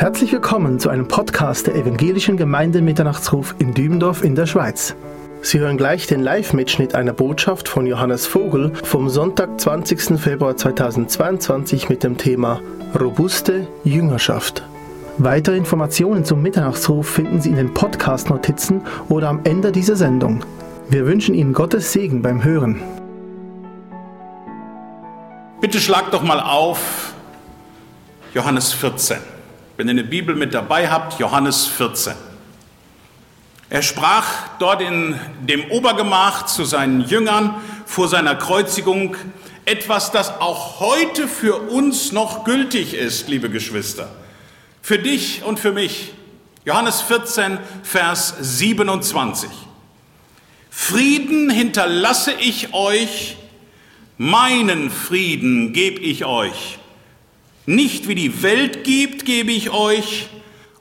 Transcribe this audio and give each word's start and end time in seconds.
Herzlich 0.00 0.32
willkommen 0.32 0.80
zu 0.80 0.88
einem 0.88 1.08
Podcast 1.08 1.66
der 1.66 1.74
Evangelischen 1.74 2.38
Gemeinde 2.38 2.80
Mitternachtsruf 2.80 3.54
in 3.58 3.74
Dübendorf 3.74 4.24
in 4.24 4.34
der 4.34 4.46
Schweiz. 4.46 4.94
Sie 5.42 5.58
hören 5.58 5.76
gleich 5.76 6.06
den 6.06 6.22
Live-Mitschnitt 6.22 6.94
einer 6.94 7.12
Botschaft 7.12 7.68
von 7.68 7.86
Johannes 7.86 8.26
Vogel 8.26 8.72
vom 8.82 9.10
Sonntag, 9.10 9.60
20. 9.60 10.18
Februar 10.18 10.56
2022 10.56 11.90
mit 11.90 12.02
dem 12.02 12.16
Thema 12.16 12.62
Robuste 12.98 13.68
Jüngerschaft. 13.84 14.62
Weitere 15.18 15.58
Informationen 15.58 16.24
zum 16.24 16.40
Mitternachtsruf 16.40 17.06
finden 17.06 17.42
Sie 17.42 17.50
in 17.50 17.56
den 17.56 17.74
Podcast-Notizen 17.74 18.80
oder 19.10 19.28
am 19.28 19.40
Ende 19.44 19.70
dieser 19.70 19.96
Sendung. 19.96 20.42
Wir 20.88 21.04
wünschen 21.04 21.34
Ihnen 21.34 21.52
Gottes 21.52 21.92
Segen 21.92 22.22
beim 22.22 22.42
Hören. 22.42 22.80
Bitte 25.60 25.78
schlag 25.78 26.10
doch 26.10 26.22
mal 26.22 26.40
auf 26.40 27.12
Johannes 28.32 28.72
14. 28.72 29.18
Wenn 29.80 29.88
ihr 29.88 29.92
eine 29.92 30.04
Bibel 30.04 30.34
mit 30.36 30.52
dabei 30.52 30.90
habt, 30.90 31.18
Johannes 31.18 31.66
14. 31.66 32.12
Er 33.70 33.80
sprach 33.80 34.26
dort 34.58 34.82
in 34.82 35.18
dem 35.40 35.70
Obergemach 35.70 36.44
zu 36.44 36.66
seinen 36.66 37.00
Jüngern 37.00 37.54
vor 37.86 38.06
seiner 38.06 38.34
Kreuzigung 38.34 39.16
etwas, 39.64 40.12
das 40.12 40.38
auch 40.38 40.80
heute 40.80 41.26
für 41.26 41.70
uns 41.70 42.12
noch 42.12 42.44
gültig 42.44 42.92
ist, 42.92 43.28
liebe 43.28 43.48
Geschwister. 43.48 44.10
Für 44.82 44.98
dich 44.98 45.44
und 45.44 45.58
für 45.58 45.72
mich. 45.72 46.12
Johannes 46.66 47.00
14, 47.00 47.56
Vers 47.82 48.34
27. 48.38 49.48
Frieden 50.68 51.48
hinterlasse 51.48 52.32
ich 52.32 52.74
euch, 52.74 53.38
meinen 54.18 54.90
Frieden 54.90 55.72
gebe 55.72 56.00
ich 56.00 56.26
euch. 56.26 56.79
Nicht 57.70 58.08
wie 58.08 58.16
die 58.16 58.42
Welt 58.42 58.82
gibt, 58.82 59.24
gebe 59.24 59.52
ich 59.52 59.70
euch. 59.70 60.28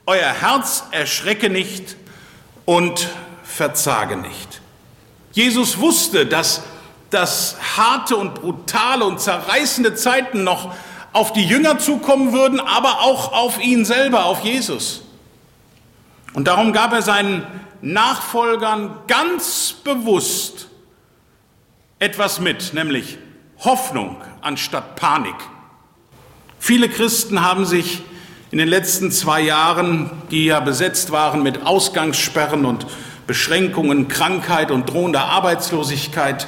Euer 0.07 0.33
Herz 0.33 0.85
erschrecke 0.89 1.51
nicht 1.51 1.95
und 2.65 3.09
verzage 3.43 4.17
nicht. 4.17 4.59
Jesus 5.31 5.77
wusste, 5.77 6.25
dass 6.25 6.63
das 7.11 7.57
harte 7.77 8.17
und 8.17 8.33
brutale 8.33 9.05
und 9.05 9.21
zerreißende 9.21 9.93
Zeiten 9.93 10.43
noch 10.43 10.73
auf 11.13 11.31
die 11.31 11.45
Jünger 11.45 11.77
zukommen 11.77 12.33
würden, 12.33 12.59
aber 12.59 13.01
auch 13.01 13.33
auf 13.33 13.61
ihn 13.61 13.85
selber, 13.85 14.25
auf 14.25 14.43
Jesus. 14.43 15.03
Und 16.33 16.47
darum 16.47 16.73
gab 16.73 16.91
er 16.91 17.03
seinen 17.03 17.45
Nachfolgern 17.83 18.97
ganz 19.05 19.73
bewusst 19.83 20.69
etwas 21.99 22.39
mit, 22.39 22.73
nämlich 22.73 23.19
Hoffnung 23.59 24.17
anstatt 24.41 24.95
Panik. 24.95 25.35
Viele 26.59 26.89
Christen 26.89 27.41
haben 27.41 27.65
sich 27.65 28.01
in 28.51 28.57
den 28.57 28.67
letzten 28.67 29.11
zwei 29.11 29.41
Jahren, 29.41 30.11
die 30.29 30.45
ja 30.45 30.59
besetzt 30.59 31.11
waren 31.11 31.41
mit 31.41 31.65
Ausgangssperren 31.65 32.65
und 32.65 32.85
Beschränkungen, 33.27 34.07
Krankheit 34.07 34.71
und 34.71 34.89
drohender 34.89 35.25
Arbeitslosigkeit, 35.25 36.47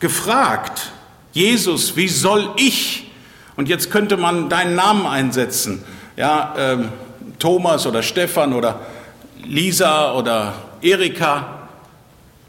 gefragt, 0.00 0.90
Jesus, 1.32 1.96
wie 1.96 2.08
soll 2.08 2.50
ich, 2.56 3.10
und 3.56 3.68
jetzt 3.68 3.90
könnte 3.90 4.16
man 4.16 4.48
deinen 4.48 4.74
Namen 4.74 5.06
einsetzen, 5.06 5.84
ja, 6.16 6.54
äh, 6.56 6.78
Thomas 7.38 7.86
oder 7.86 8.02
Stefan 8.02 8.52
oder 8.52 8.80
Lisa 9.44 10.12
oder 10.12 10.54
Erika, 10.82 11.68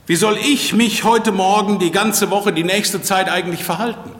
wie 0.05 0.15
soll 0.15 0.37
ich 0.37 0.73
mich 0.73 1.03
heute 1.03 1.31
Morgen, 1.31 1.79
die 1.79 1.91
ganze 1.91 2.29
Woche, 2.31 2.53
die 2.53 2.63
nächste 2.63 3.01
Zeit 3.01 3.29
eigentlich 3.29 3.63
verhalten? 3.63 4.16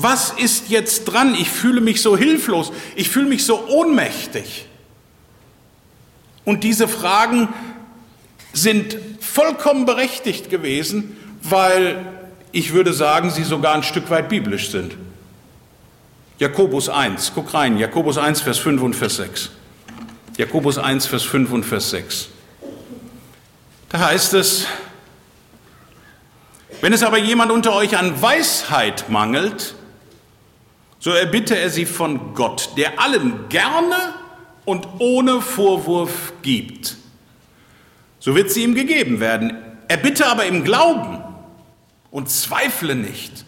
Was 0.00 0.30
ist 0.30 0.68
jetzt 0.68 1.06
dran? 1.06 1.34
Ich 1.34 1.50
fühle 1.50 1.80
mich 1.80 2.02
so 2.02 2.16
hilflos, 2.16 2.70
ich 2.94 3.08
fühle 3.08 3.26
mich 3.26 3.44
so 3.44 3.66
ohnmächtig. 3.66 4.66
Und 6.44 6.62
diese 6.62 6.86
Fragen 6.86 7.48
sind 8.52 8.96
vollkommen 9.18 9.86
berechtigt 9.86 10.50
gewesen, 10.50 11.16
weil 11.42 12.06
ich 12.52 12.72
würde 12.72 12.92
sagen, 12.92 13.30
sie 13.30 13.42
sogar 13.42 13.74
ein 13.74 13.82
Stück 13.82 14.08
weit 14.08 14.28
biblisch 14.28 14.70
sind. 14.70 14.96
Jakobus 16.38 16.88
1, 16.88 17.32
guck 17.34 17.52
rein, 17.52 17.76
Jakobus 17.76 18.18
1, 18.18 18.40
Vers 18.42 18.58
5 18.58 18.80
und 18.80 18.94
Vers 18.94 19.16
6. 19.16 19.50
Jakobus 20.36 20.78
1, 20.78 21.06
Vers 21.06 21.24
5 21.24 21.50
und 21.50 21.64
Vers 21.64 21.90
6. 21.90 22.28
Da 23.88 23.98
heißt 23.98 24.34
es, 24.34 24.64
wenn 26.82 26.92
es 26.92 27.02
aber 27.02 27.18
jemand 27.18 27.50
unter 27.50 27.74
euch 27.74 27.98
an 27.98 28.22
Weisheit 28.22 29.08
mangelt, 29.08 29.74
so 31.00 31.10
erbitte 31.10 31.56
er 31.56 31.70
sie 31.70 31.86
von 31.86 32.34
Gott, 32.34 32.70
der 32.76 33.00
allen 33.00 33.48
gerne 33.48 34.14
und 34.64 34.86
ohne 34.98 35.40
Vorwurf 35.40 36.32
gibt. 36.42 36.96
So 38.18 38.34
wird 38.34 38.50
sie 38.50 38.64
ihm 38.64 38.74
gegeben 38.74 39.20
werden. 39.20 39.56
Er 39.86 39.96
bitte 39.96 40.26
aber 40.26 40.46
im 40.46 40.64
Glauben 40.64 41.22
und 42.10 42.28
zweifle 42.28 42.94
nicht. 42.94 43.44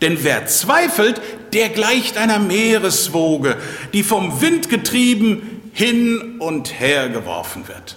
Denn 0.00 0.24
wer 0.24 0.46
zweifelt, 0.46 1.20
der 1.52 1.68
gleicht 1.68 2.16
einer 2.16 2.38
Meereswoge, 2.38 3.56
die 3.92 4.02
vom 4.02 4.40
Wind 4.40 4.68
getrieben 4.68 5.70
hin 5.72 6.36
und 6.40 6.80
her 6.80 7.08
geworfen 7.08 7.68
wird. 7.68 7.96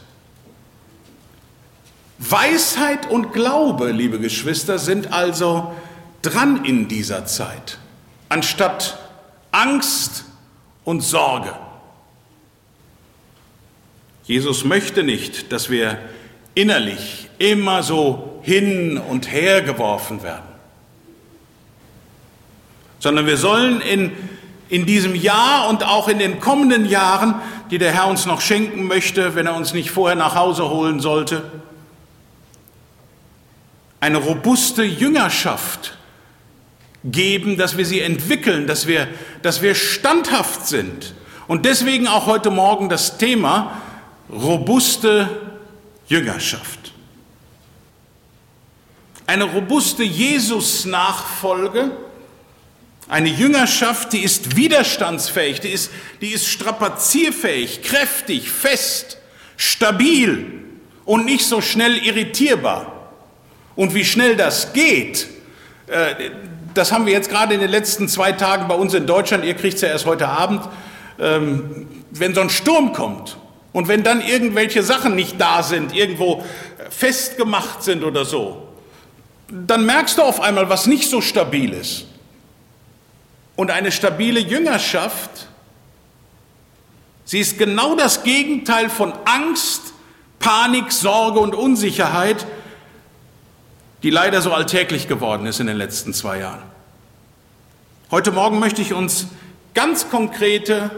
Weisheit 2.20 3.10
und 3.10 3.34
Glaube, 3.34 3.92
liebe 3.92 4.20
Geschwister, 4.20 4.78
sind 4.78 5.12
also 5.12 5.74
dran 6.22 6.64
in 6.64 6.88
dieser 6.88 7.25
Zeit 7.25 7.80
anstatt 8.34 8.98
Angst 9.52 10.26
und 10.84 11.02
Sorge. 11.02 11.54
Jesus 14.24 14.66
möchte 14.66 15.04
nicht, 15.04 15.52
dass 15.52 15.70
wir 15.70 16.00
innerlich 16.56 17.30
immer 17.38 17.84
so 17.84 18.40
hin 18.42 18.98
und 18.98 19.32
her 19.32 19.62
geworfen 19.62 20.24
werden, 20.24 20.48
sondern 22.98 23.28
wir 23.28 23.38
sollen 23.38 23.82
in, 23.82 24.12
in 24.68 24.88
diesem 24.88 25.14
Jahr 25.14 25.70
und 25.70 25.84
auch 25.84 26.08
in 26.08 26.18
den 26.18 26.40
kommenden 26.40 26.88
Jahren, 26.90 27.36
die 27.70 27.78
der 27.78 27.92
Herr 27.92 28.08
uns 28.08 28.26
noch 28.26 28.42
schenken 28.42 28.88
möchte, 28.88 29.36
wenn 29.36 29.46
er 29.46 29.56
uns 29.56 29.74
nicht 29.74 29.92
vorher 29.92 30.16
nach 30.16 30.34
Hause 30.34 30.70
holen 30.72 31.00
sollte, 31.00 31.52
eine 34.00 34.18
robuste 34.18 34.84
Jüngerschaft 34.84 35.98
geben, 37.03 37.58
dass 37.58 37.78
wir 37.78 37.86
sie 37.86 38.02
entwickeln, 38.02 38.68
dass 38.68 38.88
wir, 38.88 39.08
dass 39.41 39.62
wir 39.62 39.75
standhaft 39.75 40.68
sind. 40.68 41.14
Und 41.47 41.66
deswegen 41.66 42.08
auch 42.08 42.25
heute 42.25 42.50
Morgen 42.50 42.90
das 42.90 43.18
Thema 43.18 43.81
robuste 44.31 45.30
Jüngerschaft. 46.08 46.94
Eine 49.28 49.46
robuste 49.46 50.03
Jesus-Nachfolge, 50.03 51.92
eine 53.08 53.30
Jüngerschaft, 53.30 54.13
die 54.13 54.24
ist 54.24 54.56
widerstandsfähig, 54.56 55.59
die 55.59 55.69
ist, 55.69 55.92
die 56.22 56.30
ist 56.30 56.47
strapazierfähig, 56.47 57.84
kräftig, 57.84 58.50
fest, 58.50 59.18
stabil 59.58 60.63
und 61.06 61.25
nicht 61.25 61.46
so 61.46 61.62
schnell 61.62 61.97
irritierbar. 61.97 63.12
Und 63.75 63.94
wie 63.94 64.06
schnell 64.06 64.36
das 64.36 64.74
geht, 64.74 65.28
äh, 65.88 66.31
das 66.74 66.92
haben 66.92 67.06
wir 67.06 67.14
jetzt 67.14 67.30
gerade 67.30 67.54
in 67.54 67.60
den 67.60 67.70
letzten 67.70 68.08
zwei 68.08 68.32
Tagen 68.32 68.68
bei 68.68 68.76
uns 68.76 68.94
in 68.94 69.06
Deutschland, 69.06 69.46
ihr 69.46 69.54
kriegt 69.54 69.76
es 69.76 69.82
ja 69.82 69.90
erst 69.90 70.06
heute 70.06 70.28
Abend, 70.28 70.62
ähm, 71.20 71.88
wenn 72.12 72.34
so 72.34 72.42
ein 72.42 72.50
Sturm 72.50 72.94
kommt 72.94 73.38
und 73.72 73.88
wenn 73.88 74.04
dann 74.04 74.22
irgendwelche 74.22 74.84
Sachen 74.84 75.16
nicht 75.16 75.40
da 75.40 75.64
sind, 75.64 75.96
irgendwo 75.96 76.44
festgemacht 76.90 77.84
sind 77.84 78.04
oder 78.04 78.26
so, 78.26 78.68
dann 79.50 79.86
merkst 79.86 80.18
du 80.18 80.24
auf 80.24 80.42
einmal, 80.42 80.70
was 80.70 80.88
nicht 80.88 81.10
so 81.10 81.22
stabil 81.22 81.74
ist. 81.74 82.06
Und 83.56 83.69
eine 83.69 83.92
stabile 83.92 84.40
Jüngerschaft, 84.40 85.48
sie 87.26 87.40
ist 87.40 87.60
genau 87.60 87.96
das 87.96 88.24
Gegenteil 88.24 88.90
von 88.90 89.14
Angst, 89.26 89.94
Panik, 90.40 90.92
Sorge 90.92 91.40
und 91.40 91.54
Unsicherheit, 91.54 92.46
die 94.04 94.10
leider 94.10 94.42
so 94.42 94.54
alltäglich 94.54 95.08
geworden 95.08 95.46
ist 95.46 95.60
in 95.60 95.68
den 95.68 95.78
letzten 95.78 96.14
zwei 96.14 96.40
Jahren. 96.40 96.62
Heute 98.12 98.32
Morgen 98.32 98.60
möchte 98.60 98.82
ich 98.82 98.94
uns 98.94 99.28
ganz 99.74 100.10
konkrete, 100.10 100.92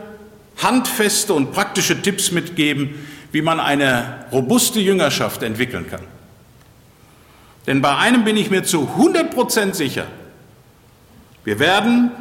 handfeste 0.62 1.34
und 1.34 1.52
praktische 1.54 2.02
Tipps 2.02 2.32
mitgeben, 2.32 3.08
wie 3.32 3.42
man 3.42 3.60
eine 3.60 4.26
robuste 4.32 4.80
Jüngerschaft 4.80 5.44
entwickeln 5.44 5.90
kann. 5.90 6.02
Denn 7.68 7.82
bei 7.82 7.96
einem 7.96 8.24
bin 8.24 8.38
ich 8.38 8.50
mir 8.50 8.64
zu 8.64 8.82
100 8.82 9.34
Prozent 9.34 9.76
sicher, 9.76 10.08
wir 11.44 11.60
werden 11.60 12.12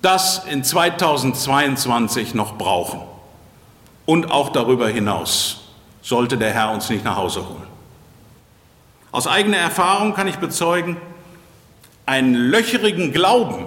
das 0.00 0.44
in 0.46 0.64
2022 0.64 2.34
noch 2.34 2.56
brauchen 2.56 3.00
und 4.06 4.30
auch 4.30 4.48
darüber 4.48 4.88
hinaus, 4.88 5.68
sollte 6.00 6.38
der 6.38 6.52
Herr 6.52 6.72
uns 6.72 6.88
nicht 6.88 7.04
nach 7.04 7.16
Hause 7.16 7.46
holen. 7.48 7.71
Aus 9.12 9.26
eigener 9.26 9.58
Erfahrung 9.58 10.14
kann 10.14 10.26
ich 10.26 10.36
bezeugen, 10.36 10.96
einen 12.06 12.34
löcherigen 12.34 13.12
Glauben, 13.12 13.66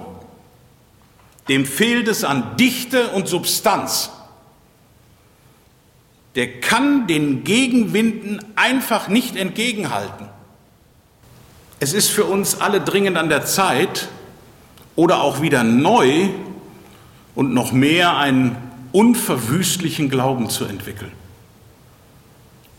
dem 1.48 1.64
fehlt 1.64 2.08
es 2.08 2.24
an 2.24 2.56
Dichte 2.56 3.08
und 3.08 3.28
Substanz. 3.28 4.10
Der 6.34 6.60
kann 6.60 7.06
den 7.06 7.44
Gegenwinden 7.44 8.44
einfach 8.56 9.08
nicht 9.08 9.36
entgegenhalten. 9.36 10.28
Es 11.78 11.92
ist 11.92 12.10
für 12.10 12.24
uns 12.24 12.60
alle 12.60 12.80
dringend 12.80 13.16
an 13.16 13.28
der 13.28 13.46
Zeit 13.46 14.08
oder 14.96 15.22
auch 15.22 15.40
wieder 15.40 15.62
neu 15.62 16.28
und 17.34 17.54
noch 17.54 17.70
mehr 17.70 18.16
einen 18.16 18.56
unverwüstlichen 18.92 20.10
Glauben 20.10 20.50
zu 20.50 20.64
entwickeln. 20.64 21.12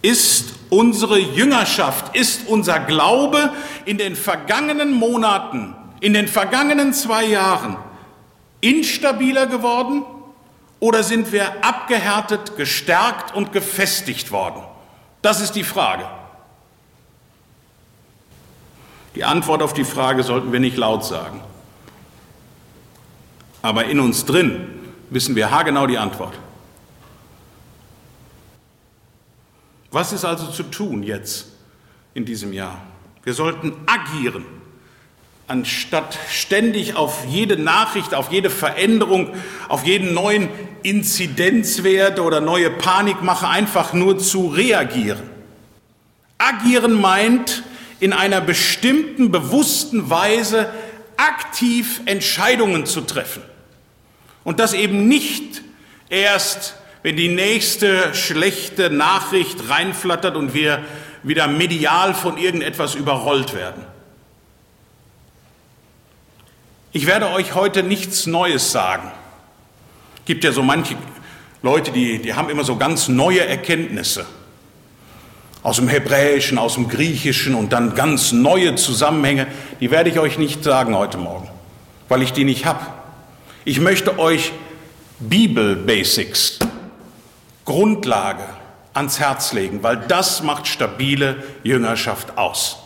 Ist 0.01 0.53
unsere 0.69 1.17
Jüngerschaft, 1.17 2.15
ist 2.15 2.47
unser 2.47 2.79
Glaube 2.79 3.51
in 3.85 3.97
den 3.97 4.15
vergangenen 4.15 4.93
Monaten, 4.93 5.75
in 5.99 6.13
den 6.13 6.27
vergangenen 6.27 6.93
zwei 6.93 7.25
Jahren 7.25 7.77
instabiler 8.61 9.47
geworden 9.47 10.03
oder 10.79 11.03
sind 11.03 11.31
wir 11.31 11.63
abgehärtet, 11.63 12.55
gestärkt 12.57 13.35
und 13.35 13.51
gefestigt 13.51 14.31
worden? 14.31 14.63
Das 15.21 15.41
ist 15.41 15.53
die 15.53 15.63
Frage. 15.63 16.05
Die 19.15 19.23
Antwort 19.23 19.63
auf 19.63 19.73
die 19.73 19.83
Frage 19.83 20.21
sollten 20.21 20.51
wir 20.51 20.59
nicht 20.59 20.77
laut 20.77 21.03
sagen. 21.03 21.41
Aber 23.63 23.85
in 23.85 23.99
uns 23.99 24.25
drin 24.25 24.67
wissen 25.09 25.35
wir 25.35 25.49
haargenau 25.49 25.87
die 25.87 25.97
Antwort. 25.97 26.37
Was 29.91 30.13
ist 30.13 30.25
also 30.25 30.47
zu 30.47 30.63
tun 30.63 31.03
jetzt 31.03 31.47
in 32.13 32.25
diesem 32.25 32.53
Jahr? 32.53 32.81
Wir 33.23 33.33
sollten 33.33 33.73
agieren, 33.85 34.45
anstatt 35.47 36.17
ständig 36.29 36.95
auf 36.95 37.25
jede 37.25 37.57
Nachricht, 37.57 38.13
auf 38.13 38.31
jede 38.31 38.49
Veränderung, 38.49 39.33
auf 39.69 39.85
jeden 39.85 40.13
neuen 40.13 40.49
Inzidenzwert 40.83 42.19
oder 42.19 42.41
neue 42.41 42.69
Panikmache 42.69 43.47
einfach 43.47 43.93
nur 43.93 44.19
zu 44.19 44.47
reagieren. 44.47 45.23
Agieren 46.37 46.99
meint, 46.99 47.63
in 47.99 48.13
einer 48.13 48.41
bestimmten, 48.41 49.31
bewussten 49.31 50.09
Weise 50.09 50.69
aktiv 51.17 52.01
Entscheidungen 52.05 52.85
zu 52.85 53.01
treffen. 53.01 53.41
Und 54.43 54.59
das 54.59 54.73
eben 54.73 55.07
nicht 55.07 55.63
erst, 56.09 56.75
wenn 57.07 57.15
die 57.15 57.29
nächste 57.29 58.13
schlechte 58.13 58.89
Nachricht 58.89 59.69
reinflattert 59.69 60.35
und 60.35 60.53
wir 60.53 60.83
wieder 61.23 61.47
medial 61.47 62.13
von 62.13 62.37
irgendetwas 62.37 62.95
überrollt 62.95 63.53
werden. 63.53 63.85
Ich 66.91 67.07
werde 67.07 67.29
euch 67.29 67.55
heute 67.55 67.81
nichts 67.81 68.27
Neues 68.27 68.73
sagen. 68.73 69.09
Es 70.17 70.25
gibt 70.25 70.43
ja 70.43 70.51
so 70.51 70.61
manche 70.63 70.97
Leute, 71.61 71.93
die, 71.93 72.21
die 72.21 72.33
haben 72.33 72.49
immer 72.49 72.65
so 72.65 72.75
ganz 72.75 73.07
neue 73.07 73.47
Erkenntnisse 73.47 74.25
aus 75.63 75.77
dem 75.77 75.87
Hebräischen, 75.87 76.57
aus 76.57 76.73
dem 76.73 76.89
Griechischen 76.89 77.55
und 77.55 77.71
dann 77.71 77.95
ganz 77.95 78.33
neue 78.33 78.75
Zusammenhänge, 78.75 79.47
die 79.79 79.91
werde 79.91 80.09
ich 80.09 80.19
euch 80.19 80.37
nicht 80.37 80.61
sagen 80.61 80.93
heute 80.93 81.17
Morgen, 81.17 81.47
weil 82.09 82.21
ich 82.21 82.33
die 82.33 82.43
nicht 82.43 82.65
habe. 82.65 82.85
Ich 83.63 83.79
möchte 83.79 84.19
euch 84.19 84.51
Bibel-Basics, 85.19 86.59
Grundlage 87.67 88.45
ans 88.93 89.19
Herz 89.19 89.51
legen, 89.51 89.83
weil 89.83 89.97
das 89.97 90.41
macht 90.41 90.67
stabile 90.67 91.43
Jüngerschaft 91.63 92.37
aus. 92.37 92.77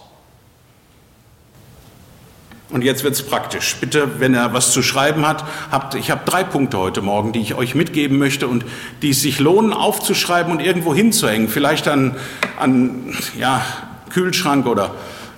Und 2.71 2.83
jetzt 2.83 3.03
wird 3.03 3.13
es 3.13 3.21
praktisch. 3.21 3.75
Bitte, 3.79 4.19
wenn 4.19 4.33
er 4.33 4.53
was 4.53 4.71
zu 4.71 4.81
schreiben 4.81 5.27
hat, 5.27 5.45
habt, 5.69 5.93
ich 5.93 6.09
habe 6.09 6.21
drei 6.25 6.43
Punkte 6.43 6.79
heute 6.79 7.03
Morgen, 7.03 7.31
die 7.31 7.41
ich 7.41 7.53
euch 7.53 7.75
mitgeben 7.75 8.17
möchte 8.17 8.47
und 8.47 8.65
die 9.03 9.11
es 9.11 9.21
sich 9.21 9.39
lohnen 9.39 9.71
aufzuschreiben 9.71 10.51
und 10.51 10.61
irgendwo 10.61 10.95
hinzuhängen. 10.95 11.47
Vielleicht 11.47 11.87
an, 11.87 12.15
an 12.59 13.15
ja, 13.37 13.63
Kühlschrank 14.09 14.65
oder 14.65 14.95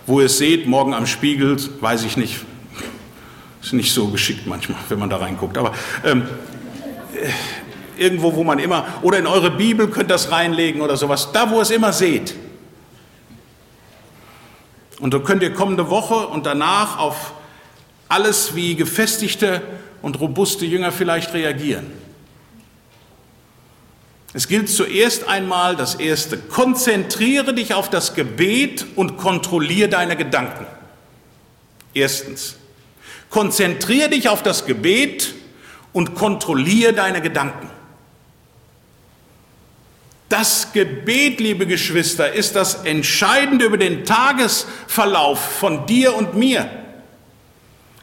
wo 0.07 0.21
ihr 0.21 0.27
es 0.27 0.37
seht, 0.37 0.67
morgen 0.67 0.93
am 0.93 1.05
Spiegel, 1.05 1.57
weiß 1.81 2.05
ich 2.05 2.15
nicht. 2.15 2.39
Ist 3.61 3.73
nicht 3.73 3.91
so 3.91 4.07
geschickt 4.07 4.47
manchmal, 4.47 4.77
wenn 4.87 4.99
man 4.99 5.09
da 5.09 5.17
reinguckt. 5.17 5.57
Aber 5.57 5.73
ähm, 6.05 6.23
äh, 7.13 7.29
irgendwo, 7.97 8.35
wo 8.35 8.43
man 8.43 8.59
immer, 8.59 8.85
oder 9.01 9.19
in 9.19 9.27
eure 9.27 9.51
Bibel 9.51 9.87
könnt 9.87 10.05
ihr 10.05 10.15
das 10.15 10.31
reinlegen 10.31 10.81
oder 10.81 10.97
sowas, 10.97 11.29
da 11.31 11.49
wo 11.49 11.55
ihr 11.55 11.61
es 11.61 11.71
immer 11.71 11.93
seht. 11.93 12.35
Und 14.99 15.11
so 15.13 15.19
könnt 15.19 15.43
ihr 15.43 15.53
kommende 15.53 15.89
Woche 15.89 16.27
und 16.27 16.45
danach 16.45 16.97
auf 16.97 17.33
alles 18.07 18.55
wie 18.55 18.75
gefestigte 18.75 19.61
und 20.01 20.19
robuste 20.19 20.65
Jünger 20.65 20.91
vielleicht 20.91 21.33
reagieren. 21.33 21.91
Es 24.33 24.47
gilt 24.47 24.69
zuerst 24.69 25.27
einmal 25.27 25.75
das 25.75 25.95
Erste, 25.95 26.37
konzentriere 26.37 27.53
dich 27.53 27.73
auf 27.73 27.89
das 27.89 28.15
Gebet 28.15 28.85
und 28.95 29.17
kontrolliere 29.17 29.89
deine 29.89 30.15
Gedanken. 30.15 30.65
Erstens, 31.93 32.55
konzentriere 33.29 34.09
dich 34.09 34.29
auf 34.29 34.41
das 34.41 34.65
Gebet 34.65 35.35
und 35.91 36.15
kontrolliere 36.15 36.93
deine 36.93 37.21
Gedanken. 37.21 37.69
Das 40.33 40.74
Gebet, 40.74 41.39
liebe 41.39 41.68
Geschwister, 41.68 42.33
ist 42.33 42.56
das 42.56 42.85
Entscheidende 42.85 43.65
über 43.65 43.77
den 43.77 44.03
Tagesverlauf 44.03 45.39
von 45.39 45.85
dir 45.85 46.15
und 46.15 46.33
mir. 46.33 46.68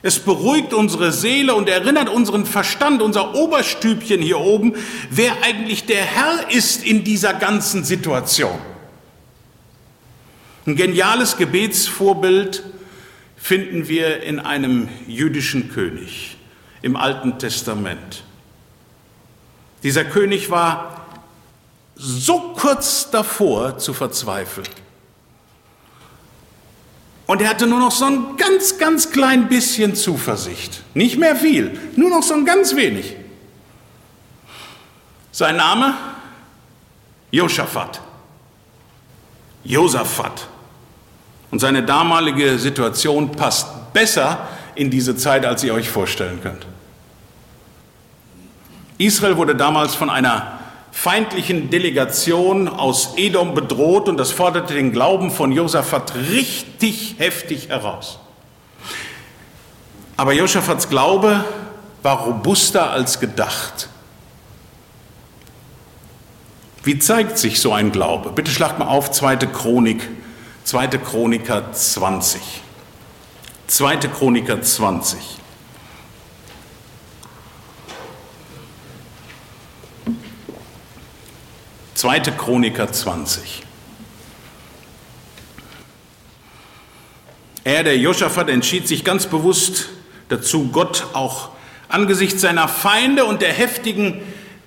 Es 0.03 0.21
beruhigt 0.21 0.73
unsere 0.73 1.11
Seele 1.11 1.57
und 1.57 1.69
erinnert 1.69 2.09
unseren 2.09 2.47
Verstand, 2.47 3.03
unser 3.03 3.35
Oberstübchen 3.35 4.23
hier 4.23 4.39
oben, 4.39 4.75
wer 5.11 5.43
eigentlich 5.43 5.87
der 5.87 6.05
Herr 6.05 6.49
ist 6.53 6.85
in 6.85 7.03
dieser 7.03 7.35
ganzen 7.35 7.83
Situation. 7.83 8.61
Ein 10.67 10.77
geniales 10.77 11.37
Gebetsvorbild 11.37 12.63
finden 13.39 13.89
wir 13.89 14.23
in 14.23 14.39
einem 14.39 14.89
jüdischen 15.09 15.73
König 15.73 16.37
im 16.81 16.95
Alten 16.95 17.41
Testament. 17.41 18.23
Dieser 19.83 20.05
König 20.05 20.51
war 20.51 21.00
so 21.97 22.55
kurz 22.57 23.11
davor 23.11 23.79
zu 23.79 23.93
verzweifeln. 23.93 24.67
Und 27.27 27.41
er 27.41 27.49
hatte 27.49 27.67
nur 27.67 27.79
noch 27.79 27.93
so 27.93 28.07
ein 28.07 28.37
ganz, 28.37 28.79
ganz 28.79 29.11
klein 29.13 29.49
bisschen 29.49 29.95
Zuversicht. 29.95 30.83
Nicht 30.95 31.17
mehr 31.17 31.37
viel, 31.37 31.79
nur 31.95 32.11
noch 32.11 32.23
so 32.23 32.35
ein 32.35 32.45
ganz 32.45 32.75
wenig. 32.75 33.15
Sein 35.31 35.57
Name? 35.57 35.95
Josaphat. 37.31 38.01
Josaphat. 39.63 40.49
Und 41.51 41.61
seine 41.61 41.85
damalige 41.85 42.59
Situation 42.59 43.31
passt 43.33 43.93
besser 43.93 44.49
in 44.75 44.91
diese 44.91 45.17
Zeit, 45.17 45.45
als 45.45 45.63
ihr 45.63 45.75
euch 45.75 45.89
vorstellen 45.89 46.41
könnt. 46.43 46.67
Israel 48.99 49.37
wurde 49.37 49.55
damals 49.55 49.95
von 49.95 50.11
einer 50.11 50.60
feindlichen 50.93 51.71
Delegation 51.71 52.69
aus 52.69 53.15
Edom 53.17 53.55
bedroht 53.55 54.09
und 54.09 54.17
das 54.17 54.33
forderte 54.33 54.75
den 54.75 54.93
Glauben 54.93 55.31
von 55.31 55.53
Josaphat 55.53 56.15
richtig 56.15 57.17
heftig 57.19 57.69
heraus. 57.69 58.19
Aber 60.17 60.33
Josaphats 60.35 60.89
Glaube 60.91 61.45
war 62.03 62.25
robuster 62.25 62.91
als 62.91 63.21
gedacht. 63.21 63.89
Wie 66.83 66.99
zeigt 66.99 67.39
sich 67.39 67.61
so 67.61 67.73
ein 67.73 67.93
Glaube? 67.93 68.31
Bitte 68.33 68.51
schlagt 68.51 68.79
mal 68.79 68.89
auf 68.89 69.11
2. 69.11 69.37
Chronik, 69.37 70.09
2. 70.65 70.89
Chroniker 70.99 71.73
20. 71.73 72.41
2. 73.67 73.97
Chroniker 73.97 74.61
20. 74.61 75.40
2. 82.01 82.21
Chroniker 82.39 82.91
20. 82.91 83.63
Er, 87.63 87.85
der 87.85 87.99
Josaphat, 87.99 88.49
entschied 88.49 88.89
sich 88.89 89.05
ganz 89.05 89.27
bewusst 89.27 89.91
dazu, 90.31 90.71
Gott 90.73 91.09
auch 91.13 91.51
angesichts 91.91 92.41
seiner 92.41 92.69
Feinde 92.69 93.27
und 93.27 93.43
der 93.43 93.53
heftigen 93.53 94.23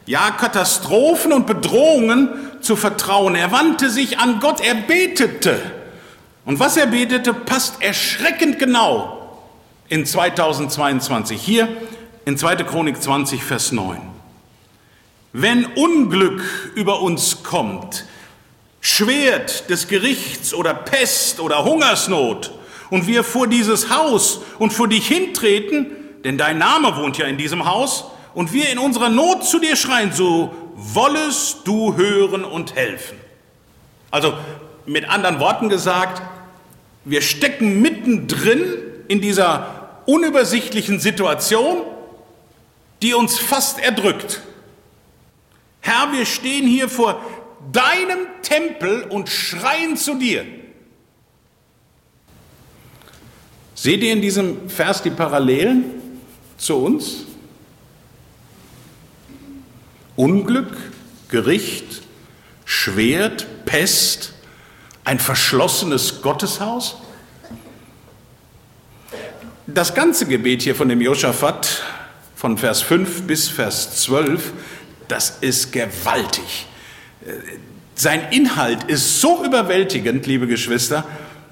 ja, 0.05 0.29
Katastrophen 0.29 1.33
und 1.33 1.47
Bedrohungen 1.47 2.29
zu 2.61 2.75
vertrauen. 2.75 3.33
Er 3.33 3.51
wandte 3.51 3.89
sich 3.89 4.19
an 4.19 4.39
Gott, 4.39 4.61
er 4.61 4.75
betete. 4.75 5.59
Und 6.45 6.59
was 6.59 6.77
er 6.77 6.85
betete, 6.85 7.33
passt 7.33 7.81
erschreckend 7.81 8.59
genau 8.59 9.41
in 9.89 10.05
2022. 10.05 11.41
Hier 11.41 11.67
in 12.25 12.37
2. 12.37 12.57
Chronik 12.57 13.01
20, 13.01 13.43
Vers 13.43 13.71
9. 13.71 14.12
Wenn 15.33 15.65
Unglück 15.65 16.43
über 16.75 17.01
uns 17.01 17.41
kommt, 17.41 18.05
Schwert 18.81 19.69
des 19.69 19.87
Gerichts 19.87 20.53
oder 20.53 20.75
Pest 20.75 21.39
oder 21.39 21.65
Hungersnot 21.65 22.51
und 22.91 23.07
wir 23.07 23.23
vor 23.23 23.47
dieses 23.47 23.89
Haus 23.89 24.41
und 24.59 24.71
vor 24.71 24.87
dich 24.87 25.07
hintreten, 25.07 25.87
denn 26.23 26.37
dein 26.37 26.59
Name 26.59 26.95
wohnt 26.95 27.17
ja 27.17 27.25
in 27.25 27.37
diesem 27.37 27.65
Haus, 27.65 28.05
und 28.33 28.51
wir 28.53 28.69
in 28.69 28.79
unserer 28.79 29.09
Not 29.09 29.45
zu 29.45 29.59
dir 29.59 29.75
schreien, 29.75 30.11
so 30.11 30.53
wollest 30.75 31.67
du 31.67 31.95
hören 31.95 32.43
und 32.43 32.75
helfen. 32.75 33.17
Also 34.11 34.33
mit 34.85 35.07
anderen 35.07 35.39
Worten 35.39 35.69
gesagt, 35.69 36.21
wir 37.05 37.21
stecken 37.21 37.81
mittendrin 37.81 38.63
in 39.07 39.21
dieser 39.21 40.01
unübersichtlichen 40.05 40.99
Situation, 40.99 41.81
die 43.01 43.13
uns 43.13 43.37
fast 43.37 43.79
erdrückt. 43.79 44.41
Herr, 45.85 46.13
wir 46.13 46.25
stehen 46.25 46.65
hier 46.65 46.87
vor 46.87 47.21
deinem 47.73 48.19
Tempel 48.41 49.03
und 49.03 49.27
schreien 49.27 49.97
zu 49.97 50.15
dir. 50.15 50.45
Seht 53.75 54.01
ihr 54.01 54.13
in 54.13 54.21
diesem 54.21 54.69
Vers 54.69 55.03
die 55.03 55.09
Parallelen 55.09 55.83
zu 56.57 56.77
uns? 56.77 57.25
Unglück, 60.15 60.73
Gericht, 61.27 62.03
Schwert, 62.63 63.65
Pest, 63.65 64.35
ein 65.03 65.19
verschlossenes 65.19 66.21
Gotteshaus? 66.21 66.95
Das 69.67 69.93
ganze 69.93 70.27
Gebet 70.27 70.61
hier 70.61 70.75
von 70.75 70.87
dem 70.87 71.01
Josaphat, 71.01 71.83
von 72.37 72.57
Vers 72.57 72.81
5 72.81 73.23
bis 73.23 73.49
Vers 73.49 74.01
12, 74.03 74.53
das 75.13 75.37
ist 75.41 75.71
gewaltig. 75.71 76.65
Sein 77.93 78.31
Inhalt 78.31 78.85
ist 78.85 79.21
so 79.21 79.45
überwältigend, 79.45 80.25
liebe 80.25 80.47
Geschwister, 80.47 81.05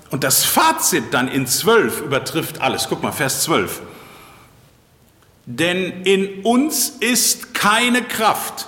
und 0.10 0.24
das 0.24 0.44
Fazit 0.44 1.14
dann 1.14 1.28
in 1.28 1.46
12 1.46 2.02
übertrifft 2.02 2.60
alles. 2.60 2.88
Guck 2.90 3.04
mal, 3.04 3.12
Vers 3.12 3.44
12. 3.44 3.82
Denn 5.46 6.04
in 6.04 6.42
uns 6.42 6.90
ist 6.90 7.54
keine 7.54 8.02
Kraft 8.02 8.68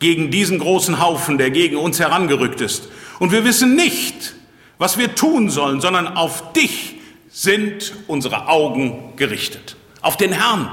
gegen 0.00 0.30
diesen 0.30 0.58
großen 0.58 1.00
Haufen, 1.00 1.38
der 1.38 1.50
gegen 1.50 1.76
uns 1.76 2.00
herangerückt 2.00 2.60
ist. 2.60 2.88
Und 3.20 3.30
wir 3.30 3.44
wissen 3.44 3.76
nicht, 3.76 4.34
was 4.76 4.98
wir 4.98 5.14
tun 5.14 5.50
sollen, 5.50 5.80
sondern 5.80 6.08
auf 6.08 6.52
dich 6.52 6.96
sind 7.30 7.94
unsere 8.08 8.48
Augen 8.48 9.14
gerichtet. 9.16 9.76
Auf 10.02 10.16
den 10.16 10.32
Herrn. 10.32 10.68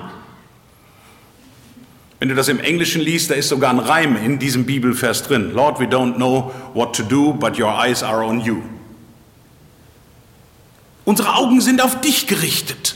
Wenn 2.24 2.30
du 2.30 2.36
das 2.36 2.48
im 2.48 2.62
Englischen 2.62 3.02
liest, 3.02 3.32
da 3.32 3.36
ist 3.36 3.50
sogar 3.50 3.70
ein 3.70 3.80
Reim 3.80 4.16
in 4.16 4.40
diesem 4.40 4.66
Bibelvers 4.66 5.24
drin. 5.24 5.52
Lord, 5.54 5.82
we 5.82 5.84
don't 5.84 6.16
know 6.16 6.54
what 6.74 6.96
to 6.96 7.04
do, 7.04 7.34
but 7.34 7.60
your 7.60 7.68
eyes 7.68 8.02
are 8.02 8.24
on 8.24 8.40
you. 8.40 8.62
Unsere 11.04 11.36
Augen 11.36 11.60
sind 11.60 11.84
auf 11.84 12.00
dich 12.00 12.26
gerichtet. 12.26 12.96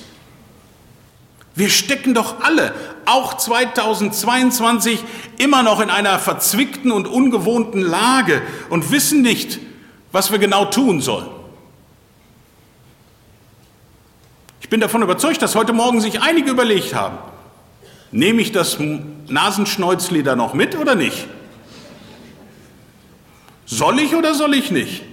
Wir 1.55 1.69
stecken 1.69 2.13
doch 2.13 2.39
alle, 2.39 2.73
auch 3.05 3.35
2022, 3.35 5.03
immer 5.39 5.61
noch 5.61 5.81
in 5.81 5.89
einer 5.89 6.19
verzwickten 6.19 6.93
und 6.93 7.05
ungewohnten 7.05 7.81
Lage 7.81 8.41
und 8.69 8.93
wissen 8.93 9.23
nicht, 9.23 9.59
was 10.13 10.31
wir 10.31 10.39
genau 10.39 10.63
tun 10.63 11.01
sollen. 11.01 11.27
Ich 14.61 14.69
bin 14.69 14.79
davon 14.79 15.01
überzeugt, 15.01 15.41
dass 15.41 15.53
heute 15.53 15.73
Morgen 15.73 15.99
sich 15.99 16.21
einige 16.21 16.49
überlegt 16.49 16.95
haben, 16.95 17.17
nehme 18.11 18.41
ich 18.41 18.51
das 18.51 18.77
Nasenschnäuzli 19.27 20.23
da 20.23 20.35
noch 20.35 20.53
mit 20.53 20.77
oder 20.77 20.95
nicht? 20.95 21.27
Soll 23.65 23.99
ich 23.99 24.15
oder 24.15 24.33
soll 24.33 24.53
ich 24.53 24.71
nicht? 24.71 25.03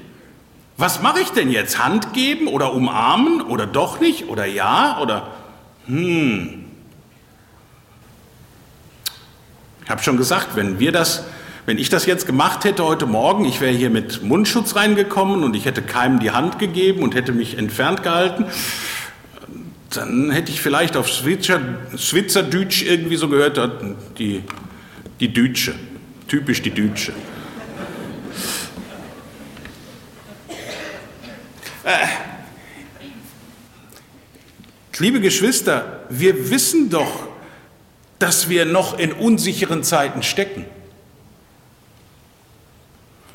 Was 0.76 1.02
mache 1.02 1.20
ich 1.20 1.30
denn 1.30 1.50
jetzt? 1.50 1.84
Hand 1.84 2.12
geben 2.12 2.48
oder 2.48 2.72
umarmen 2.72 3.42
oder 3.42 3.66
doch 3.66 4.00
nicht 4.00 4.28
oder 4.28 4.44
ja 4.44 4.98
oder 5.00 5.28
hm. 5.86 6.64
Ich 9.84 9.90
habe 9.90 10.02
schon 10.02 10.16
gesagt, 10.16 10.56
wenn 10.56 10.78
wir 10.78 10.92
das, 10.92 11.24
wenn 11.66 11.78
ich 11.78 11.90
das 11.90 12.06
jetzt 12.06 12.26
gemacht 12.26 12.64
hätte 12.64 12.84
heute 12.84 13.04
Morgen, 13.04 13.44
ich 13.44 13.60
wäre 13.60 13.72
hier 13.72 13.90
mit 13.90 14.22
Mundschutz 14.22 14.76
reingekommen 14.76 15.44
und 15.44 15.54
ich 15.54 15.66
hätte 15.66 15.82
keinem 15.82 16.20
die 16.20 16.30
Hand 16.30 16.58
gegeben 16.58 17.02
und 17.02 17.14
hätte 17.14 17.32
mich 17.32 17.58
entfernt 17.58 18.02
gehalten, 18.02 18.46
dann 19.96 20.30
hätte 20.30 20.50
ich 20.50 20.60
vielleicht 20.60 20.96
auf 20.96 21.08
Schwitzer, 21.08 21.60
Schwitzerdütsch 21.96 22.82
irgendwie 22.82 23.16
so 23.16 23.28
gehört, 23.28 23.58
die, 24.18 24.42
die 25.20 25.32
Dütsche, 25.32 25.74
typisch 26.28 26.62
die 26.62 26.70
Dütsche. 26.70 27.12
Äh, 31.84 32.06
liebe 34.98 35.20
Geschwister, 35.20 36.06
wir 36.08 36.50
wissen 36.50 36.90
doch, 36.90 37.28
dass 38.18 38.48
wir 38.48 38.64
noch 38.64 38.98
in 38.98 39.12
unsicheren 39.12 39.82
Zeiten 39.82 40.22
stecken. 40.22 40.64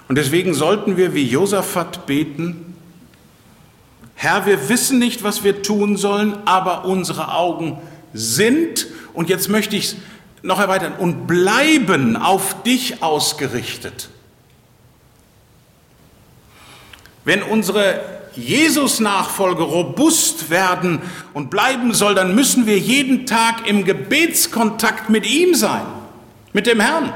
Und 0.07 0.17
deswegen 0.17 0.55
sollten 0.55 0.97
wir 0.97 1.13
wie 1.13 1.23
Josaphat 1.23 2.07
beten, 2.07 2.68
Herr, 4.21 4.45
wir 4.45 4.67
wissen 4.67 4.99
nicht, 4.99 5.23
was 5.23 5.45
wir 5.45 5.61
tun 5.61 5.95
sollen, 5.95 6.39
aber 6.43 6.83
unsere 6.83 7.33
Augen 7.33 7.77
sind, 8.13 8.85
und 9.13 9.29
jetzt 9.29 9.47
möchte 9.47 9.77
ich 9.77 9.85
es 9.85 9.95
noch 10.41 10.59
erweitern, 10.59 10.91
und 10.99 11.25
bleiben 11.25 12.17
auf 12.17 12.61
dich 12.63 13.01
ausgerichtet. 13.01 14.09
Wenn 17.23 17.41
unsere 17.43 18.01
Jesus-Nachfolge 18.35 19.63
robust 19.63 20.49
werden 20.49 21.01
und 21.33 21.49
bleiben 21.49 21.93
soll, 21.93 22.13
dann 22.13 22.35
müssen 22.35 22.65
wir 22.65 22.77
jeden 22.77 23.25
Tag 23.25 23.69
im 23.69 23.85
Gebetskontakt 23.85 25.09
mit 25.09 25.25
ihm 25.25 25.55
sein, 25.55 25.85
mit 26.51 26.67
dem 26.67 26.81
Herrn. 26.81 27.13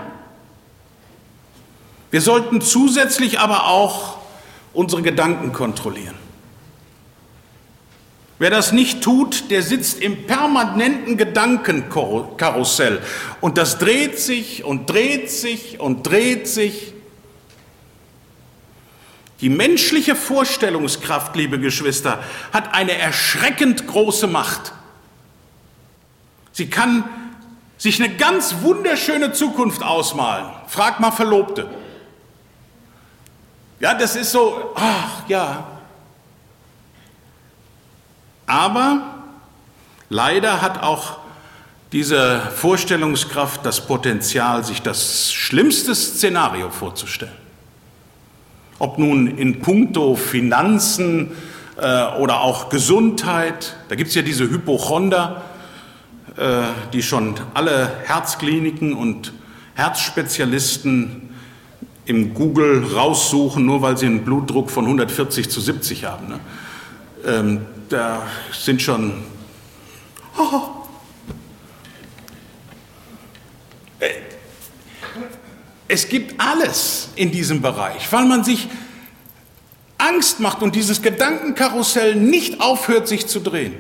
Wir 2.11 2.21
sollten 2.21 2.61
zusätzlich 2.61 3.41
aber 3.41 3.67
auch 3.67 4.19
unsere 4.71 5.01
Gedanken 5.01 5.51
kontrollieren. 5.51 6.22
Wer 8.39 8.49
das 8.49 8.71
nicht 8.71 9.01
tut, 9.01 9.51
der 9.51 9.61
sitzt 9.61 10.01
im 10.01 10.25
permanenten 10.25 11.17
Gedankenkarussell 11.17 13.01
und 13.41 13.57
das 13.57 13.77
dreht 13.77 14.19
sich 14.19 14.63
und 14.63 14.89
dreht 14.89 15.29
sich 15.29 15.79
und 15.79 16.03
dreht 16.03 16.47
sich 16.47 16.93
die 19.39 19.49
menschliche 19.49 20.15
Vorstellungskraft, 20.15 21.35
liebe 21.35 21.59
Geschwister, 21.59 22.23
hat 22.53 22.73
eine 22.73 22.97
erschreckend 22.97 23.87
große 23.87 24.25
Macht. 24.27 24.71
Sie 26.53 26.69
kann 26.69 27.03
sich 27.77 28.01
eine 28.01 28.15
ganz 28.15 28.55
wunderschöne 28.61 29.33
Zukunft 29.33 29.83
ausmalen. 29.83 30.45
Frag 30.67 31.01
mal 31.01 31.11
Verlobte. 31.11 31.69
Ja, 33.81 33.93
das 33.93 34.15
ist 34.15 34.31
so, 34.31 34.71
ach 34.75 35.27
ja. 35.27 35.72
Aber 38.53 39.01
leider 40.09 40.61
hat 40.61 40.83
auch 40.83 41.17
diese 41.91 42.39
Vorstellungskraft 42.55 43.65
das 43.65 43.87
Potenzial, 43.87 44.63
sich 44.63 44.81
das 44.81 45.33
schlimmste 45.33 45.95
Szenario 45.95 46.69
vorzustellen 46.69 47.43
ob 48.79 48.97
nun 48.97 49.27
in 49.37 49.61
puncto 49.61 50.15
Finanzen 50.15 51.31
äh, 51.77 52.05
oder 52.19 52.41
auch 52.41 52.67
Gesundheit. 52.67 53.77
Da 53.87 53.95
gibt 53.95 54.09
es 54.09 54.15
ja 54.15 54.21
diese 54.21 54.49
Hypochonder, 54.49 55.41
äh, 56.35 56.63
die 56.91 57.01
schon 57.01 57.35
alle 57.53 57.89
Herzkliniken 58.03 58.91
und 58.91 59.31
Herzspezialisten 59.75 61.29
im 62.05 62.33
Google 62.33 62.83
raussuchen, 62.93 63.65
nur 63.65 63.81
weil 63.81 63.97
sie 63.97 64.07
einen 64.07 64.25
Blutdruck 64.25 64.69
von 64.69 64.83
140 64.83 65.49
zu 65.49 65.61
70 65.61 66.03
haben. 66.03 66.27
Ne? 66.27 66.39
Ähm, 67.25 67.61
da 67.93 68.23
sind 68.51 68.81
schon... 68.81 69.23
Oh, 70.37 70.61
Es 75.87 76.09
gibt 76.09 76.41
alles 76.41 77.09
in 77.15 77.29
diesem 77.29 77.61
Bereich, 77.61 78.11
weil 78.11 78.25
man 78.25 78.43
sich 78.43 78.67
Angst 79.99 80.39
macht 80.39 80.63
und 80.63 80.75
dieses 80.75 81.03
Gedankenkarussell 81.03 82.15
nicht 82.15 82.61
aufhört, 82.61 83.07
sich 83.07 83.27
zu 83.27 83.39
drehen. 83.39 83.75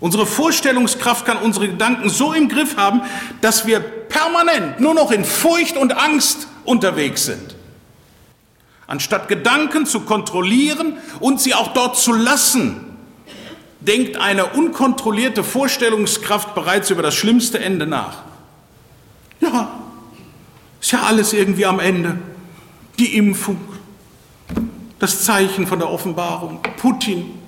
Unsere 0.00 0.24
Vorstellungskraft 0.24 1.26
kann 1.26 1.36
unsere 1.36 1.68
Gedanken 1.68 2.08
so 2.08 2.32
im 2.32 2.48
Griff 2.48 2.78
haben, 2.78 3.02
dass 3.42 3.66
wir 3.66 3.80
permanent 3.80 4.80
nur 4.80 4.94
noch 4.94 5.10
in 5.10 5.22
Furcht 5.22 5.76
und 5.76 5.98
Angst 5.98 6.48
unterwegs 6.64 7.26
sind. 7.26 7.56
Anstatt 8.86 9.28
Gedanken 9.28 9.84
zu 9.84 10.00
kontrollieren 10.00 10.96
und 11.20 11.42
sie 11.42 11.54
auch 11.54 11.74
dort 11.74 11.98
zu 11.98 12.14
lassen, 12.14 12.87
denkt 13.80 14.16
eine 14.16 14.46
unkontrollierte 14.46 15.44
Vorstellungskraft 15.44 16.54
bereits 16.54 16.90
über 16.90 17.02
das 17.02 17.14
schlimmste 17.14 17.58
Ende 17.58 17.86
nach. 17.86 18.22
Ja, 19.40 19.70
ist 20.80 20.92
ja 20.92 21.02
alles 21.02 21.32
irgendwie 21.32 21.66
am 21.66 21.80
Ende. 21.80 22.18
Die 22.98 23.16
Impfung, 23.16 23.58
das 24.98 25.24
Zeichen 25.24 25.66
von 25.66 25.78
der 25.78 25.90
Offenbarung, 25.90 26.60
Putin. 26.76 27.38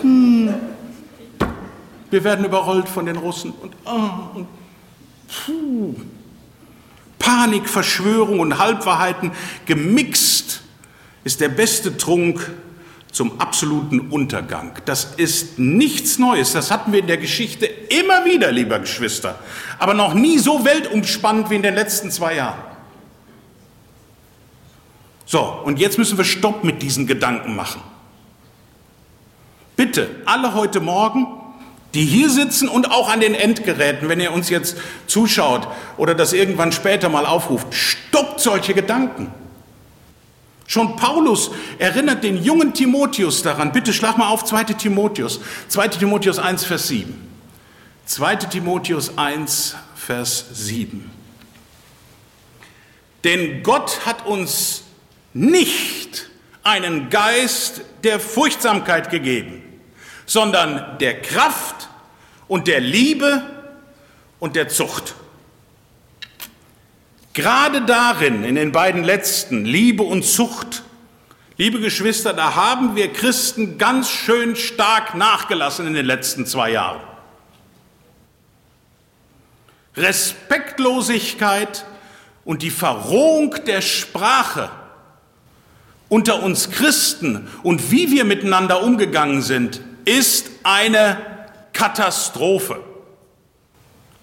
Hm. 0.00 0.54
Wir 2.10 2.24
werden 2.24 2.44
überrollt 2.44 2.88
von 2.88 3.06
den 3.06 3.16
Russen 3.16 3.52
und, 3.52 3.72
oh, 3.84 4.38
und 4.38 4.46
puh. 5.28 5.94
Panik, 7.18 7.68
Verschwörung 7.68 8.38
und 8.38 8.58
Halbwahrheiten 8.58 9.32
gemixt 9.66 10.62
ist 11.24 11.40
der 11.40 11.48
beste 11.48 11.96
Trunk 11.96 12.52
zum 13.16 13.40
absoluten 13.40 14.10
Untergang. 14.10 14.72
Das 14.84 15.14
ist 15.16 15.58
nichts 15.58 16.18
Neues. 16.18 16.52
Das 16.52 16.70
hatten 16.70 16.92
wir 16.92 17.00
in 17.00 17.06
der 17.06 17.16
Geschichte 17.16 17.64
immer 17.64 18.26
wieder, 18.26 18.52
lieber 18.52 18.78
Geschwister. 18.78 19.38
Aber 19.78 19.94
noch 19.94 20.12
nie 20.12 20.36
so 20.36 20.66
weltumspannend 20.66 21.48
wie 21.48 21.54
in 21.54 21.62
den 21.62 21.74
letzten 21.74 22.10
zwei 22.10 22.34
Jahren. 22.34 22.58
So, 25.24 25.40
und 25.64 25.78
jetzt 25.78 25.96
müssen 25.96 26.18
wir 26.18 26.26
Stopp 26.26 26.62
mit 26.62 26.82
diesen 26.82 27.06
Gedanken 27.06 27.56
machen. 27.56 27.80
Bitte, 29.76 30.10
alle 30.26 30.52
heute 30.52 30.80
Morgen, 30.80 31.26
die 31.94 32.04
hier 32.04 32.28
sitzen 32.28 32.68
und 32.68 32.90
auch 32.90 33.08
an 33.08 33.20
den 33.20 33.34
Endgeräten, 33.34 34.10
wenn 34.10 34.20
ihr 34.20 34.32
uns 34.32 34.50
jetzt 34.50 34.76
zuschaut 35.06 35.66
oder 35.96 36.14
das 36.14 36.34
irgendwann 36.34 36.70
später 36.70 37.08
mal 37.08 37.24
aufruft, 37.24 37.72
stoppt 37.72 38.40
solche 38.40 38.74
Gedanken. 38.74 39.32
Schon 40.66 40.96
Paulus 40.96 41.50
erinnert 41.78 42.24
den 42.24 42.42
jungen 42.42 42.74
Timotheus 42.74 43.42
daran. 43.42 43.72
Bitte 43.72 43.92
schlag 43.92 44.18
mal 44.18 44.28
auf 44.28 44.44
2 44.44 44.64
Timotheus, 44.64 45.40
2 45.68 45.88
Timotheus 45.88 46.38
1, 46.38 46.64
Vers 46.64 46.88
7. 46.88 47.26
2 48.06 48.36
Timotheus 48.36 49.16
1, 49.16 49.76
Vers 49.94 50.46
7. 50.52 51.10
Denn 53.24 53.62
Gott 53.62 54.06
hat 54.06 54.26
uns 54.26 54.82
nicht 55.32 56.30
einen 56.62 57.10
Geist 57.10 57.82
der 58.04 58.18
Furchtsamkeit 58.20 59.10
gegeben, 59.10 59.62
sondern 60.26 60.98
der 60.98 61.20
Kraft 61.20 61.88
und 62.48 62.66
der 62.66 62.80
Liebe 62.80 63.42
und 64.38 64.56
der 64.56 64.68
Zucht. 64.68 65.14
Gerade 67.36 67.82
darin, 67.82 68.44
in 68.44 68.54
den 68.54 68.72
beiden 68.72 69.04
letzten, 69.04 69.66
Liebe 69.66 70.02
und 70.02 70.22
Zucht, 70.22 70.84
liebe 71.58 71.80
Geschwister, 71.80 72.32
da 72.32 72.54
haben 72.54 72.96
wir 72.96 73.12
Christen 73.12 73.76
ganz 73.76 74.08
schön 74.08 74.56
stark 74.56 75.14
nachgelassen 75.14 75.86
in 75.86 75.92
den 75.92 76.06
letzten 76.06 76.46
zwei 76.46 76.70
Jahren. 76.70 77.02
Respektlosigkeit 79.98 81.84
und 82.46 82.62
die 82.62 82.70
Verrohung 82.70 83.54
der 83.66 83.82
Sprache 83.82 84.70
unter 86.08 86.42
uns 86.42 86.70
Christen 86.70 87.48
und 87.62 87.90
wie 87.90 88.10
wir 88.12 88.24
miteinander 88.24 88.82
umgegangen 88.82 89.42
sind, 89.42 89.82
ist 90.06 90.48
eine 90.62 91.20
Katastrophe. 91.74 92.82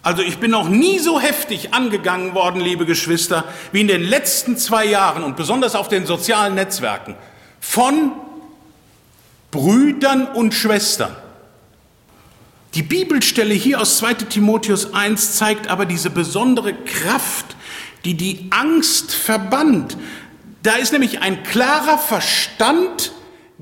Also 0.03 0.21
ich 0.21 0.37
bin 0.37 0.51
noch 0.51 0.67
nie 0.67 0.99
so 0.99 1.19
heftig 1.19 1.73
angegangen 1.73 2.35
worden, 2.35 2.59
liebe 2.59 2.85
Geschwister, 2.85 3.45
wie 3.71 3.79
in 3.79 3.87
den 3.87 4.03
letzten 4.03 4.57
zwei 4.57 4.85
Jahren 4.85 5.23
und 5.23 5.37
besonders 5.37 5.75
auf 5.75 5.87
den 5.87 6.05
sozialen 6.05 6.55
Netzwerken 6.55 7.15
von 7.61 8.11
Brüdern 9.49 10.27
und 10.27 10.53
Schwestern. 10.53 11.15
Die 12.73 12.83
Bibelstelle 12.83 13.53
hier 13.53 13.79
aus 13.79 13.99
2 13.99 14.15
Timotheus 14.15 14.93
1 14.93 15.37
zeigt 15.37 15.69
aber 15.69 15.85
diese 15.85 16.09
besondere 16.09 16.73
Kraft, 16.73 17.55
die 18.03 18.15
die 18.15 18.47
Angst 18.49 19.13
verbannt. 19.13 19.95
Da 20.63 20.73
ist 20.73 20.91
nämlich 20.91 21.21
ein 21.21 21.43
klarer 21.43 21.97
Verstand 21.97 23.13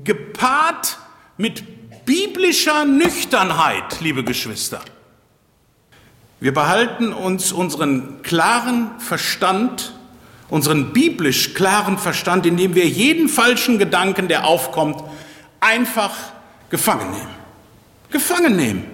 gepaart 0.02 0.98
mit 1.36 2.04
biblischer 2.04 2.84
Nüchternheit, 2.84 4.00
liebe 4.00 4.24
Geschwister. 4.24 4.80
Wir 6.42 6.52
behalten 6.52 7.12
uns 7.12 7.52
unseren 7.52 8.20
klaren 8.24 8.90
Verstand, 8.98 9.94
unseren 10.48 10.92
biblisch 10.92 11.54
klaren 11.54 11.98
Verstand, 11.98 12.46
indem 12.46 12.74
wir 12.74 12.84
jeden 12.88 13.28
falschen 13.28 13.78
Gedanken, 13.78 14.26
der 14.26 14.44
aufkommt, 14.44 15.04
einfach 15.60 16.12
gefangen 16.68 17.12
nehmen. 17.12 17.30
Gefangen 18.10 18.56
nehmen. 18.56 18.84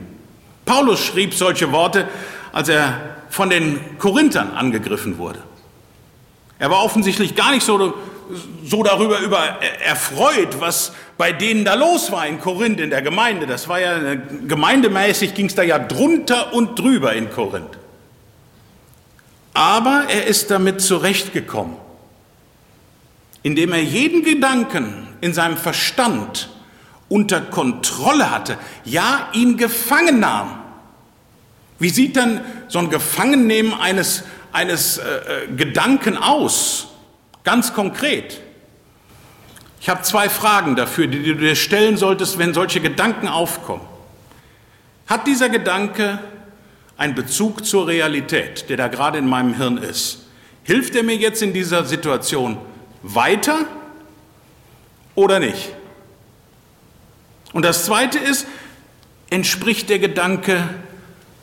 Paulus 0.67 1.03
schrieb 1.03 1.33
solche 1.33 1.73
Worte, 1.73 2.07
als 2.53 2.69
er 2.69 3.17
von 3.31 3.49
den 3.49 3.81
Korinthern 3.99 4.51
angegriffen 4.51 5.17
wurde. 5.17 5.43
Er 6.59 6.69
war 6.69 6.85
offensichtlich 6.85 7.35
gar 7.35 7.53
nicht 7.53 7.65
so 7.65 7.95
so 8.65 8.83
darüber 8.83 9.21
über 9.21 9.59
erfreut, 9.85 10.61
was 10.61 10.93
bei 11.17 11.33
denen 11.33 11.65
da 11.65 11.75
los 11.75 12.13
war 12.13 12.27
in 12.27 12.41
Korinth, 12.41 12.81
in 12.81 12.91
der 12.91 13.03
Gemeinde. 13.03 13.47
Das 13.47 13.69
war 13.69 13.81
ja 13.81 14.15
gemeindemäßig 14.47 15.35
ging 15.35 15.47
es 15.47 15.55
da 15.55 15.63
ja 15.63 15.79
drunter 15.79 16.53
und 16.53 16.79
drüber 16.79 17.13
in 17.15 17.31
Korinth. 17.31 17.79
Aber 19.55 20.05
er 20.09 20.27
ist 20.27 20.51
damit 20.51 20.81
zurechtgekommen, 20.81 21.77
indem 23.43 23.73
er 23.73 23.83
jeden 23.83 24.23
Gedanken 24.23 25.09
in 25.21 25.35
seinem 25.35 25.57
Verstand 25.57 26.51
unter 27.09 27.41
Kontrolle 27.41 28.31
hatte, 28.31 28.59
ja, 28.85 29.31
ihn 29.33 29.57
gefangen 29.57 30.21
nahm. 30.21 30.61
Wie 31.79 31.89
sieht 31.89 32.17
dann 32.17 32.41
so 32.69 32.79
ein 32.79 32.91
Gefangennehmen 32.91 33.73
eines, 33.75 34.25
eines 34.53 34.99
äh, 34.99 35.03
äh 35.03 35.47
Gedanken 35.57 36.17
aus? 36.17 36.88
Ganz 37.49 37.73
konkret. 37.73 38.43
Ich 39.81 39.89
habe 39.89 40.03
zwei 40.03 40.29
Fragen 40.29 40.77
dafür, 40.77 41.07
die 41.07 41.23
du 41.23 41.35
dir 41.35 41.57
stellen 41.57 41.97
solltest, 41.97 42.37
wenn 42.37 42.53
solche 42.53 42.79
Gedanken 42.79 43.27
aufkommen. 43.27 43.87
Hat 45.07 45.27
dieser 45.27 45.49
Gedanke 45.49 46.19
einen 46.99 47.15
Bezug 47.15 47.65
zur 47.65 47.87
Realität, 47.87 48.69
der 48.69 48.77
da 48.77 48.89
gerade 48.89 49.17
in 49.17 49.27
meinem 49.27 49.55
Hirn 49.55 49.79
ist? 49.79 50.27
Hilft 50.63 50.95
er 50.95 51.03
mir 51.03 51.17
jetzt 51.17 51.41
in 51.41 51.55
dieser 51.55 51.87
Situation 51.87 52.59
weiter 53.03 53.61
oder 55.15 55.41
nicht? 55.41 55.71
Und 57.55 57.65
das 57.65 57.87
Zweite 57.87 58.19
ist, 58.19 58.47
entspricht 59.31 59.89
der 59.89 60.01
Gedanke 60.01 60.69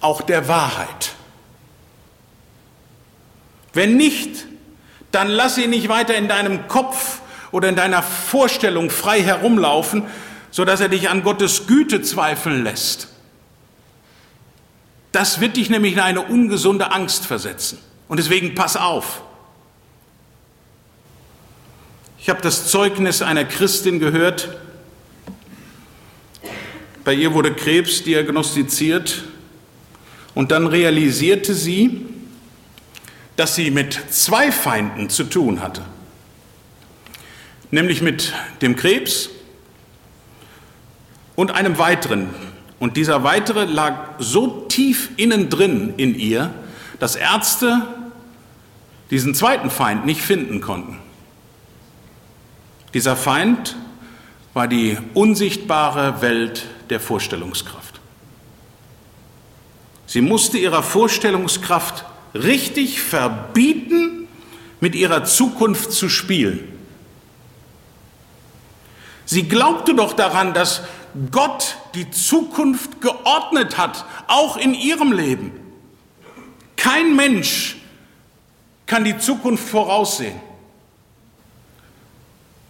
auch 0.02 0.22
der 0.22 0.48
Wahrheit? 0.48 1.16
Wenn 3.74 3.98
nicht, 3.98 4.46
dann 5.16 5.30
lass 5.30 5.58
ihn 5.58 5.70
nicht 5.70 5.88
weiter 5.88 6.14
in 6.16 6.28
deinem 6.28 6.68
Kopf 6.68 7.22
oder 7.52 7.70
in 7.70 7.78
deiner 7.78 8.04
Vorstellung 8.04 8.90
frei 8.90 9.24
herumlaufen, 9.24 10.04
sodass 10.52 10.82
er 10.82 10.90
dich 10.90 11.10
an 11.10 11.24
Gottes 11.24 11.68
Güte 11.68 12.02
zweifeln 12.02 12.66
lässt. 12.66 13.08
Das 15.14 15.40
wird 15.40 15.56
dich 15.56 15.70
nämlich 15.70 15.94
in 15.94 16.02
eine 16.02 16.22
ungesunde 16.22 16.92
Angst 16.92 17.26
versetzen. 17.26 17.80
Und 18.10 18.18
deswegen 18.18 18.56
pass 18.56 18.76
auf. 18.76 19.22
Ich 22.20 22.28
habe 22.28 22.42
das 22.42 22.68
Zeugnis 22.68 23.22
einer 23.22 23.46
Christin 23.46 24.00
gehört. 24.00 24.50
Bei 27.06 27.14
ihr 27.14 27.34
wurde 27.34 27.54
Krebs 27.54 28.04
diagnostiziert 28.04 29.24
und 30.34 30.52
dann 30.52 30.68
realisierte 30.68 31.54
sie, 31.54 32.06
dass 33.36 33.56
sie 33.56 33.72
mit 33.72 34.00
zwei 34.10 34.52
Feinden 34.52 35.10
zu 35.10 35.26
tun 35.26 35.62
hatte, 35.62 35.84
nämlich 37.72 38.02
mit 38.02 38.34
dem 38.62 38.76
Krebs 38.76 39.30
und 41.36 41.52
einem 41.52 41.78
weiteren. 41.78 42.30
Und 42.80 42.98
dieser 42.98 43.24
weitere 43.24 43.66
lag 43.66 44.16
so 44.20 44.66
tief 44.68 45.10
innen 45.18 45.50
drin 45.50 45.94
in 45.98 46.16
ihr, 46.16 46.54
dass 47.00 47.16
Ärzte 47.16 47.82
diesen 49.12 49.36
zweiten 49.36 49.70
Feind 49.70 50.06
nicht 50.06 50.22
finden 50.22 50.62
konnten. 50.62 51.00
Dieser 52.94 53.16
Feind 53.16 53.76
war 54.54 54.68
die 54.68 54.98
unsichtbare 55.14 56.22
Welt 56.22 56.66
der 56.90 57.00
Vorstellungskraft. 57.00 58.00
Sie 60.08 60.22
musste 60.22 60.58
ihrer 60.58 60.82
Vorstellungskraft 60.82 62.06
richtig 62.36 63.02
verbieten, 63.02 64.28
mit 64.80 64.94
ihrer 64.94 65.24
Zukunft 65.24 65.92
zu 65.92 66.10
spielen. 66.10 66.68
Sie 69.26 69.44
glaubte 69.44 69.96
doch 69.96 70.14
daran, 70.14 70.54
dass 70.54 70.84
Gott 71.32 71.78
die 71.96 72.12
Zukunft 72.12 73.02
geordnet 73.02 73.78
hat, 73.78 74.06
auch 74.28 74.58
in 74.58 74.74
ihrem 74.74 75.12
Leben. 75.12 75.52
Kein 76.76 77.16
Mensch 77.16 77.78
kann 78.86 79.04
die 79.04 79.18
Zukunft 79.18 79.68
voraussehen. 79.68 80.40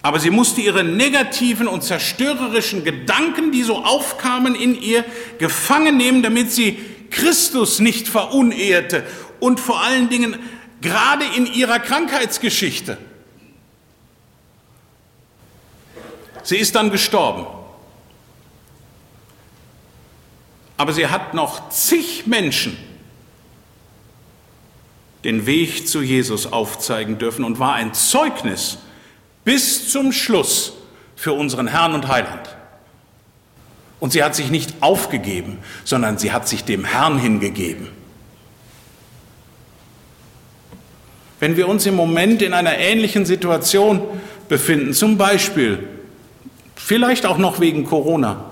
Aber 0.01 0.19
sie 0.19 0.30
musste 0.30 0.62
ihre 0.62 0.84
negativen 0.84 1.67
und 1.67 1.84
zerstörerischen 1.84 2.84
Gedanken, 2.84 3.51
die 3.51 3.63
so 3.63 3.84
aufkamen 3.84 4.54
in 4.54 4.80
ihr, 4.80 5.04
gefangen 5.39 5.97
nehmen, 5.97 6.21
damit 6.21 6.51
sie 6.51 6.78
Christus 7.10 7.80
nicht 7.80 8.08
verunehrte 8.08 9.04
und 9.45 9.60
vor 9.60 9.84
allen 9.84 10.10
Dingen 10.10 10.39
gerade 10.81 11.23
in 11.38 11.45
ihrer 11.45 11.77
Krankheitsgeschichte. 11.77 12.97
Sie 16.41 16.58
ist 16.58 16.73
dann 16.73 16.89
gestorben. 16.89 17.45
Aber 20.77 20.93
sie 20.93 21.05
hat 21.05 21.36
noch 21.36 21.69
zig 21.69 22.25
Menschen 22.25 22.75
den 25.23 25.45
Weg 25.45 25.88
zu 25.88 26.01
Jesus 26.01 26.51
aufzeigen 26.51 27.19
dürfen 27.19 27.45
und 27.45 27.60
war 27.60 27.75
ein 27.75 27.93
Zeugnis 27.93 28.79
bis 29.43 29.91
zum 29.91 30.12
Schluss 30.12 30.73
für 31.15 31.34
unseren 31.34 31.67
Herrn 31.67 31.93
und 31.93 32.08
Heiland. 32.08 32.55
Und 33.99 34.12
sie 34.12 34.23
hat 34.23 34.34
sich 34.34 34.49
nicht 34.49 34.81
aufgegeben, 34.81 35.60
sondern 35.84 36.17
sie 36.17 36.31
hat 36.31 36.47
sich 36.47 36.63
dem 36.63 36.84
Herrn 36.84 37.19
hingegeben. 37.19 38.04
Wenn 41.45 41.58
wir 41.58 41.67
uns 41.67 41.86
im 41.86 41.93
Moment 41.93 42.41
in 42.41 42.53
einer 42.53 42.75
ähnlichen 42.75 43.23
Situation 43.23 44.01
befinden, 44.49 44.93
zum 44.93 45.15
Beispiel, 45.15 45.77
vielleicht 46.75 47.27
auch 47.27 47.38
noch 47.38 47.60
wegen 47.60 47.86
Corona, 47.86 48.45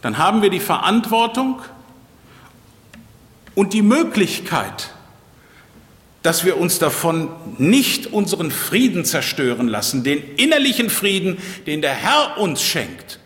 dann 0.00 0.18
haben 0.18 0.42
wir 0.42 0.50
die 0.50 0.58
Verantwortung 0.58 1.62
und 3.54 3.74
die 3.74 3.82
Möglichkeit, 3.82 4.90
dass 6.22 6.44
wir 6.44 6.56
uns 6.58 6.80
davon 6.80 7.28
nicht 7.58 8.08
unseren 8.08 8.50
Frieden 8.50 9.04
zerstören 9.04 9.68
lassen, 9.68 10.02
den 10.02 10.34
innerlichen 10.34 10.90
Frieden, 10.90 11.38
den 11.68 11.80
der 11.80 11.94
Herr 11.94 12.38
uns 12.38 12.60
schenkt. 12.60 13.20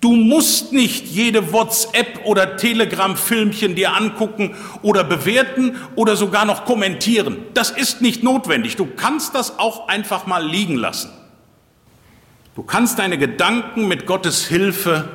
Du 0.00 0.12
musst 0.12 0.72
nicht 0.72 1.06
jede 1.06 1.52
WhatsApp 1.52 2.20
oder 2.24 2.56
Telegram-Filmchen 2.56 3.74
dir 3.74 3.94
angucken 3.94 4.54
oder 4.82 5.02
bewerten 5.02 5.76
oder 5.96 6.14
sogar 6.14 6.44
noch 6.44 6.64
kommentieren. 6.64 7.38
Das 7.54 7.70
ist 7.70 8.00
nicht 8.00 8.22
notwendig. 8.22 8.76
Du 8.76 8.86
kannst 8.86 9.34
das 9.34 9.58
auch 9.58 9.88
einfach 9.88 10.26
mal 10.26 10.46
liegen 10.46 10.76
lassen. 10.76 11.10
Du 12.54 12.62
kannst 12.62 13.00
deine 13.00 13.18
Gedanken 13.18 13.88
mit 13.88 14.06
Gottes 14.06 14.46
Hilfe 14.46 15.08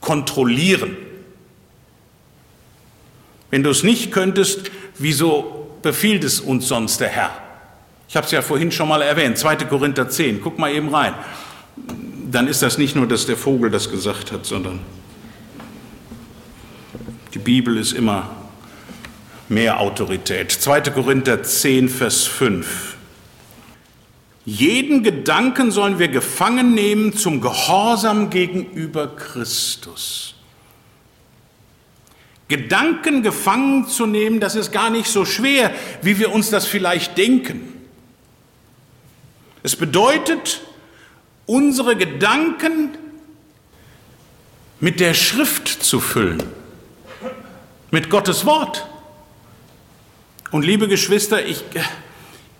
kontrollieren. 0.00 0.96
Wenn 3.50 3.62
du 3.62 3.70
es 3.70 3.84
nicht 3.84 4.10
könntest, 4.10 4.70
wieso 4.98 5.76
befiehlt 5.82 6.24
es 6.24 6.40
uns 6.40 6.66
sonst 6.66 7.00
der 7.00 7.08
Herr? 7.08 7.30
Ich 8.08 8.16
habe 8.16 8.26
es 8.26 8.32
ja 8.32 8.42
vorhin 8.42 8.72
schon 8.72 8.88
mal 8.88 9.02
erwähnt, 9.02 9.38
2. 9.38 9.56
Korinther 9.56 10.08
10, 10.08 10.40
guck 10.42 10.58
mal 10.58 10.72
eben 10.72 10.92
rein 10.92 11.14
dann 12.34 12.48
ist 12.48 12.62
das 12.62 12.78
nicht 12.78 12.96
nur, 12.96 13.06
dass 13.06 13.26
der 13.26 13.36
Vogel 13.36 13.70
das 13.70 13.90
gesagt 13.90 14.32
hat, 14.32 14.46
sondern 14.46 14.80
die 17.34 17.38
Bibel 17.38 17.76
ist 17.76 17.92
immer 17.92 18.30
mehr 19.48 19.80
Autorität. 19.80 20.50
2. 20.50 20.80
Korinther 20.82 21.42
10, 21.42 21.88
Vers 21.88 22.24
5. 22.24 22.96
Jeden 24.44 25.02
Gedanken 25.02 25.70
sollen 25.70 25.98
wir 25.98 26.08
gefangen 26.08 26.74
nehmen 26.74 27.12
zum 27.12 27.40
Gehorsam 27.40 28.28
gegenüber 28.30 29.14
Christus. 29.14 30.34
Gedanken 32.48 33.22
gefangen 33.22 33.86
zu 33.86 34.06
nehmen, 34.06 34.40
das 34.40 34.56
ist 34.56 34.72
gar 34.72 34.90
nicht 34.90 35.06
so 35.06 35.24
schwer, 35.24 35.72
wie 36.02 36.18
wir 36.18 36.32
uns 36.32 36.50
das 36.50 36.66
vielleicht 36.66 37.16
denken. 37.16 37.72
Es 39.62 39.76
bedeutet, 39.76 40.60
unsere 41.52 41.96
Gedanken 41.96 42.96
mit 44.80 45.00
der 45.00 45.12
Schrift 45.12 45.68
zu 45.68 46.00
füllen, 46.00 46.42
mit 47.90 48.08
Gottes 48.08 48.46
Wort. 48.46 48.88
Und 50.50 50.64
liebe 50.64 50.88
Geschwister, 50.88 51.44
ich, 51.44 51.62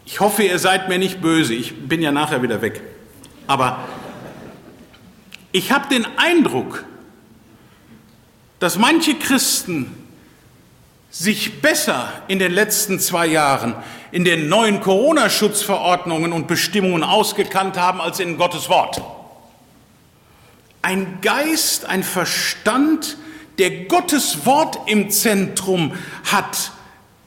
ich 0.05 0.21
hoffe, 0.21 0.43
ihr 0.43 0.59
seid 0.59 0.91
mir 0.91 0.99
nicht 0.99 1.23
böse, 1.23 1.55
ich 1.55 1.89
bin 1.89 2.03
ja 2.03 2.13
nachher 2.13 2.43
wieder 2.43 2.61
weg. 2.61 2.83
Aber 3.47 3.89
ich 5.53 5.73
habe 5.73 5.89
den 5.89 6.07
Eindruck, 6.19 6.85
dass 8.59 8.77
manche 8.77 9.15
Christen 9.15 9.91
sich 11.13 11.61
besser 11.61 12.11
in 12.27 12.39
den 12.39 12.53
letzten 12.53 12.99
zwei 12.99 13.27
Jahren 13.27 13.77
in 14.13 14.25
den 14.25 14.49
neuen 14.49 14.81
Corona-Schutzverordnungen 14.81 16.33
und 16.33 16.49
Bestimmungen 16.49 17.05
ausgekannt 17.05 17.77
haben 17.77 18.01
als 18.01 18.19
in 18.19 18.39
Gottes 18.39 18.69
Wort. 18.71 19.01
Ein 20.81 21.19
Geist, 21.21 21.85
ein 21.85 22.03
Verstand, 22.03 23.19
der 23.59 23.85
Gottes 23.85 24.47
Wort 24.47 24.79
im 24.87 25.11
Zentrum 25.11 25.93
hat, 26.25 26.73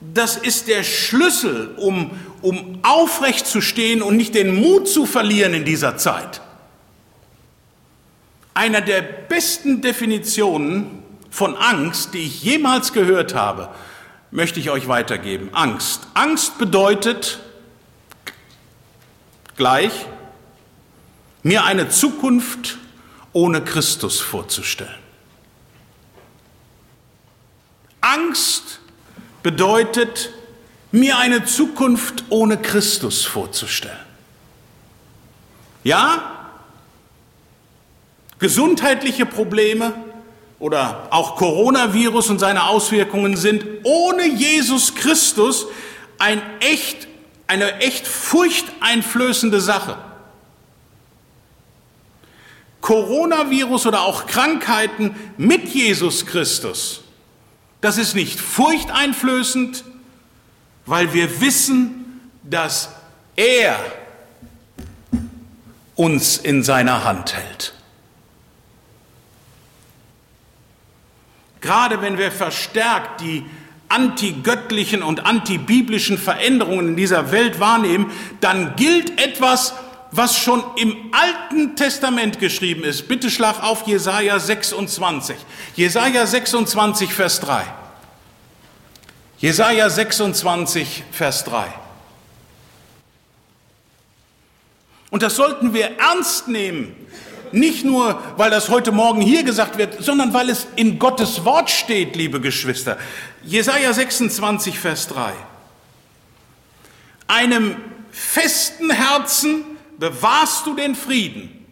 das 0.02 0.36
ist 0.36 0.68
der 0.68 0.84
Schlüssel, 0.84 1.76
um, 1.78 2.12
um 2.42 2.80
aufrecht 2.82 3.46
zu 3.46 3.62
stehen 3.62 4.02
und 4.02 4.18
nicht 4.18 4.34
den 4.34 4.56
Mut 4.56 4.88
zu 4.88 5.06
verlieren 5.06 5.54
in 5.54 5.64
dieser 5.64 5.96
Zeit. 5.98 6.42
Einer 8.56 8.82
der 8.82 9.02
besten 9.02 9.82
Definitionen 9.82 11.05
von 11.30 11.56
Angst, 11.56 12.14
die 12.14 12.20
ich 12.20 12.44
jemals 12.44 12.94
gehört 12.94 13.36
habe, 13.36 13.70
möchte 14.32 14.60
ich 14.60 14.70
euch 14.70 14.88
weitergeben. 14.88 15.50
Angst. 15.54 16.08
Angst 16.14 16.58
bedeutet 16.58 17.40
gleich, 19.56 19.92
mir 21.44 21.64
eine 21.64 21.90
Zukunft 21.90 22.78
ohne 23.34 23.62
Christus 23.62 24.20
vorzustellen. 24.20 25.06
Angst 28.02 28.80
bedeutet, 29.44 30.32
mir 30.92 31.18
eine 31.18 31.46
Zukunft 31.46 32.24
ohne 32.30 32.58
Christus 32.58 33.26
vorzustellen. 33.26 33.98
Ja, 35.84 36.50
gesundheitliche 38.40 39.26
Probleme, 39.26 39.94
oder 40.60 41.08
auch 41.12 41.36
Coronavirus 41.36 42.30
und 42.30 42.40
seine 42.40 42.66
Auswirkungen 42.66 43.36
sind 43.36 43.66
ohne 43.84 44.28
Jesus 44.28 44.96
Christus 44.96 45.68
ein 46.18 46.42
echt, 46.60 47.08
eine 47.48 47.82
echt 47.82 48.08
furchteinflößende 48.08 49.60
Sache. 49.60 49.98
Coronavirus 52.82 53.88
oder 53.88 54.02
auch 54.02 54.28
Krankheiten 54.28 55.16
mit 55.38 55.68
Jesus 55.70 56.26
Christus, 56.26 57.02
das 57.82 57.98
ist 57.98 58.16
nicht 58.16 58.40
furchteinflößend, 58.40 59.84
weil 60.86 61.14
wir 61.14 61.42
wissen, 61.42 62.22
dass 62.44 62.90
er 63.36 63.80
uns 65.96 66.38
in 66.38 66.64
seiner 66.64 67.04
Hand 67.04 67.36
hält. 67.36 67.75
Gerade 71.66 72.00
wenn 72.04 72.20
wir 72.20 72.32
verstärkt 72.32 73.22
die 73.22 73.44
antigöttlichen 73.90 75.02
und 75.02 75.26
antibiblischen 75.26 76.20
Veränderungen 76.20 76.90
in 76.90 76.96
dieser 76.96 77.32
Welt 77.32 77.60
wahrnehmen, 77.60 78.12
dann 78.40 78.76
gilt 78.76 79.20
etwas, 79.20 79.74
was 80.12 80.38
schon 80.38 80.64
im 80.76 80.96
Alten 81.12 81.76
Testament 81.76 82.38
geschrieben 82.38 82.84
ist. 82.84 83.08
Bitte 83.08 83.32
schlag 83.32 83.64
auf 83.64 83.88
Jesaja 83.88 84.38
26. 84.38 85.38
Jesaja 85.76 86.28
26, 86.28 87.12
Vers 87.12 87.40
3. 87.40 87.64
Jesaja 89.40 89.90
26, 89.90 91.04
Vers 91.12 91.46
3. 91.46 91.66
Und 95.10 95.24
das 95.24 95.36
sollten 95.36 95.74
wir 95.74 95.98
ernst 95.98 96.48
nehmen, 96.48 96.96
nicht 97.56 97.86
nur, 97.86 98.22
weil 98.38 98.52
das 98.52 98.70
heute 98.70 98.92
Morgen 98.92 99.22
hier 99.22 99.44
gesagt 99.44 99.78
wird, 99.78 100.04
sondern 100.04 100.34
weil 100.34 100.50
es 100.50 100.68
in 100.76 101.00
Gottes 101.00 101.46
Wort 101.46 101.70
steht, 101.70 102.16
liebe 102.16 102.42
Geschwister. 102.42 102.98
Jesaja 103.44 103.94
26, 103.94 104.78
Vers 104.78 105.08
3. 105.08 105.34
Einem 107.28 107.78
festen 108.12 108.92
Herzen 108.92 109.64
bewahrst 109.98 110.66
du 110.66 110.76
den 110.76 110.96
Frieden. 110.96 111.66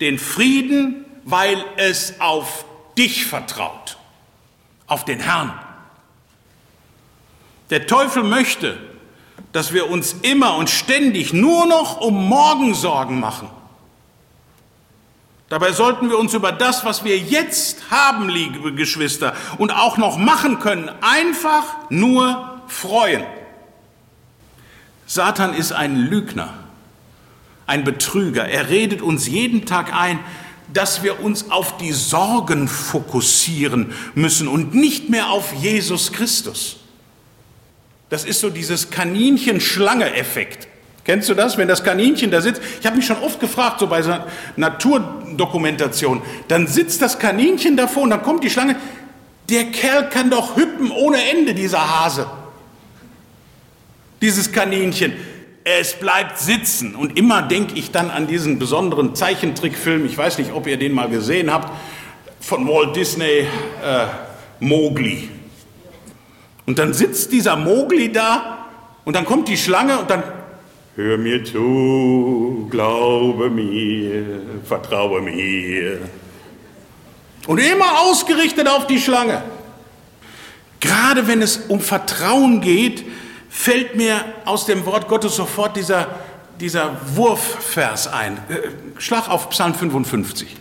Den 0.00 0.18
Frieden, 0.18 1.04
weil 1.24 1.64
es 1.76 2.20
auf 2.20 2.64
dich 2.96 3.26
vertraut. 3.26 3.98
Auf 4.86 5.04
den 5.04 5.20
Herrn. 5.20 5.58
Der 7.70 7.86
Teufel 7.86 8.22
möchte, 8.22 8.78
dass 9.52 9.72
wir 9.72 9.90
uns 9.90 10.14
immer 10.22 10.56
und 10.56 10.70
ständig 10.70 11.32
nur 11.32 11.66
noch 11.66 12.00
um 12.00 12.28
morgen 12.28 12.74
Sorgen 12.74 13.18
machen. 13.18 13.50
Dabei 15.48 15.72
sollten 15.72 16.10
wir 16.10 16.18
uns 16.18 16.34
über 16.34 16.50
das, 16.50 16.84
was 16.84 17.04
wir 17.04 17.18
jetzt 17.18 17.90
haben, 17.90 18.28
liebe 18.28 18.74
Geschwister, 18.74 19.34
und 19.58 19.70
auch 19.70 19.96
noch 19.96 20.18
machen 20.18 20.58
können, 20.58 20.90
einfach 21.00 21.64
nur 21.88 22.60
freuen. 22.66 23.24
Satan 25.06 25.54
ist 25.54 25.70
ein 25.72 25.96
Lügner, 25.96 26.52
ein 27.66 27.84
Betrüger. 27.84 28.48
Er 28.48 28.70
redet 28.70 29.02
uns 29.02 29.28
jeden 29.28 29.66
Tag 29.66 29.94
ein, 29.94 30.18
dass 30.72 31.04
wir 31.04 31.22
uns 31.22 31.50
auf 31.52 31.76
die 31.76 31.92
Sorgen 31.92 32.66
fokussieren 32.66 33.92
müssen 34.16 34.48
und 34.48 34.74
nicht 34.74 35.10
mehr 35.10 35.30
auf 35.30 35.52
Jesus 35.54 36.12
Christus. 36.12 36.78
Das 38.08 38.24
ist 38.24 38.40
so 38.40 38.50
dieses 38.50 38.90
Kaninchen-Schlange-Effekt. 38.90 40.66
Kennst 41.06 41.28
du 41.28 41.34
das, 41.34 41.56
wenn 41.56 41.68
das 41.68 41.84
Kaninchen 41.84 42.32
da 42.32 42.40
sitzt? 42.40 42.60
Ich 42.80 42.84
habe 42.84 42.96
mich 42.96 43.06
schon 43.06 43.18
oft 43.18 43.38
gefragt, 43.38 43.78
so 43.78 43.86
bei 43.86 44.02
so 44.02 44.10
einer 44.10 44.26
Naturdokumentation, 44.56 46.20
dann 46.48 46.66
sitzt 46.66 47.00
das 47.00 47.20
Kaninchen 47.20 47.76
davor 47.76 48.02
und 48.02 48.10
dann 48.10 48.24
kommt 48.24 48.42
die 48.42 48.50
Schlange. 48.50 48.74
Der 49.48 49.66
Kerl 49.66 50.08
kann 50.08 50.30
doch 50.30 50.56
hüppen 50.56 50.90
ohne 50.90 51.18
Ende, 51.30 51.54
dieser 51.54 51.78
Hase. 51.78 52.26
Dieses 54.20 54.50
Kaninchen. 54.50 55.12
Es 55.62 55.94
bleibt 55.94 56.40
sitzen. 56.40 56.96
Und 56.96 57.16
immer 57.16 57.42
denke 57.42 57.76
ich 57.76 57.92
dann 57.92 58.10
an 58.10 58.26
diesen 58.26 58.58
besonderen 58.58 59.14
Zeichentrickfilm, 59.14 60.06
ich 60.06 60.18
weiß 60.18 60.38
nicht, 60.38 60.52
ob 60.52 60.66
ihr 60.66 60.76
den 60.76 60.92
mal 60.92 61.08
gesehen 61.08 61.52
habt, 61.52 61.70
von 62.40 62.66
Walt 62.66 62.96
Disney, 62.96 63.24
äh, 63.24 63.46
Mowgli. 64.58 65.28
Und 66.66 66.80
dann 66.80 66.92
sitzt 66.92 67.30
dieser 67.30 67.54
Mowgli 67.54 68.10
da 68.10 68.66
und 69.04 69.14
dann 69.14 69.24
kommt 69.24 69.46
die 69.46 69.56
Schlange 69.56 70.00
und 70.00 70.10
dann 70.10 70.24
Hör 70.96 71.18
mir 71.18 71.44
zu, 71.44 72.68
glaube 72.70 73.50
mir, 73.50 74.40
vertraue 74.64 75.20
mir. 75.20 75.98
Und 77.46 77.58
immer 77.58 78.00
ausgerichtet 78.00 78.66
auf 78.66 78.86
die 78.86 78.98
Schlange. 78.98 79.42
Gerade 80.80 81.28
wenn 81.28 81.42
es 81.42 81.58
um 81.68 81.80
Vertrauen 81.80 82.62
geht, 82.62 83.04
fällt 83.50 83.94
mir 83.94 84.24
aus 84.46 84.64
dem 84.64 84.86
Wort 84.86 85.06
Gottes 85.06 85.36
sofort 85.36 85.76
dieser, 85.76 86.08
dieser 86.58 86.96
Wurfvers 87.14 88.06
ein. 88.06 88.38
Äh, 88.48 88.98
Schlag 88.98 89.28
auf 89.28 89.50
Psalm 89.50 89.74
55. 89.74 90.56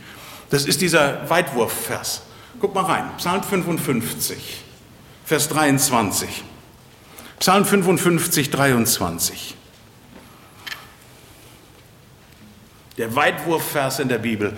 Das 0.49 0.65
ist 0.65 0.81
dieser 0.81 1.29
Weitwurfvers. 1.29 2.23
Guck 2.59 2.75
mal 2.75 2.83
rein. 2.83 3.05
Psalm 3.19 3.41
55, 3.41 4.65
Vers 5.23 5.47
23. 5.47 6.43
Psalm 7.39 7.63
55, 7.63 8.49
23. 8.49 9.55
Der 12.97 13.15
Weitwurfvers 13.15 13.99
in 13.99 14.07
der 14.07 14.19
Bibel. 14.19 14.53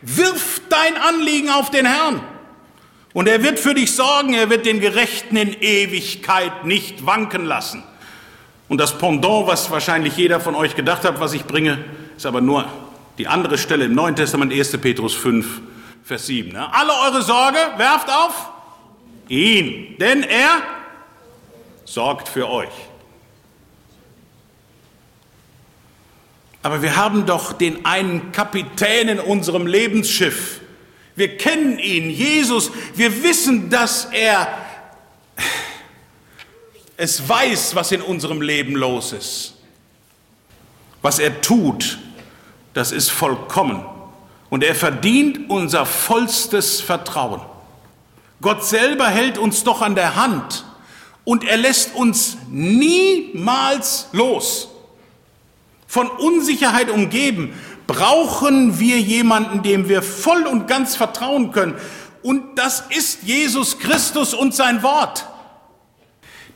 Wirf 0.00 0.60
dein 0.68 0.96
Anliegen 0.96 1.50
auf 1.50 1.70
den 1.70 1.86
Herrn. 1.86 2.20
Und 3.12 3.28
er 3.28 3.42
wird 3.42 3.58
für 3.58 3.74
dich 3.74 3.94
sorgen, 3.94 4.32
er 4.34 4.48
wird 4.48 4.64
den 4.64 4.80
Gerechten 4.80 5.36
in 5.36 5.52
Ewigkeit 5.60 6.64
nicht 6.64 7.04
wanken 7.04 7.44
lassen. 7.44 7.82
Und 8.68 8.78
das 8.78 8.96
Pendant, 8.96 9.46
was 9.46 9.70
wahrscheinlich 9.70 10.16
jeder 10.16 10.40
von 10.40 10.54
euch 10.54 10.74
gedacht 10.74 11.04
hat, 11.04 11.20
was 11.20 11.34
ich 11.34 11.44
bringe, 11.44 11.84
ist 12.16 12.24
aber 12.24 12.40
nur 12.40 12.66
die 13.18 13.28
andere 13.28 13.58
Stelle 13.58 13.84
im 13.84 13.94
Neuen 13.94 14.16
Testament, 14.16 14.52
1. 14.52 14.78
Petrus 14.78 15.14
5, 15.14 15.60
Vers 16.04 16.26
7. 16.26 16.52
Ne? 16.52 16.74
Alle 16.74 16.92
eure 17.06 17.22
Sorge 17.22 17.58
werft 17.76 18.08
auf 18.08 18.50
ihn, 19.28 19.96
denn 19.98 20.22
er 20.22 20.62
sorgt 21.84 22.28
für 22.28 22.48
euch. 22.48 22.70
Aber 26.62 26.80
wir 26.80 26.96
haben 26.96 27.26
doch 27.26 27.52
den 27.52 27.84
einen 27.84 28.30
Kapitän 28.32 29.08
in 29.08 29.18
unserem 29.18 29.66
Lebensschiff. 29.66 30.60
Wir 31.16 31.36
kennen 31.36 31.78
ihn, 31.78 32.08
Jesus. 32.08 32.70
Wir 32.94 33.22
wissen, 33.22 33.68
dass 33.68 34.06
er 34.06 34.46
es 36.96 37.28
weiß, 37.28 37.74
was 37.74 37.90
in 37.90 38.00
unserem 38.00 38.40
Leben 38.40 38.76
los 38.76 39.12
ist. 39.12 39.54
Was 41.02 41.18
er 41.18 41.40
tut, 41.40 41.98
das 42.74 42.92
ist 42.92 43.10
vollkommen. 43.10 43.84
Und 44.48 44.62
er 44.62 44.76
verdient 44.76 45.50
unser 45.50 45.84
vollstes 45.84 46.80
Vertrauen. 46.80 47.40
Gott 48.40 48.64
selber 48.64 49.08
hält 49.08 49.36
uns 49.36 49.64
doch 49.64 49.82
an 49.82 49.96
der 49.96 50.14
Hand 50.14 50.64
und 51.24 51.44
er 51.44 51.56
lässt 51.56 51.94
uns 51.94 52.36
niemals 52.48 54.08
los 54.12 54.71
von 55.92 56.08
Unsicherheit 56.08 56.88
umgeben, 56.88 57.52
brauchen 57.86 58.80
wir 58.80 58.98
jemanden, 58.98 59.62
dem 59.62 59.90
wir 59.90 60.00
voll 60.00 60.46
und 60.46 60.66
ganz 60.66 60.96
vertrauen 60.96 61.52
können. 61.52 61.74
Und 62.22 62.58
das 62.58 62.84
ist 62.96 63.24
Jesus 63.24 63.78
Christus 63.78 64.32
und 64.32 64.54
sein 64.54 64.82
Wort. 64.82 65.26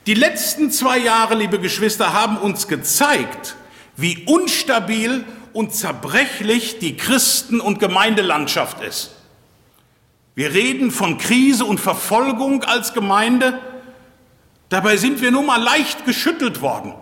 Die 0.07 0.15
letzten 0.15 0.71
zwei 0.71 0.97
Jahre, 0.97 1.35
liebe 1.35 1.61
Geschwister, 1.61 2.15
haben 2.15 2.39
uns 2.39 2.67
gezeigt, 2.67 3.57
wie 3.95 4.25
unstabil 4.25 5.27
und 5.53 5.75
zerbrechlich 5.75 6.79
die 6.79 6.97
Christen- 6.97 7.61
und 7.61 7.79
Gemeindelandschaft 7.79 8.81
ist. 8.81 9.11
Wir 10.35 10.55
reden 10.55 10.91
von 10.91 11.19
Krise 11.19 11.67
und 11.67 11.79
Verfolgung 11.79 12.65
als 12.65 12.95
Gemeinde. 12.95 13.59
Dabei 14.71 14.97
sind 14.97 15.21
wir 15.21 15.31
nun 15.31 15.45
mal 15.45 15.63
leicht 15.63 16.07
geschüttelt 16.07 16.63
worden. 16.63 16.95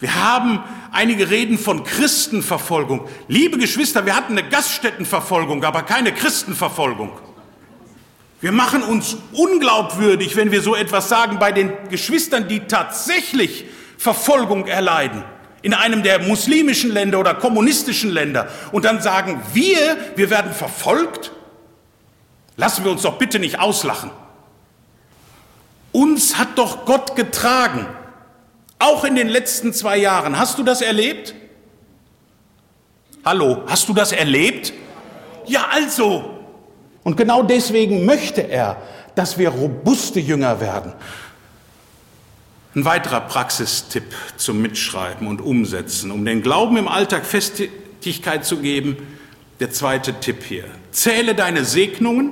Wir 0.00 0.14
haben 0.14 0.62
einige 0.92 1.28
reden 1.28 1.58
von 1.58 1.82
Christenverfolgung. 1.82 3.08
Liebe 3.26 3.58
Geschwister, 3.58 4.06
wir 4.06 4.14
hatten 4.14 4.38
eine 4.38 4.48
Gaststättenverfolgung, 4.48 5.64
aber 5.64 5.82
keine 5.82 6.12
Christenverfolgung. 6.12 7.10
Wir 8.40 8.52
machen 8.52 8.84
uns 8.84 9.16
unglaubwürdig, 9.32 10.36
wenn 10.36 10.52
wir 10.52 10.62
so 10.62 10.76
etwas 10.76 11.08
sagen 11.08 11.40
bei 11.40 11.50
den 11.50 11.72
Geschwistern, 11.90 12.46
die 12.46 12.60
tatsächlich 12.60 13.64
Verfolgung 13.96 14.66
erleiden 14.66 15.24
in 15.62 15.74
einem 15.74 16.04
der 16.04 16.20
muslimischen 16.20 16.92
Länder 16.92 17.18
oder 17.18 17.34
kommunistischen 17.34 18.10
Länder 18.10 18.48
und 18.70 18.84
dann 18.84 19.02
sagen 19.02 19.42
wir, 19.52 19.96
wir 20.14 20.30
werden 20.30 20.52
verfolgt. 20.52 21.32
Lassen 22.56 22.84
wir 22.84 22.92
uns 22.92 23.02
doch 23.02 23.18
bitte 23.18 23.40
nicht 23.40 23.58
auslachen. 23.58 24.10
Uns 25.90 26.38
hat 26.38 26.56
doch 26.56 26.84
Gott 26.84 27.16
getragen. 27.16 27.86
Auch 28.78 29.04
in 29.04 29.16
den 29.16 29.28
letzten 29.28 29.72
zwei 29.72 29.96
Jahren. 29.98 30.38
Hast 30.38 30.58
du 30.58 30.62
das 30.62 30.82
erlebt? 30.82 31.34
Hallo, 33.24 33.62
hast 33.66 33.88
du 33.88 33.94
das 33.94 34.12
erlebt? 34.12 34.72
Ja, 35.46 35.66
also. 35.70 36.38
Und 37.02 37.16
genau 37.16 37.42
deswegen 37.42 38.04
möchte 38.04 38.42
er, 38.42 38.80
dass 39.14 39.38
wir 39.38 39.48
robuste 39.48 40.20
Jünger 40.20 40.60
werden. 40.60 40.92
Ein 42.74 42.84
weiterer 42.84 43.22
Praxistipp 43.22 44.14
zum 44.36 44.62
Mitschreiben 44.62 45.26
und 45.26 45.40
Umsetzen, 45.40 46.10
um 46.10 46.24
den 46.24 46.42
Glauben 46.42 46.76
im 46.76 46.86
Alltag 46.86 47.26
Festigkeit 47.26 48.44
zu 48.44 48.58
geben. 48.58 48.96
Der 49.58 49.72
zweite 49.72 50.20
Tipp 50.20 50.44
hier. 50.44 50.66
Zähle 50.92 51.34
deine 51.34 51.64
Segnungen 51.64 52.30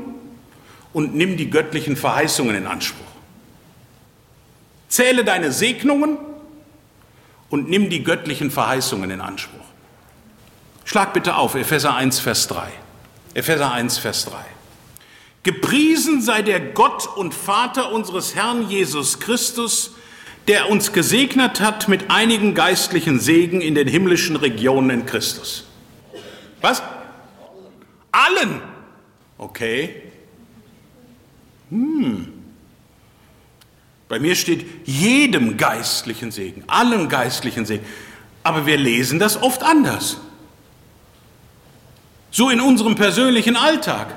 und 0.92 1.16
nimm 1.16 1.36
die 1.36 1.50
göttlichen 1.50 1.96
Verheißungen 1.96 2.54
in 2.54 2.66
Anspruch. 2.68 3.00
Zähle 4.88 5.24
deine 5.24 5.50
Segnungen 5.50 6.18
und 7.50 7.68
nimm 7.68 7.90
die 7.90 8.02
göttlichen 8.02 8.50
Verheißungen 8.50 9.10
in 9.10 9.20
Anspruch. 9.20 9.60
Schlag 10.84 11.12
bitte 11.12 11.36
auf, 11.36 11.54
Epheser 11.54 11.94
1, 11.94 12.20
Vers 12.20 12.48
3. 12.48 12.68
Epheser 13.34 13.72
1, 13.72 13.98
Vers 13.98 14.24
3. 14.26 14.38
Gepriesen 15.42 16.22
sei 16.22 16.42
der 16.42 16.60
Gott 16.60 17.06
und 17.16 17.34
Vater 17.34 17.92
unseres 17.92 18.34
Herrn 18.34 18.68
Jesus 18.68 19.20
Christus, 19.20 19.94
der 20.48 20.70
uns 20.70 20.92
gesegnet 20.92 21.60
hat 21.60 21.88
mit 21.88 22.10
einigen 22.10 22.54
geistlichen 22.54 23.20
Segen 23.20 23.60
in 23.60 23.74
den 23.74 23.88
himmlischen 23.88 24.36
Regionen 24.36 24.90
in 24.90 25.06
Christus. 25.06 25.66
Was? 26.60 26.82
Allen. 28.12 28.62
Okay. 29.38 30.02
Hm. 31.70 32.35
Bei 34.08 34.18
mir 34.18 34.36
steht 34.36 34.66
jedem 34.84 35.56
geistlichen 35.56 36.30
Segen, 36.30 36.62
allen 36.68 37.08
geistlichen 37.08 37.66
Segen. 37.66 37.84
Aber 38.42 38.66
wir 38.66 38.76
lesen 38.76 39.18
das 39.18 39.42
oft 39.42 39.62
anders. 39.62 40.18
So 42.30 42.50
in 42.50 42.60
unserem 42.60 42.94
persönlichen 42.94 43.56
Alltag. 43.56 44.14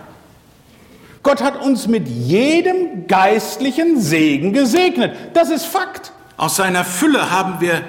Gott 1.24 1.42
hat 1.42 1.62
uns 1.62 1.88
mit 1.88 2.08
jedem 2.08 3.08
geistlichen 3.08 4.00
Segen 4.00 4.54
gesegnet. 4.54 5.16
Das 5.34 5.50
ist 5.50 5.66
Fakt. 5.66 6.12
Aus 6.38 6.56
seiner 6.56 6.86
Fülle 6.86 7.32
haben 7.32 7.60
wir 7.60 7.84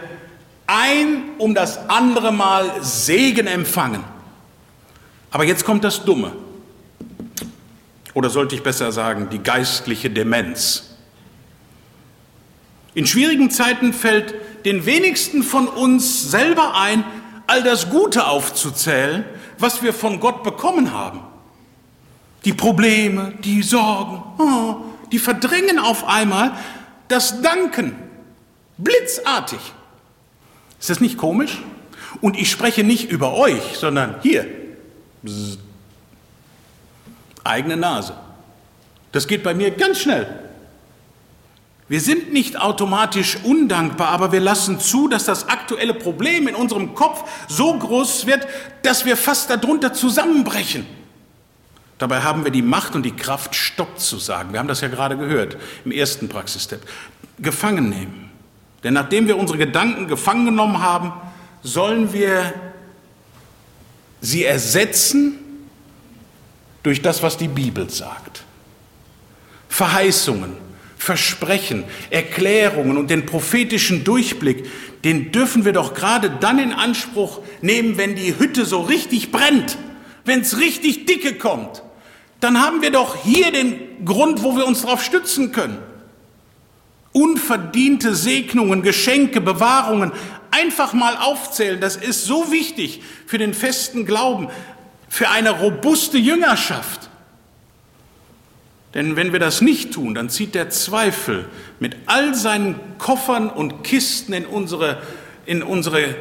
ein 0.66 1.22
um 1.38 1.54
das 1.54 1.88
andere 1.88 2.32
Mal 2.32 2.70
Segen 2.80 3.46
empfangen. 3.46 4.02
Aber 5.30 5.44
jetzt 5.44 5.64
kommt 5.64 5.84
das 5.84 6.04
Dumme. 6.04 6.32
Oder 8.14 8.30
sollte 8.30 8.54
ich 8.54 8.62
besser 8.62 8.90
sagen, 8.90 9.28
die 9.30 9.38
geistliche 9.38 10.10
Demenz. 10.10 10.89
In 12.94 13.06
schwierigen 13.06 13.50
Zeiten 13.50 13.92
fällt 13.92 14.34
den 14.64 14.86
wenigsten 14.86 15.42
von 15.42 15.68
uns 15.68 16.30
selber 16.30 16.74
ein, 16.74 17.04
all 17.46 17.62
das 17.62 17.90
Gute 17.90 18.26
aufzuzählen, 18.26 19.24
was 19.58 19.82
wir 19.82 19.92
von 19.92 20.20
Gott 20.20 20.42
bekommen 20.42 20.92
haben. 20.92 21.20
Die 22.44 22.52
Probleme, 22.52 23.34
die 23.44 23.62
Sorgen, 23.62 24.22
oh, 24.38 24.76
die 25.12 25.18
verdrängen 25.18 25.78
auf 25.78 26.06
einmal 26.06 26.52
das 27.08 27.42
Danken. 27.42 27.96
Blitzartig. 28.78 29.60
Ist 30.78 30.90
das 30.90 31.00
nicht 31.00 31.18
komisch? 31.18 31.58
Und 32.20 32.38
ich 32.38 32.50
spreche 32.50 32.82
nicht 32.82 33.10
über 33.10 33.34
euch, 33.34 33.76
sondern 33.76 34.16
hier. 34.22 34.46
Bzz. 35.22 35.58
Eigene 37.44 37.76
Nase. 37.76 38.14
Das 39.12 39.26
geht 39.26 39.42
bei 39.42 39.54
mir 39.54 39.70
ganz 39.70 40.00
schnell. 40.00 40.49
Wir 41.90 42.00
sind 42.00 42.32
nicht 42.32 42.56
automatisch 42.56 43.38
undankbar, 43.42 44.10
aber 44.10 44.30
wir 44.30 44.38
lassen 44.38 44.78
zu, 44.78 45.08
dass 45.08 45.24
das 45.24 45.48
aktuelle 45.48 45.92
Problem 45.92 46.46
in 46.46 46.54
unserem 46.54 46.94
Kopf 46.94 47.28
so 47.48 47.76
groß 47.76 48.26
wird, 48.26 48.46
dass 48.84 49.04
wir 49.06 49.16
fast 49.16 49.50
darunter 49.50 49.92
zusammenbrechen. 49.92 50.86
Dabei 51.98 52.20
haben 52.20 52.44
wir 52.44 52.52
die 52.52 52.62
Macht 52.62 52.94
und 52.94 53.02
die 53.02 53.16
Kraft, 53.16 53.56
Stopp 53.56 53.98
zu 53.98 54.18
sagen. 54.18 54.52
Wir 54.52 54.60
haben 54.60 54.68
das 54.68 54.82
ja 54.82 54.86
gerade 54.86 55.16
gehört 55.16 55.56
im 55.84 55.90
ersten 55.90 56.28
Praxistep. 56.28 56.80
Gefangen 57.40 57.88
nehmen. 57.88 58.30
Denn 58.84 58.94
nachdem 58.94 59.26
wir 59.26 59.36
unsere 59.36 59.58
Gedanken 59.58 60.06
gefangen 60.06 60.44
genommen 60.44 60.80
haben, 60.80 61.12
sollen 61.64 62.12
wir 62.12 62.54
sie 64.20 64.44
ersetzen 64.44 65.40
durch 66.84 67.02
das, 67.02 67.20
was 67.20 67.36
die 67.36 67.48
Bibel 67.48 67.90
sagt. 67.90 68.44
Verheißungen, 69.68 70.69
Versprechen, 71.00 71.84
Erklärungen 72.10 72.98
und 72.98 73.08
den 73.08 73.24
prophetischen 73.24 74.04
Durchblick, 74.04 74.66
den 75.02 75.32
dürfen 75.32 75.64
wir 75.64 75.72
doch 75.72 75.94
gerade 75.94 76.28
dann 76.28 76.58
in 76.58 76.74
Anspruch 76.74 77.40
nehmen, 77.62 77.96
wenn 77.96 78.16
die 78.16 78.38
Hütte 78.38 78.66
so 78.66 78.82
richtig 78.82 79.32
brennt, 79.32 79.78
wenn 80.26 80.42
es 80.42 80.58
richtig 80.58 81.06
dicke 81.06 81.36
kommt. 81.36 81.82
Dann 82.40 82.60
haben 82.60 82.82
wir 82.82 82.90
doch 82.90 83.16
hier 83.16 83.50
den 83.50 84.04
Grund, 84.04 84.42
wo 84.42 84.58
wir 84.58 84.66
uns 84.66 84.82
darauf 84.82 85.02
stützen 85.02 85.52
können. 85.52 85.78
Unverdiente 87.12 88.14
Segnungen, 88.14 88.82
Geschenke, 88.82 89.40
Bewahrungen, 89.40 90.12
einfach 90.50 90.92
mal 90.92 91.16
aufzählen, 91.16 91.80
das 91.80 91.96
ist 91.96 92.26
so 92.26 92.52
wichtig 92.52 93.00
für 93.26 93.38
den 93.38 93.54
festen 93.54 94.04
Glauben, 94.04 94.48
für 95.08 95.30
eine 95.30 95.50
robuste 95.50 96.18
Jüngerschaft. 96.18 97.09
Denn 98.94 99.14
wenn 99.14 99.32
wir 99.32 99.38
das 99.38 99.60
nicht 99.60 99.92
tun, 99.92 100.14
dann 100.14 100.30
zieht 100.30 100.54
der 100.54 100.70
Zweifel 100.70 101.48
mit 101.78 101.96
all 102.06 102.34
seinen 102.34 102.80
Koffern 102.98 103.48
und 103.48 103.84
Kisten 103.84 104.32
in 104.32 104.46
unsere, 104.46 105.00
in 105.46 105.62
unsere 105.62 106.16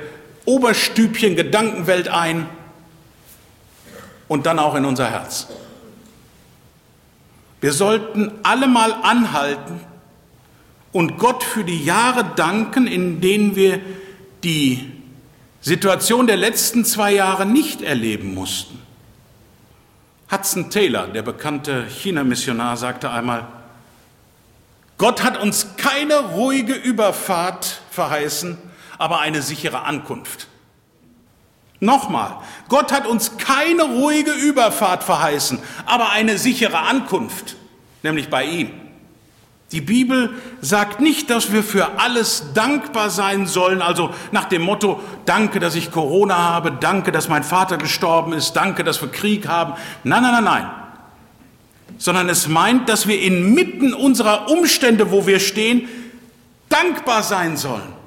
Oberstübchen 0.45 1.35
Gedankenwelt 1.35 2.09
ein 2.09 2.47
und 4.27 4.45
dann 4.45 4.59
auch 4.59 4.75
in 4.75 4.85
unser 4.85 5.09
Herz. 5.09 5.47
Wir 7.61 7.73
sollten 7.73 8.31
alle 8.43 8.67
mal 8.67 8.93
anhalten 8.93 9.81
und 10.91 11.17
Gott 11.17 11.43
für 11.43 11.63
die 11.63 11.83
Jahre 11.83 12.33
danken, 12.35 12.87
in 12.87 13.19
denen 13.19 13.55
wir 13.55 13.81
die 14.43 14.91
Situation 15.61 16.25
der 16.27 16.37
letzten 16.37 16.85
zwei 16.85 17.13
Jahre 17.13 17.45
nicht 17.45 17.81
erleben 17.81 18.33
mussten. 18.33 18.78
Hudson 20.31 20.69
Taylor, 20.69 21.07
der 21.07 21.23
bekannte 21.23 21.85
China-Missionar, 21.87 22.77
sagte 22.77 23.09
einmal, 23.09 23.47
Gott 24.99 25.23
hat 25.23 25.41
uns 25.41 25.75
keine 25.77 26.19
ruhige 26.19 26.73
Überfahrt 26.73 27.81
verheißen, 27.89 28.57
aber 28.97 29.21
eine 29.21 29.41
sichere 29.41 29.83
Ankunft. 29.83 30.47
Nochmal, 31.79 32.37
Gott 32.67 32.91
hat 32.91 33.07
uns 33.07 33.37
keine 33.37 33.83
ruhige 33.83 34.31
Überfahrt 34.31 35.03
verheißen, 35.03 35.59
aber 35.85 36.11
eine 36.11 36.37
sichere 36.37 36.79
Ankunft, 36.79 37.55
nämlich 38.03 38.29
bei 38.29 38.43
ihm. 38.43 38.78
Die 39.71 39.81
Bibel 39.81 40.31
sagt 40.61 40.99
nicht, 40.99 41.29
dass 41.29 41.53
wir 41.53 41.63
für 41.63 41.99
alles 41.99 42.53
dankbar 42.55 43.11
sein 43.11 43.45
sollen, 43.45 43.83
also 43.83 44.09
nach 44.31 44.45
dem 44.45 44.63
Motto, 44.63 44.99
danke, 45.25 45.59
dass 45.59 45.75
ich 45.75 45.91
Corona 45.91 46.37
habe, 46.37 46.71
danke, 46.71 47.11
dass 47.11 47.29
mein 47.29 47.43
Vater 47.43 47.77
gestorben 47.77 48.33
ist, 48.33 48.53
danke, 48.53 48.83
dass 48.83 48.99
wir 49.01 49.09
Krieg 49.09 49.47
haben. 49.47 49.73
Nein, 50.03 50.23
nein, 50.23 50.31
nein, 50.31 50.43
nein. 50.43 50.69
Sondern 51.99 52.29
es 52.29 52.47
meint, 52.47 52.89
dass 52.89 53.07
wir 53.07 53.21
inmitten 53.21 53.93
unserer 53.93 54.49
Umstände, 54.49 55.11
wo 55.11 55.27
wir 55.27 55.39
stehen, 55.39 55.87
dankbar 56.67 57.21
sein 57.21 57.55
sollen. 57.55 57.99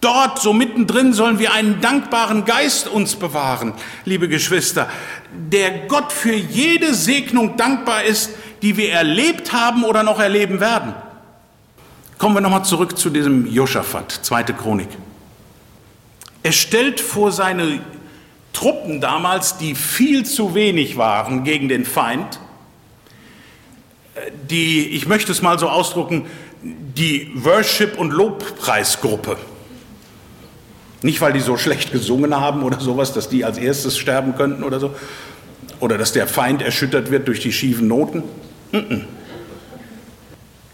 Dort, 0.00 0.40
so 0.40 0.52
mittendrin, 0.52 1.12
sollen 1.12 1.38
wir 1.38 1.52
einen 1.52 1.80
dankbaren 1.80 2.44
Geist 2.44 2.88
uns 2.88 3.16
bewahren, 3.16 3.74
liebe 4.06 4.28
Geschwister, 4.28 4.88
der 5.30 5.88
Gott 5.88 6.12
für 6.12 6.34
jede 6.34 6.94
Segnung 6.94 7.56
dankbar 7.58 8.04
ist, 8.04 8.30
die 8.62 8.76
wir 8.76 8.92
erlebt 8.92 9.52
haben 9.52 9.84
oder 9.84 10.02
noch 10.02 10.18
erleben 10.18 10.60
werden. 10.60 10.94
Kommen 12.18 12.34
wir 12.34 12.40
nochmal 12.40 12.64
zurück 12.64 12.98
zu 12.98 13.10
diesem 13.10 13.46
Josaphat, 13.46 14.12
zweite 14.22 14.52
Chronik. 14.52 14.88
Er 16.42 16.52
stellt 16.52 17.00
vor 17.00 17.32
seine 17.32 17.80
Truppen 18.52 19.00
damals, 19.00 19.58
die 19.58 19.74
viel 19.74 20.24
zu 20.26 20.54
wenig 20.54 20.96
waren 20.96 21.44
gegen 21.44 21.68
den 21.68 21.84
Feind, 21.84 22.40
die, 24.50 24.88
ich 24.88 25.06
möchte 25.06 25.32
es 25.32 25.42
mal 25.42 25.58
so 25.58 25.68
ausdrucken, 25.68 26.26
die 26.62 27.30
Worship- 27.34 27.98
und 27.98 28.10
Lobpreisgruppe. 28.10 29.36
Nicht, 31.02 31.20
weil 31.20 31.32
die 31.32 31.40
so 31.40 31.56
schlecht 31.56 31.92
gesungen 31.92 32.34
haben 32.34 32.62
oder 32.62 32.78
sowas, 32.80 33.12
dass 33.14 33.28
die 33.28 33.44
als 33.44 33.56
erstes 33.56 33.96
sterben 33.96 34.34
könnten 34.36 34.62
oder 34.62 34.78
so. 34.80 34.94
Oder 35.78 35.96
dass 35.96 36.12
der 36.12 36.26
Feind 36.26 36.60
erschüttert 36.60 37.10
wird 37.10 37.26
durch 37.28 37.40
die 37.40 37.52
schiefen 37.52 37.88
Noten. 37.88 38.22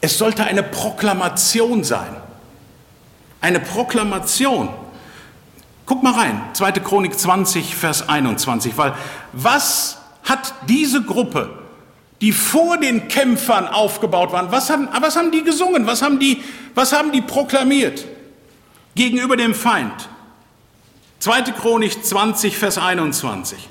Es 0.01 0.19
sollte 0.19 0.45
eine 0.45 0.63
Proklamation 0.63 1.85
sein. 1.85 2.15
Eine 3.41 3.61
Proklamation. 3.61 4.69
Guck 5.87 6.03
mal 6.03 6.15
rein, 6.15 6.43
2. 6.53 6.73
Chronik 6.73 7.19
20, 7.19 7.77
Vers 7.77 8.09
21, 8.09 8.77
weil 8.77 8.95
was 9.33 9.99
hat 10.25 10.55
diese 10.69 11.03
Gruppe, 11.03 11.59
die 12.21 12.33
vor 12.33 12.79
den 12.79 13.09
Kämpfern 13.09 13.69
aufgebaut 13.69 14.33
waren, 14.33 14.51
was 14.51 14.69
haben, 14.69 14.89
was 15.01 15.17
haben 15.17 15.31
die 15.31 15.45
gesungen, 15.45 15.87
was 15.87 16.03
haben 16.03 16.19
die, 16.19 16.43
was 16.75 16.93
haben 16.93 17.13
die 17.13 17.21
proklamiert 17.21 18.05
gegenüber 18.95 19.37
dem 19.37 19.55
Feind? 19.55 20.09
2. 21.21 21.43
Chronik 21.53 22.05
20, 22.05 22.59
Vers 22.59 22.79
21. 22.79 23.69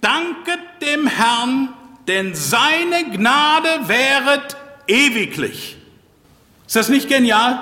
Danket 0.00 0.60
dem 0.80 1.06
Herrn, 1.06 1.70
denn 2.06 2.34
seine 2.34 3.10
Gnade 3.12 3.68
wäret 3.86 4.56
ewiglich. 4.86 5.76
Ist 6.66 6.76
das 6.76 6.88
nicht 6.88 7.08
genial? 7.08 7.58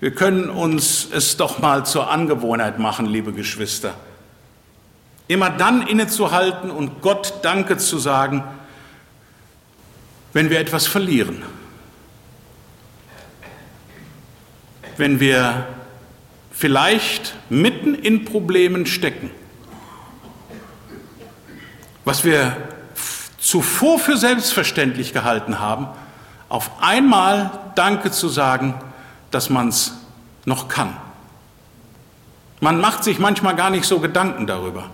Wir 0.00 0.14
können 0.14 0.48
uns 0.48 1.08
es 1.12 1.36
doch 1.36 1.58
mal 1.58 1.84
zur 1.84 2.10
Angewohnheit 2.10 2.78
machen, 2.78 3.06
liebe 3.06 3.32
Geschwister. 3.32 3.94
Immer 5.28 5.50
dann 5.50 5.86
innezuhalten 5.86 6.70
und 6.70 7.02
Gott 7.02 7.34
Danke 7.42 7.76
zu 7.76 7.98
sagen, 7.98 8.42
wenn 10.32 10.50
wir 10.50 10.58
etwas 10.58 10.86
verlieren. 10.86 11.42
Wenn 14.96 15.20
wir 15.20 15.66
vielleicht 16.50 17.34
mitten 17.48 17.94
in 17.94 18.24
Problemen 18.24 18.86
stecken. 18.86 19.30
Was 22.04 22.24
wir 22.24 22.56
zuvor 23.50 23.98
für 23.98 24.16
selbstverständlich 24.16 25.12
gehalten 25.12 25.58
haben, 25.58 25.88
auf 26.48 26.70
einmal 26.80 27.50
Danke 27.74 28.12
zu 28.12 28.28
sagen, 28.28 28.74
dass 29.32 29.50
man 29.50 29.68
es 29.68 29.94
noch 30.44 30.68
kann. 30.68 30.96
Man 32.60 32.80
macht 32.80 33.02
sich 33.02 33.18
manchmal 33.18 33.56
gar 33.56 33.70
nicht 33.70 33.86
so 33.86 33.98
Gedanken 33.98 34.46
darüber. 34.46 34.84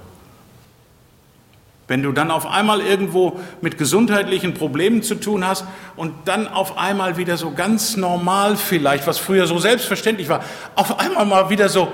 Wenn 1.87 2.03
du 2.03 2.13
dann 2.13 2.31
auf 2.31 2.47
einmal 2.47 2.81
irgendwo 2.81 3.39
mit 3.61 3.77
gesundheitlichen 3.77 4.55
Problemen 4.55 5.03
zu 5.03 5.17
tun 5.17 5.47
hast 5.47 5.67
und 5.95 6.15
dann 6.25 6.49
auf 6.49 6.79
einmal 6.79 7.19
wieder 7.19 7.37
so 7.37 7.51
ganz 7.51 7.99
normal 7.99 8.57
vielleicht, 8.57 9.07
was 9.07 9.19
früher 9.19 9.47
so 9.47 9.59
selbstverständlich 9.59 10.31
war, 10.31 10.43
auf 10.77 10.99
einmal 10.99 11.27
mal 11.27 11.51
wieder 11.51 11.69
so, 11.69 11.93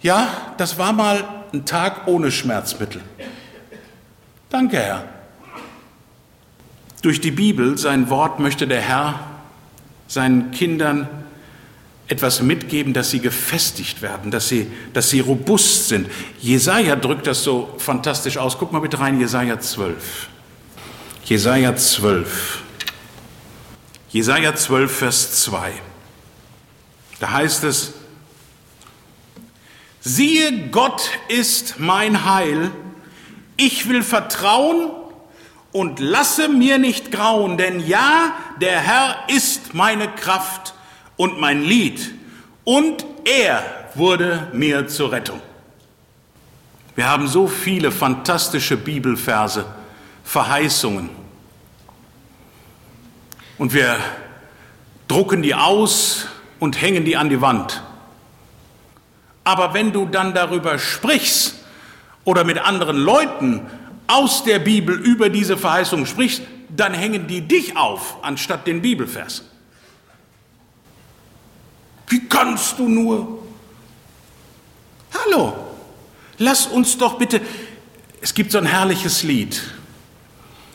ja, 0.00 0.28
das 0.58 0.78
war 0.78 0.92
mal 0.92 1.24
ein 1.52 1.64
Tag 1.64 2.06
ohne 2.06 2.30
Schmerzmittel. 2.30 3.02
Danke, 4.48 4.78
Herr. 4.78 5.17
Durch 7.02 7.20
die 7.20 7.30
Bibel, 7.30 7.78
sein 7.78 8.10
Wort, 8.10 8.40
möchte 8.40 8.66
der 8.66 8.80
Herr 8.80 9.20
seinen 10.08 10.50
Kindern 10.50 11.08
etwas 12.08 12.40
mitgeben, 12.40 12.94
dass 12.94 13.10
sie 13.10 13.20
gefestigt 13.20 14.00
werden, 14.00 14.30
dass 14.30 14.48
sie, 14.48 14.66
dass 14.94 15.10
sie 15.10 15.20
robust 15.20 15.88
sind. 15.88 16.08
Jesaja 16.40 16.96
drückt 16.96 17.26
das 17.26 17.44
so 17.44 17.74
fantastisch 17.78 18.38
aus. 18.38 18.56
Guck 18.58 18.72
mal 18.72 18.80
bitte 18.80 18.98
rein, 18.98 19.20
Jesaja 19.20 19.60
12. 19.60 20.28
Jesaja 21.26 21.76
12. 21.76 22.62
Jesaja 24.08 24.54
12, 24.54 24.90
Vers 24.90 25.42
2. 25.42 25.72
Da 27.20 27.32
heißt 27.32 27.64
es, 27.64 27.92
siehe, 30.00 30.68
Gott 30.70 31.10
ist 31.28 31.78
mein 31.78 32.24
Heil. 32.24 32.70
Ich 33.58 33.88
will 33.88 34.02
vertrauen 34.02 34.90
und 35.78 36.00
lasse 36.00 36.48
mir 36.48 36.76
nicht 36.78 37.12
grauen, 37.12 37.56
denn 37.56 37.78
ja, 37.86 38.32
der 38.60 38.80
Herr 38.80 39.16
ist 39.28 39.74
meine 39.74 40.08
Kraft 40.08 40.74
und 41.16 41.38
mein 41.38 41.62
Lied, 41.62 42.14
und 42.64 43.06
er 43.24 43.62
wurde 43.94 44.48
mir 44.52 44.88
zur 44.88 45.12
Rettung. 45.12 45.40
Wir 46.96 47.08
haben 47.08 47.28
so 47.28 47.46
viele 47.46 47.92
fantastische 47.92 48.76
Bibelverse, 48.76 49.66
Verheißungen. 50.24 51.10
und 53.56 53.72
wir 53.72 53.98
drucken 55.06 55.42
die 55.42 55.54
aus 55.54 56.26
und 56.58 56.82
hängen 56.82 57.04
die 57.04 57.16
an 57.16 57.28
die 57.28 57.40
Wand. 57.40 57.84
Aber 59.44 59.74
wenn 59.74 59.92
du 59.92 60.06
dann 60.06 60.34
darüber 60.34 60.80
sprichst 60.80 61.54
oder 62.24 62.42
mit 62.42 62.58
anderen 62.58 62.96
Leuten 62.96 63.62
aus 64.08 64.42
der 64.42 64.58
Bibel 64.58 64.96
über 64.96 65.28
diese 65.30 65.56
Verheißung 65.56 66.06
sprichst, 66.06 66.42
dann 66.68 66.92
hängen 66.94 67.28
die 67.28 67.42
dich 67.42 67.76
auf 67.76 68.16
anstatt 68.22 68.66
den 68.66 68.82
Bibelvers. 68.82 69.44
Wie 72.08 72.26
kannst 72.28 72.78
du 72.78 72.88
nur? 72.88 73.42
Hallo, 75.24 75.52
lass 76.38 76.66
uns 76.66 76.98
doch 76.98 77.18
bitte, 77.18 77.40
es 78.20 78.34
gibt 78.34 78.50
so 78.50 78.58
ein 78.58 78.66
herrliches 78.66 79.22
Lied. 79.22 79.62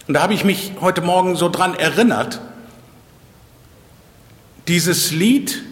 Und 0.08 0.14
da 0.14 0.22
habe 0.22 0.34
ich 0.34 0.44
mich 0.44 0.74
heute 0.80 1.02
Morgen 1.02 1.36
so 1.36 1.50
dran 1.50 1.76
erinnert. 1.76 2.40
Dieses 4.68 5.12
Lied, 5.12 5.64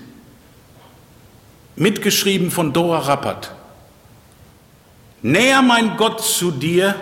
mitgeschrieben 1.75 2.51
von 2.51 2.73
Dora 2.73 2.99
Rappert. 2.99 3.51
Näher 5.21 5.61
mein 5.61 5.97
Gott 5.97 6.21
zu 6.21 6.51
dir, 6.51 6.95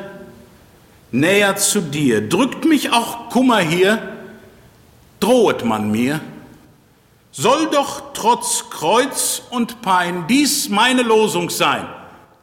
näher 1.11 1.55
zu 1.55 1.81
dir. 1.81 2.27
Drückt 2.27 2.65
mich 2.65 2.91
auch 2.91 3.29
Kummer 3.29 3.59
hier, 3.59 4.01
drohet 5.19 5.65
man 5.65 5.91
mir. 5.91 6.19
Soll 7.31 7.69
doch 7.69 8.13
trotz 8.13 8.69
Kreuz 8.69 9.41
und 9.49 9.81
Pein 9.81 10.25
dies 10.27 10.69
meine 10.69 11.03
Losung 11.03 11.49
sein. 11.49 11.87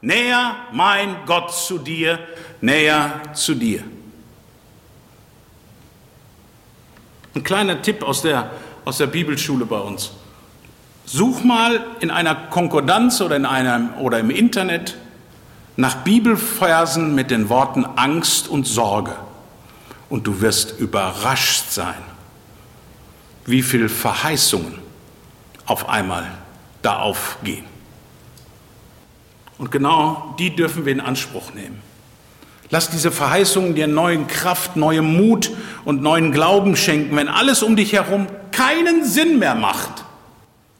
Näher 0.00 0.56
mein 0.72 1.16
Gott 1.26 1.52
zu 1.52 1.78
dir, 1.78 2.18
näher 2.60 3.20
zu 3.34 3.54
dir. 3.54 3.82
Ein 7.34 7.42
kleiner 7.42 7.82
Tipp 7.82 8.02
aus 8.02 8.22
der, 8.22 8.50
aus 8.84 8.98
der 8.98 9.08
Bibelschule 9.08 9.66
bei 9.66 9.78
uns. 9.78 10.12
Such 11.04 11.44
mal 11.44 11.84
in 12.00 12.10
einer 12.10 12.34
Konkordanz 12.34 13.20
oder, 13.20 13.36
in 13.36 13.46
einem, 13.46 13.94
oder 13.94 14.18
im 14.18 14.30
Internet 14.30 14.96
nach 15.76 15.96
Bibelversen 16.04 17.14
mit 17.14 17.30
den 17.30 17.48
Worten 17.48 17.84
Angst 17.84 18.48
und 18.48 18.66
Sorge. 18.66 19.14
Und 20.08 20.26
du 20.26 20.40
wirst 20.40 20.78
überrascht 20.78 21.70
sein, 21.70 22.02
wie 23.44 23.62
viele 23.62 23.88
Verheißungen 23.88 24.78
auf 25.66 25.88
einmal 25.88 26.26
da 26.82 26.98
aufgehen. 27.00 27.64
Und 29.58 29.70
genau 29.70 30.34
die 30.38 30.54
dürfen 30.54 30.84
wir 30.84 30.92
in 30.92 31.00
Anspruch 31.00 31.52
nehmen. 31.54 31.82
Lass 32.70 32.90
diese 32.90 33.12
Verheißungen 33.12 33.74
dir 33.74 33.86
neuen 33.86 34.26
Kraft, 34.26 34.76
neue 34.76 35.02
Mut 35.02 35.50
und 35.84 36.02
neuen 36.02 36.32
Glauben 36.32 36.76
schenken, 36.76 37.16
wenn 37.16 37.28
alles 37.28 37.62
um 37.62 37.76
dich 37.76 37.92
herum 37.92 38.26
keinen 38.50 39.04
Sinn 39.04 39.38
mehr 39.38 39.54
macht. 39.54 40.04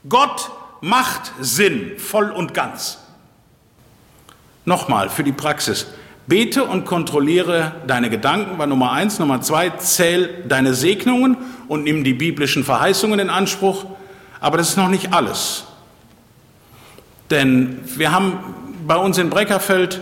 Gott 0.09 0.51
macht 0.80 1.32
Sinn 1.40 1.92
voll 1.99 2.30
und 2.30 2.55
ganz. 2.55 2.99
Nochmal 4.67 5.09
für 5.09 5.23
die 5.23 5.33
Praxis. 5.33 5.87
Bete 6.27 6.64
und 6.64 6.85
kontrolliere 6.85 7.73
deine 7.87 8.11
Gedanken 8.11 8.59
war 8.59 8.67
Nummer 8.67 8.91
eins. 8.91 9.21
Nummer 9.21 9.41
zwei, 9.41 9.71
zähl 9.71 10.43
deine 10.49 10.75
Segnungen 10.75 11.37
und 11.69 11.85
nimm 11.85 12.03
die 12.03 12.14
biblischen 12.14 12.64
Verheißungen 12.64 13.21
in 13.21 13.31
Anspruch. 13.31 13.87
Aber 14.41 14.59
das 14.59 14.71
ist 14.71 14.77
noch 14.77 14.89
nicht 14.89 15.14
alles. 15.14 15.64
Denn 17.31 17.79
wir 17.97 18.11
haben 18.11 18.39
bei 18.87 18.97
uns 18.97 19.19
in 19.19 19.31
Breckerfeld 19.31 20.01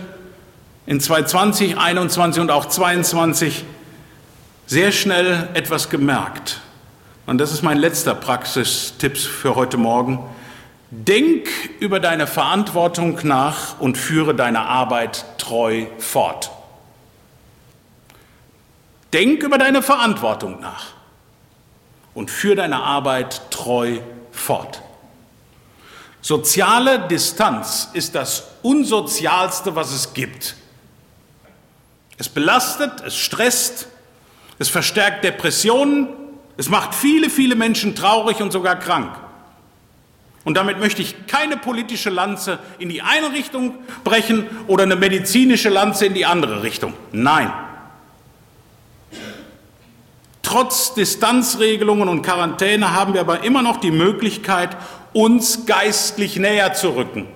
in 0.87 0.99
2020, 0.99 1.77
21 1.77 2.41
und 2.41 2.49
auch 2.49 2.65
22 2.65 3.65
sehr 4.65 4.91
schnell 4.91 5.47
etwas 5.53 5.91
gemerkt. 5.91 6.61
Und 7.27 7.37
das 7.37 7.51
ist 7.51 7.61
mein 7.61 7.77
letzter 7.77 8.15
Praxistipp 8.15 9.15
für 9.17 9.55
heute 9.55 9.77
Morgen. 9.77 10.19
Denk 10.91 11.49
über 11.79 11.99
deine 11.99 12.27
Verantwortung 12.27 13.19
nach 13.23 13.79
und 13.79 13.97
führe 13.97 14.35
deine 14.35 14.61
Arbeit 14.61 15.25
treu 15.37 15.87
fort. 15.97 16.51
Denk 19.11 19.43
über 19.43 19.57
deine 19.57 19.81
Verantwortung 19.81 20.59
nach 20.59 20.87
und 22.13 22.29
führe 22.29 22.55
deine 22.55 22.81
Arbeit 22.81 23.49
treu 23.49 23.99
fort. 24.31 24.81
Soziale 26.21 27.07
Distanz 27.07 27.89
ist 27.93 28.15
das 28.15 28.43
Unsozialste, 28.61 29.75
was 29.75 29.91
es 29.91 30.13
gibt. 30.13 30.55
Es 32.17 32.29
belastet, 32.29 33.01
es 33.05 33.15
stresst, 33.15 33.87
es 34.57 34.69
verstärkt 34.69 35.23
Depressionen, 35.23 36.07
es 36.57 36.69
macht 36.69 36.95
viele, 36.95 37.29
viele 37.29 37.55
Menschen 37.55 37.95
traurig 37.95 38.41
und 38.41 38.51
sogar 38.51 38.77
krank. 38.77 39.15
Und 40.45 40.55
damit 40.55 40.79
möchte 40.79 41.01
ich 41.01 41.25
keine 41.25 41.57
politische 41.57 42.11
Lanze 42.11 42.59
in 42.77 42.87
die 42.87 43.01
eine 43.01 43.33
Richtung 43.33 43.73
brechen 44.03 44.45
oder 44.67 44.83
eine 44.83 44.95
medizinische 44.95 45.69
Lanze 45.69 46.05
in 46.05 46.13
die 46.13 46.25
andere 46.25 46.61
Richtung. 46.61 46.93
Nein. 47.11 47.51
Trotz 50.43 50.93
Distanzregelungen 50.93 52.07
und 52.07 52.21
Quarantäne 52.21 52.93
haben 52.93 53.15
wir 53.15 53.21
aber 53.21 53.43
immer 53.43 53.63
noch 53.63 53.77
die 53.77 53.89
Möglichkeit, 53.89 54.77
uns 55.11 55.65
geistlich 55.65 56.37
näher 56.37 56.73
zu 56.75 56.89
rücken. 56.89 57.27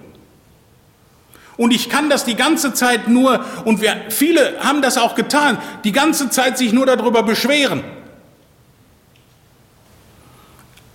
Und 1.58 1.72
ich 1.72 1.90
kann 1.90 2.12
das 2.12 2.26
die 2.26 2.36
ganze 2.36 2.76
Zeit 2.76 3.08
nur, 3.08 3.44
und 3.66 3.82
wir, 3.82 4.06
viele 4.10 4.60
haben 4.60 4.84
das 4.84 5.00
auch 5.00 5.16
getan, 5.16 5.58
die 5.84 5.92
ganze 5.92 6.30
Zeit 6.30 6.60
sich 6.60 6.72
nur 6.72 6.86
darüber 6.86 7.24
beschweren. 7.24 7.84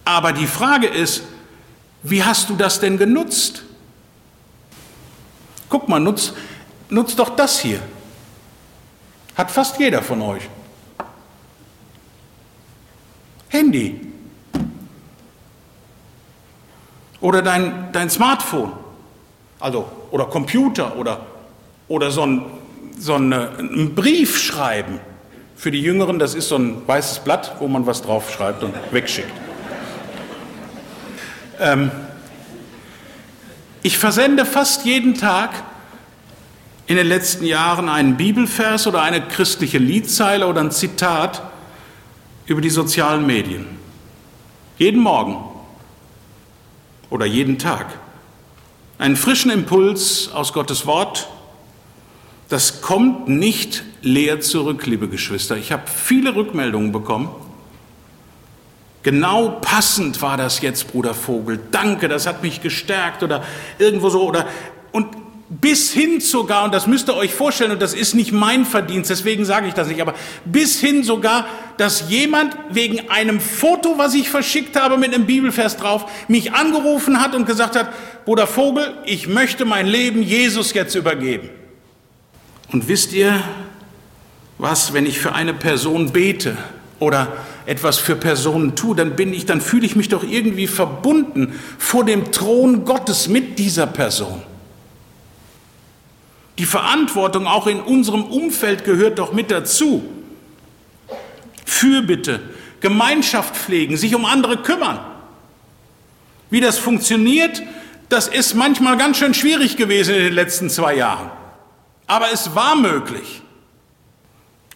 Aber 0.04 0.32
die 0.32 0.46
Frage 0.46 0.86
ist, 0.86 1.24
wie 2.04 2.22
hast 2.22 2.50
du 2.50 2.54
das 2.54 2.78
denn 2.80 2.98
genutzt? 2.98 3.62
Guck 5.70 5.88
mal, 5.88 5.98
nutz, 5.98 6.34
nutz 6.90 7.16
doch 7.16 7.30
das 7.30 7.58
hier. 7.58 7.80
Hat 9.34 9.50
fast 9.50 9.80
jeder 9.80 10.02
von 10.02 10.20
euch. 10.20 10.42
Handy. 13.48 14.00
Oder 17.20 17.40
dein, 17.40 17.90
dein 17.92 18.10
Smartphone. 18.10 18.72
Also, 19.58 19.88
oder 20.10 20.26
Computer 20.26 20.96
oder, 20.96 21.24
oder 21.88 22.10
so, 22.10 22.26
ein, 22.26 22.44
so 22.98 23.14
ein, 23.14 23.32
ein 23.32 23.94
Brief 23.94 24.38
schreiben. 24.38 25.00
Für 25.56 25.70
die 25.70 25.80
Jüngeren, 25.80 26.18
das 26.18 26.34
ist 26.34 26.50
so 26.50 26.56
ein 26.56 26.86
weißes 26.86 27.20
Blatt, 27.20 27.56
wo 27.60 27.66
man 27.66 27.86
was 27.86 28.02
drauf 28.02 28.30
schreibt 28.30 28.62
und 28.62 28.74
wegschickt. 28.92 29.32
Ähm, 31.60 31.90
ich 33.82 33.98
versende 33.98 34.46
fast 34.46 34.84
jeden 34.84 35.14
Tag 35.14 35.50
in 36.86 36.96
den 36.96 37.06
letzten 37.06 37.44
Jahren 37.44 37.88
einen 37.88 38.16
Bibelvers 38.16 38.86
oder 38.86 39.02
eine 39.02 39.22
christliche 39.22 39.78
Liedzeile 39.78 40.46
oder 40.46 40.60
ein 40.60 40.70
Zitat 40.70 41.42
über 42.46 42.60
die 42.60 42.70
sozialen 42.70 43.26
Medien. 43.26 43.66
Jeden 44.78 45.00
Morgen 45.00 45.36
oder 47.10 47.26
jeden 47.26 47.58
Tag 47.58 47.86
einen 48.98 49.16
frischen 49.16 49.50
Impuls 49.50 50.30
aus 50.32 50.52
Gottes 50.52 50.86
Wort. 50.86 51.28
Das 52.48 52.80
kommt 52.82 53.28
nicht 53.28 53.84
leer 54.02 54.40
zurück, 54.40 54.86
liebe 54.86 55.08
Geschwister. 55.08 55.56
Ich 55.56 55.72
habe 55.72 55.82
viele 55.86 56.34
Rückmeldungen 56.34 56.92
bekommen. 56.92 57.28
Genau 59.04 59.50
passend 59.60 60.20
war 60.22 60.38
das 60.38 60.62
jetzt, 60.62 60.90
Bruder 60.90 61.14
Vogel. 61.14 61.60
Danke, 61.70 62.08
das 62.08 62.26
hat 62.26 62.42
mich 62.42 62.62
gestärkt 62.62 63.22
oder 63.22 63.44
irgendwo 63.78 64.08
so 64.08 64.22
oder 64.26 64.48
und 64.92 65.08
bis 65.48 65.92
hin 65.92 66.20
sogar, 66.20 66.64
und 66.64 66.72
das 66.72 66.86
müsst 66.86 67.08
ihr 67.08 67.14
euch 67.14 67.34
vorstellen, 67.34 67.72
und 67.72 67.82
das 67.82 67.92
ist 67.92 68.14
nicht 68.14 68.32
mein 68.32 68.64
Verdienst, 68.64 69.10
deswegen 69.10 69.44
sage 69.44 69.68
ich 69.68 69.74
das 69.74 69.88
nicht, 69.88 70.00
aber 70.00 70.14
bis 70.46 70.80
hin 70.80 71.04
sogar, 71.04 71.46
dass 71.76 72.08
jemand 72.08 72.56
wegen 72.70 73.10
einem 73.10 73.40
Foto, 73.40 73.98
was 73.98 74.14
ich 74.14 74.30
verschickt 74.30 74.74
habe 74.74 74.96
mit 74.96 75.14
einem 75.14 75.26
Bibelvers 75.26 75.76
drauf, 75.76 76.06
mich 76.28 76.54
angerufen 76.54 77.20
hat 77.20 77.34
und 77.34 77.44
gesagt 77.44 77.76
hat, 77.76 77.92
Bruder 78.24 78.46
Vogel, 78.46 78.94
ich 79.04 79.28
möchte 79.28 79.66
mein 79.66 79.86
Leben 79.86 80.22
Jesus 80.22 80.72
jetzt 80.72 80.94
übergeben. 80.94 81.50
Und 82.72 82.88
wisst 82.88 83.12
ihr, 83.12 83.42
was, 84.56 84.94
wenn 84.94 85.04
ich 85.04 85.18
für 85.18 85.34
eine 85.34 85.52
Person 85.52 86.10
bete 86.10 86.56
oder 86.98 87.36
etwas 87.66 87.98
für 87.98 88.16
Personen 88.16 88.76
tue, 88.76 88.94
dann 88.94 89.16
bin 89.16 89.32
ich, 89.32 89.46
dann 89.46 89.60
fühle 89.60 89.86
ich 89.86 89.96
mich 89.96 90.08
doch 90.08 90.22
irgendwie 90.22 90.66
verbunden 90.66 91.58
vor 91.78 92.04
dem 92.04 92.30
Thron 92.32 92.84
Gottes 92.84 93.28
mit 93.28 93.58
dieser 93.58 93.86
Person. 93.86 94.42
Die 96.58 96.66
Verantwortung 96.66 97.46
auch 97.46 97.66
in 97.66 97.80
unserem 97.80 98.24
Umfeld 98.24 98.84
gehört 98.84 99.18
doch 99.18 99.32
mit 99.32 99.50
dazu. 99.50 100.04
Fürbitte, 101.64 102.40
Gemeinschaft 102.80 103.56
pflegen, 103.56 103.96
sich 103.96 104.14
um 104.14 104.24
andere 104.24 104.58
kümmern. 104.58 105.00
Wie 106.50 106.60
das 106.60 106.78
funktioniert, 106.78 107.62
das 108.08 108.28
ist 108.28 108.54
manchmal 108.54 108.96
ganz 108.96 109.16
schön 109.16 109.34
schwierig 109.34 109.76
gewesen 109.76 110.14
in 110.14 110.22
den 110.22 110.34
letzten 110.34 110.70
zwei 110.70 110.94
Jahren. 110.94 111.30
Aber 112.06 112.30
es 112.32 112.54
war 112.54 112.76
möglich. 112.76 113.42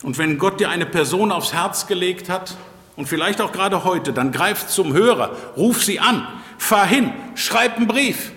Und 0.02 0.18
wenn 0.18 0.38
Gott 0.38 0.58
dir 0.58 0.70
eine 0.70 0.86
Person 0.86 1.30
aufs 1.30 1.52
Herz 1.52 1.86
gelegt 1.86 2.28
hat 2.28 2.56
und 2.98 3.06
vielleicht 3.06 3.40
auch 3.40 3.52
gerade 3.52 3.84
heute, 3.84 4.12
dann 4.12 4.32
greif 4.32 4.66
zum 4.66 4.92
Hörer, 4.92 5.30
ruf 5.56 5.84
sie 5.84 6.00
an, 6.00 6.26
fahr 6.58 6.84
hin, 6.84 7.12
schreib 7.36 7.76
einen 7.76 7.86
Brief. 7.86 8.32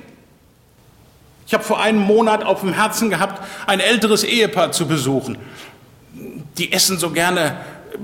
Ich 1.47 1.55
habe 1.55 1.63
vor 1.63 1.81
einem 1.81 1.97
Monat 1.97 2.43
auf 2.43 2.61
dem 2.61 2.71
Herzen 2.71 3.09
gehabt, 3.09 3.41
ein 3.65 3.79
älteres 3.79 4.23
Ehepaar 4.23 4.71
zu 4.71 4.87
besuchen. 4.87 5.39
Die 6.59 6.71
essen 6.71 6.99
so 6.99 7.09
gerne 7.09 7.57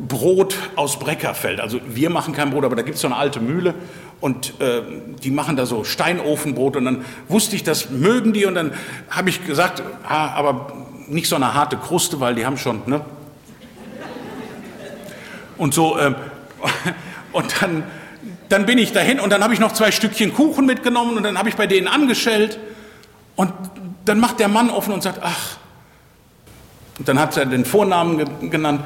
Brot 0.08 0.55
aus 0.76 0.97
Breckerfeld. 0.97 1.60
Also 1.60 1.80
wir 1.88 2.10
machen 2.10 2.34
kein 2.34 2.49
Brot, 2.49 2.66
aber 2.66 2.76
da 2.76 2.82
gibt 2.82 2.95
es 2.95 3.01
so 3.01 3.08
eine 3.08 3.18
alte 3.18 3.39
Mühle 3.39 3.76
und 4.20 4.60
äh, 4.60 4.82
die 5.24 5.30
machen 5.30 5.58
da 5.58 5.68
so 5.68 5.84
Steinofenbrot 5.84 6.76
und 6.76 6.86
dann 6.86 7.05
wusste 7.28 7.55
ich, 7.55 7.64
das 7.64 7.91
mögen 7.91 8.34
die 8.34 8.45
und 8.45 8.55
dann 8.55 8.74
habe 9.12 9.30
ich 9.30 9.45
gesagt, 9.45 9.84
ah, 10.10 10.30
aber 10.30 10.74
nicht 11.08 11.30
so 11.30 11.36
eine 11.36 11.53
harte 11.53 11.78
Kruste, 11.78 12.20
weil 12.20 12.34
die 12.34 12.47
haben 12.47 12.58
schon, 12.58 12.82
ne? 12.88 13.01
Und 15.60 15.74
so, 15.74 15.97
äh, 15.97 16.14
und 17.32 17.62
dann, 17.62 17.84
dann 18.49 18.66
bin 18.66 18.78
ich 18.78 18.91
dahin 18.91 19.20
und 19.20 19.32
dann 19.32 19.43
habe 19.43 19.53
ich 19.53 19.60
noch 19.60 19.74
zwei 19.74 19.91
Stückchen 19.91 20.34
Kuchen 20.34 20.66
mitgenommen 20.66 21.18
und 21.18 21.24
dann 21.24 21.38
habe 21.38 21.49
ich 21.49 21.55
bei 21.55 21.68
denen 21.68 21.88
angestellt 21.88 22.60
und 23.36 23.51
dann 24.05 24.20
macht 24.20 24.39
der 24.39 24.47
Mann 24.47 24.70
offen 24.70 24.93
und 24.93 25.03
sagt, 25.03 25.20
ach, 25.22 25.58
und 26.97 27.08
dann 27.08 27.20
hat 27.20 27.38
er 27.38 27.45
den 27.45 27.66
Vornamen 27.66 28.49
genannt, 28.49 28.82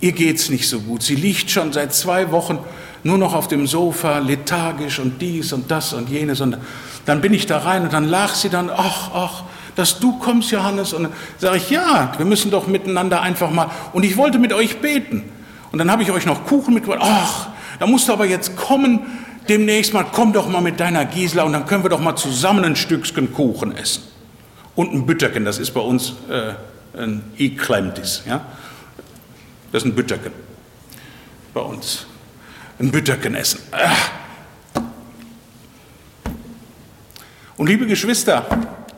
ihr 0.00 0.12
geht's 0.12 0.48
nicht 0.48 0.68
so 0.68 0.80
gut. 0.80 1.02
Sie 1.02 1.14
liegt 1.14 1.50
schon 1.50 1.72
seit 1.72 1.94
zwei 1.94 2.32
Wochen 2.32 2.58
nur 3.04 3.18
noch 3.18 3.34
auf 3.34 3.48
dem 3.48 3.66
Sofa, 3.66 4.18
lethargisch 4.18 4.98
und 4.98 5.20
dies 5.20 5.52
und 5.52 5.70
das 5.70 5.92
und 5.92 6.08
jenes. 6.08 6.40
Und 6.40 6.58
dann 7.04 7.20
bin 7.20 7.34
ich 7.34 7.46
da 7.46 7.58
rein 7.58 7.82
und 7.82 7.92
dann 7.92 8.08
lag 8.08 8.34
sie 8.34 8.48
dann, 8.48 8.70
ach, 8.70 9.10
ach, 9.14 9.42
dass 9.76 10.00
du 10.00 10.18
kommst, 10.18 10.50
Johannes. 10.50 10.92
Und 10.92 11.04
dann 11.04 11.12
sage 11.38 11.56
ich, 11.56 11.70
ja, 11.70 12.12
wir 12.16 12.26
müssen 12.26 12.50
doch 12.50 12.66
miteinander 12.66 13.20
einfach 13.22 13.50
mal. 13.50 13.70
Und 13.92 14.04
ich 14.04 14.16
wollte 14.16 14.38
mit 14.38 14.52
euch 14.52 14.78
beten. 14.78 15.24
Und 15.72 15.78
dann 15.78 15.90
habe 15.90 16.02
ich 16.02 16.10
euch 16.10 16.26
noch 16.26 16.44
Kuchen 16.44 16.74
mitgebracht. 16.74 17.02
Ach, 17.02 17.48
da 17.78 17.86
musst 17.86 18.08
du 18.08 18.12
aber 18.12 18.26
jetzt 18.26 18.56
kommen, 18.56 19.00
demnächst 19.48 19.92
mal, 19.94 20.04
komm 20.10 20.32
doch 20.32 20.48
mal 20.48 20.60
mit 20.60 20.78
deiner 20.78 21.04
Gisela 21.04 21.42
und 21.42 21.52
dann 21.52 21.66
können 21.66 21.82
wir 21.82 21.90
doch 21.90 22.00
mal 22.00 22.16
zusammen 22.16 22.64
ein 22.64 22.76
Stückchen 22.76 23.32
Kuchen 23.32 23.76
essen. 23.76 24.02
Und 24.76 24.92
ein 24.92 25.06
Bütterchen, 25.06 25.44
das 25.44 25.58
ist 25.58 25.72
bei 25.72 25.80
uns 25.80 26.14
äh, 26.30 26.52
ein 26.98 27.22
Eklemptis, 27.38 28.22
ja. 28.26 28.44
Das 29.72 29.82
ist 29.82 29.88
ein 29.88 29.94
Bütterchen 29.94 30.32
bei 31.54 31.60
uns 31.60 32.06
ein 32.82 32.90
Bütterchen 32.90 33.34
essen. 33.34 33.60
Und 37.56 37.68
liebe 37.68 37.86
Geschwister, 37.86 38.44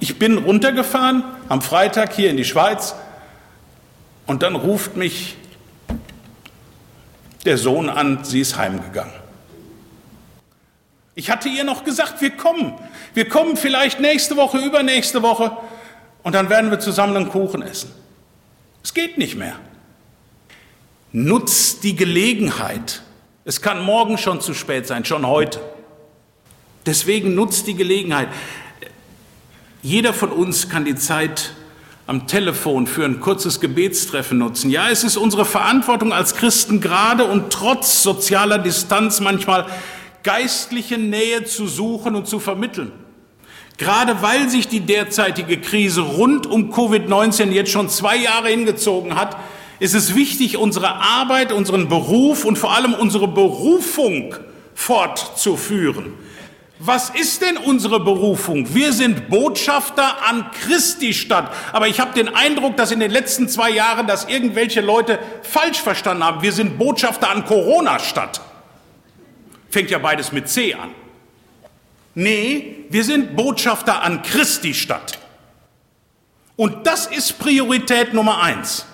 ich 0.00 0.18
bin 0.18 0.38
runtergefahren 0.38 1.22
am 1.48 1.60
Freitag 1.60 2.14
hier 2.14 2.30
in 2.30 2.36
die 2.36 2.44
Schweiz 2.44 2.94
und 4.26 4.42
dann 4.42 4.56
ruft 4.56 4.96
mich 4.96 5.36
der 7.44 7.58
Sohn 7.58 7.88
an, 7.88 8.24
sie 8.24 8.40
ist 8.40 8.56
heimgegangen. 8.56 9.12
Ich 11.14 11.30
hatte 11.30 11.48
ihr 11.48 11.64
noch 11.64 11.84
gesagt, 11.84 12.20
wir 12.20 12.30
kommen. 12.30 12.74
Wir 13.12 13.28
kommen 13.28 13.56
vielleicht 13.56 14.00
nächste 14.00 14.36
Woche, 14.36 14.58
übernächste 14.58 15.22
Woche 15.22 15.56
und 16.22 16.34
dann 16.34 16.50
werden 16.50 16.70
wir 16.70 16.80
zusammen 16.80 17.16
einen 17.16 17.28
Kuchen 17.28 17.62
essen. 17.62 17.92
Es 18.82 18.92
geht 18.94 19.18
nicht 19.18 19.36
mehr. 19.36 19.56
Nutzt 21.12 21.84
die 21.84 21.94
Gelegenheit, 21.94 23.02
es 23.44 23.60
kann 23.60 23.84
morgen 23.84 24.18
schon 24.18 24.40
zu 24.40 24.54
spät 24.54 24.86
sein, 24.86 25.04
schon 25.04 25.26
heute. 25.26 25.60
Deswegen 26.86 27.34
nutzt 27.34 27.66
die 27.66 27.74
Gelegenheit. 27.74 28.28
Jeder 29.82 30.12
von 30.12 30.30
uns 30.32 30.68
kann 30.68 30.84
die 30.84 30.96
Zeit 30.96 31.52
am 32.06 32.26
Telefon 32.26 32.86
für 32.86 33.04
ein 33.04 33.20
kurzes 33.20 33.60
Gebetstreffen 33.60 34.38
nutzen. 34.38 34.70
Ja, 34.70 34.90
es 34.90 35.04
ist 35.04 35.16
unsere 35.16 35.44
Verantwortung 35.44 36.12
als 36.12 36.34
Christen 36.36 36.80
gerade 36.80 37.24
und 37.24 37.50
trotz 37.50 38.02
sozialer 38.02 38.58
Distanz 38.58 39.20
manchmal 39.20 39.66
geistliche 40.22 40.98
Nähe 40.98 41.44
zu 41.44 41.66
suchen 41.66 42.14
und 42.14 42.26
zu 42.26 42.40
vermitteln. 42.40 42.92
Gerade 43.78 44.22
weil 44.22 44.48
sich 44.48 44.68
die 44.68 44.80
derzeitige 44.80 45.60
Krise 45.60 46.02
rund 46.02 46.46
um 46.46 46.72
Covid-19 46.72 47.50
jetzt 47.50 47.70
schon 47.70 47.88
zwei 47.88 48.16
Jahre 48.16 48.48
hingezogen 48.48 49.16
hat, 49.16 49.36
ist 49.80 49.94
es 49.94 50.14
wichtig, 50.14 50.56
unsere 50.56 50.94
Arbeit, 50.94 51.52
unseren 51.52 51.88
Beruf 51.88 52.44
und 52.44 52.56
vor 52.56 52.74
allem 52.74 52.94
unsere 52.94 53.26
Berufung 53.26 54.36
fortzuführen. 54.74 56.12
Was 56.86 57.08
ist 57.08 57.40
denn 57.40 57.56
unsere 57.56 57.98
Berufung? 57.98 58.74
Wir 58.74 58.92
sind 58.92 59.30
Botschafter 59.30 60.28
an 60.28 60.50
Christi 60.50 61.14
Stadt. 61.14 61.50
Aber 61.72 61.88
ich 61.88 61.98
habe 61.98 62.12
den 62.12 62.34
Eindruck, 62.34 62.76
dass 62.76 62.90
in 62.90 63.00
den 63.00 63.10
letzten 63.10 63.48
zwei 63.48 63.70
Jahren 63.70 64.06
das 64.06 64.26
irgendwelche 64.26 64.82
Leute 64.82 65.18
falsch 65.42 65.80
verstanden 65.80 66.22
haben. 66.22 66.42
Wir 66.42 66.52
sind 66.52 66.76
Botschafter 66.76 67.30
an 67.30 67.46
Corona 67.46 67.98
Stadt. 67.98 68.42
Fängt 69.70 69.88
ja 69.88 69.96
beides 69.96 70.30
mit 70.30 70.46
C 70.50 70.74
an. 70.74 70.90
Nee, 72.14 72.84
wir 72.90 73.02
sind 73.02 73.34
Botschafter 73.34 74.02
an 74.02 74.20
Christi 74.20 74.74
Stadt. 74.74 75.18
Und 76.54 76.86
das 76.86 77.06
ist 77.06 77.38
Priorität 77.38 78.12
Nummer 78.12 78.42
eins. 78.42 78.84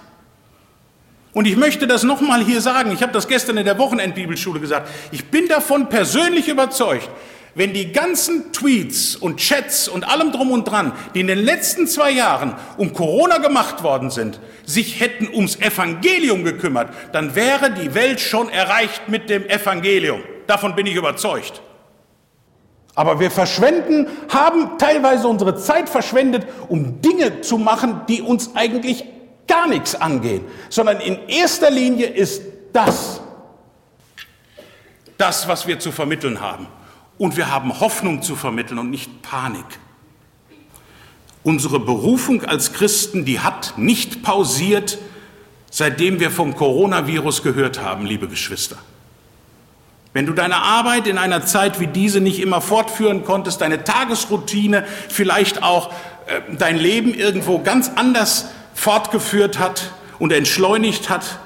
Und 1.33 1.47
ich 1.47 1.57
möchte 1.57 1.89
das 1.89 2.05
nochmal 2.05 2.45
hier 2.45 2.61
sagen, 2.61 2.93
ich 2.93 3.03
habe 3.03 3.13
das 3.13 3.27
gestern 3.27 3.57
in 3.57 3.65
der 3.65 3.79
Wochenendbibelschule 3.79 4.61
gesagt, 4.61 4.89
ich 5.11 5.25
bin 5.25 5.49
davon 5.49 5.89
persönlich 5.89 6.47
überzeugt, 6.47 7.11
wenn 7.55 7.73
die 7.73 7.93
ganzen 7.93 8.53
Tweets 8.53 9.17
und 9.17 9.39
Chats 9.39 9.89
und 9.89 10.09
allem 10.09 10.33
drum 10.33 10.51
und 10.51 10.65
dran, 10.65 10.93
die 11.15 11.21
in 11.21 11.27
den 11.27 11.39
letzten 11.39 11.87
zwei 11.87 12.11
Jahren 12.11 12.55
um 12.77 12.93
Corona 12.93 13.39
gemacht 13.39 13.83
worden 13.83 14.11
sind, 14.11 14.41
sich 14.65 15.01
hätten 15.01 15.29
ums 15.33 15.57
Evangelium 15.57 16.45
gekümmert, 16.45 16.93
dann 17.13 17.35
wäre 17.35 17.73
die 17.73 17.95
Welt 17.95 18.21
schon 18.21 18.49
erreicht 18.49 19.09
mit 19.09 19.29
dem 19.31 19.49
Evangelium. 19.49 20.23
Davon 20.47 20.75
bin 20.75 20.87
ich 20.87 20.95
überzeugt. 20.95 21.63
Aber 22.95 23.21
wir 23.21 23.31
verschwenden, 23.31 24.09
haben 24.29 24.79
teilweise 24.79 25.29
unsere 25.29 25.57
Zeit 25.57 25.89
verschwendet, 25.89 26.47
um 26.69 27.01
Dinge 27.01 27.41
zu 27.41 27.57
machen, 27.57 28.03
die 28.09 28.21
uns 28.21 28.55
eigentlich 28.55 29.05
gar 29.47 29.69
nichts 29.69 29.95
angehen, 29.95 30.45
sondern 30.69 31.01
in 31.01 31.29
erster 31.29 31.71
Linie 31.71 32.07
ist 32.07 32.43
das, 32.73 33.21
das, 35.19 35.49
was 35.49 35.67
wir 35.67 35.79
zu 35.79 35.93
vermitteln 35.93 36.41
haben. 36.41 36.69
Und 37.21 37.37
wir 37.37 37.51
haben 37.51 37.81
Hoffnung 37.81 38.23
zu 38.23 38.35
vermitteln 38.35 38.79
und 38.79 38.89
nicht 38.89 39.21
Panik. 39.21 39.67
Unsere 41.43 41.79
Berufung 41.79 42.47
als 42.47 42.73
Christen, 42.73 43.27
die 43.27 43.41
hat 43.41 43.75
nicht 43.77 44.23
pausiert, 44.23 44.97
seitdem 45.71 46.19
wir 46.19 46.31
vom 46.31 46.57
Coronavirus 46.57 47.43
gehört 47.43 47.83
haben, 47.83 48.07
liebe 48.07 48.27
Geschwister. 48.27 48.79
Wenn 50.15 50.25
du 50.25 50.33
deine 50.33 50.63
Arbeit 50.63 51.07
in 51.07 51.19
einer 51.19 51.45
Zeit 51.45 51.79
wie 51.79 51.89
diese 51.89 52.23
nicht 52.23 52.41
immer 52.41 52.63
fortführen 52.63 53.23
konntest, 53.23 53.61
deine 53.61 53.85
Tagesroutine, 53.85 54.87
vielleicht 55.11 55.63
auch 55.63 55.93
äh, 56.27 56.41
dein 56.57 56.79
Leben 56.79 57.13
irgendwo 57.13 57.59
ganz 57.59 57.91
anders 57.97 58.47
fortgeführt 58.73 59.59
hat 59.59 59.93
und 60.19 60.33
entschleunigt 60.33 61.11
hat, 61.11 61.39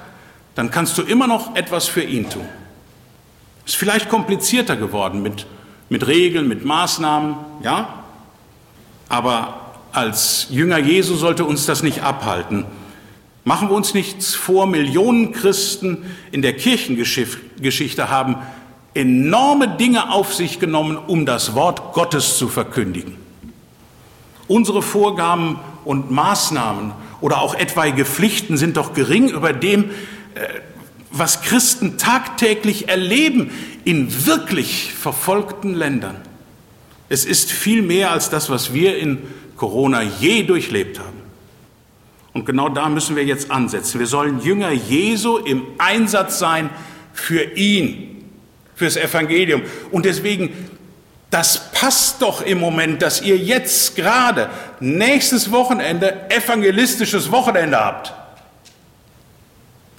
dann 0.55 0.71
kannst 0.71 0.97
du 0.97 1.01
immer 1.01 1.27
noch 1.27 1.57
etwas 1.57 1.89
für 1.89 2.01
ihn 2.01 2.29
tun. 2.29 2.47
Ist 3.65 3.75
vielleicht 3.75 4.07
komplizierter 4.07 4.77
geworden 4.77 5.21
mit, 5.21 5.45
mit 5.89 6.07
Regeln, 6.07 6.47
mit 6.47 6.65
Maßnahmen, 6.65 7.35
ja? 7.63 8.03
Aber 9.07 9.61
als 9.91 10.47
Jünger 10.49 10.77
Jesu 10.77 11.15
sollte 11.15 11.45
uns 11.45 11.65
das 11.65 11.83
nicht 11.83 12.03
abhalten. 12.03 12.65
Machen 13.43 13.69
wir 13.69 13.75
uns 13.75 13.93
nichts 13.93 14.33
vor, 14.33 14.65
Millionen 14.65 15.31
Christen 15.31 16.05
in 16.31 16.41
der 16.41 16.53
Kirchengeschichte 16.53 18.09
haben 18.09 18.37
enorme 18.95 19.77
Dinge 19.77 20.11
auf 20.11 20.33
sich 20.33 20.59
genommen, 20.59 20.97
um 20.97 21.25
das 21.25 21.53
Wort 21.53 21.93
Gottes 21.93 22.37
zu 22.37 22.47
verkündigen. 22.47 23.17
Unsere 24.47 24.81
Vorgaben 24.81 25.59
und 25.83 26.09
Maßnahmen 26.09 26.93
oder 27.21 27.41
auch 27.41 27.55
etwaige 27.55 28.05
Pflichten 28.05 28.57
sind 28.57 28.77
doch 28.77 28.93
gering 28.93 29.29
über 29.29 29.53
dem, 29.53 29.85
äh, 29.85 30.47
was 31.17 31.41
Christen 31.41 31.97
tagtäglich 31.97 32.89
erleben 32.89 33.51
in 33.83 34.25
wirklich 34.25 34.93
verfolgten 34.93 35.73
Ländern. 35.73 36.17
Es 37.09 37.25
ist 37.25 37.51
viel 37.51 37.81
mehr 37.81 38.11
als 38.11 38.29
das, 38.29 38.49
was 38.49 38.73
wir 38.73 38.97
in 38.97 39.19
Corona 39.55 40.01
je 40.01 40.43
durchlebt 40.43 40.99
haben. 40.99 41.21
Und 42.33 42.45
genau 42.45 42.67
da 42.67 42.89
müssen 42.89 43.15
wir 43.15 43.23
jetzt 43.23 43.49
ansetzen. 43.49 43.99
Wir 43.99 44.07
sollen 44.07 44.41
Jünger 44.41 44.71
Jesu 44.71 45.37
im 45.37 45.63
Einsatz 45.77 46.39
sein 46.39 46.69
für 47.13 47.43
ihn, 47.55 48.25
fürs 48.75 48.97
Evangelium. 48.97 49.61
Und 49.91 50.05
deswegen 50.05 50.49
das 51.35 51.71
passt 51.71 52.21
doch 52.21 52.41
im 52.41 52.59
Moment, 52.59 53.01
dass 53.01 53.21
ihr 53.21 53.37
jetzt 53.37 53.95
gerade 53.97 54.49
nächstes 54.79 55.51
Wochenende 55.51 56.29
evangelistisches 56.29 57.29
Wochenende 57.29 57.77
habt. 57.77 58.13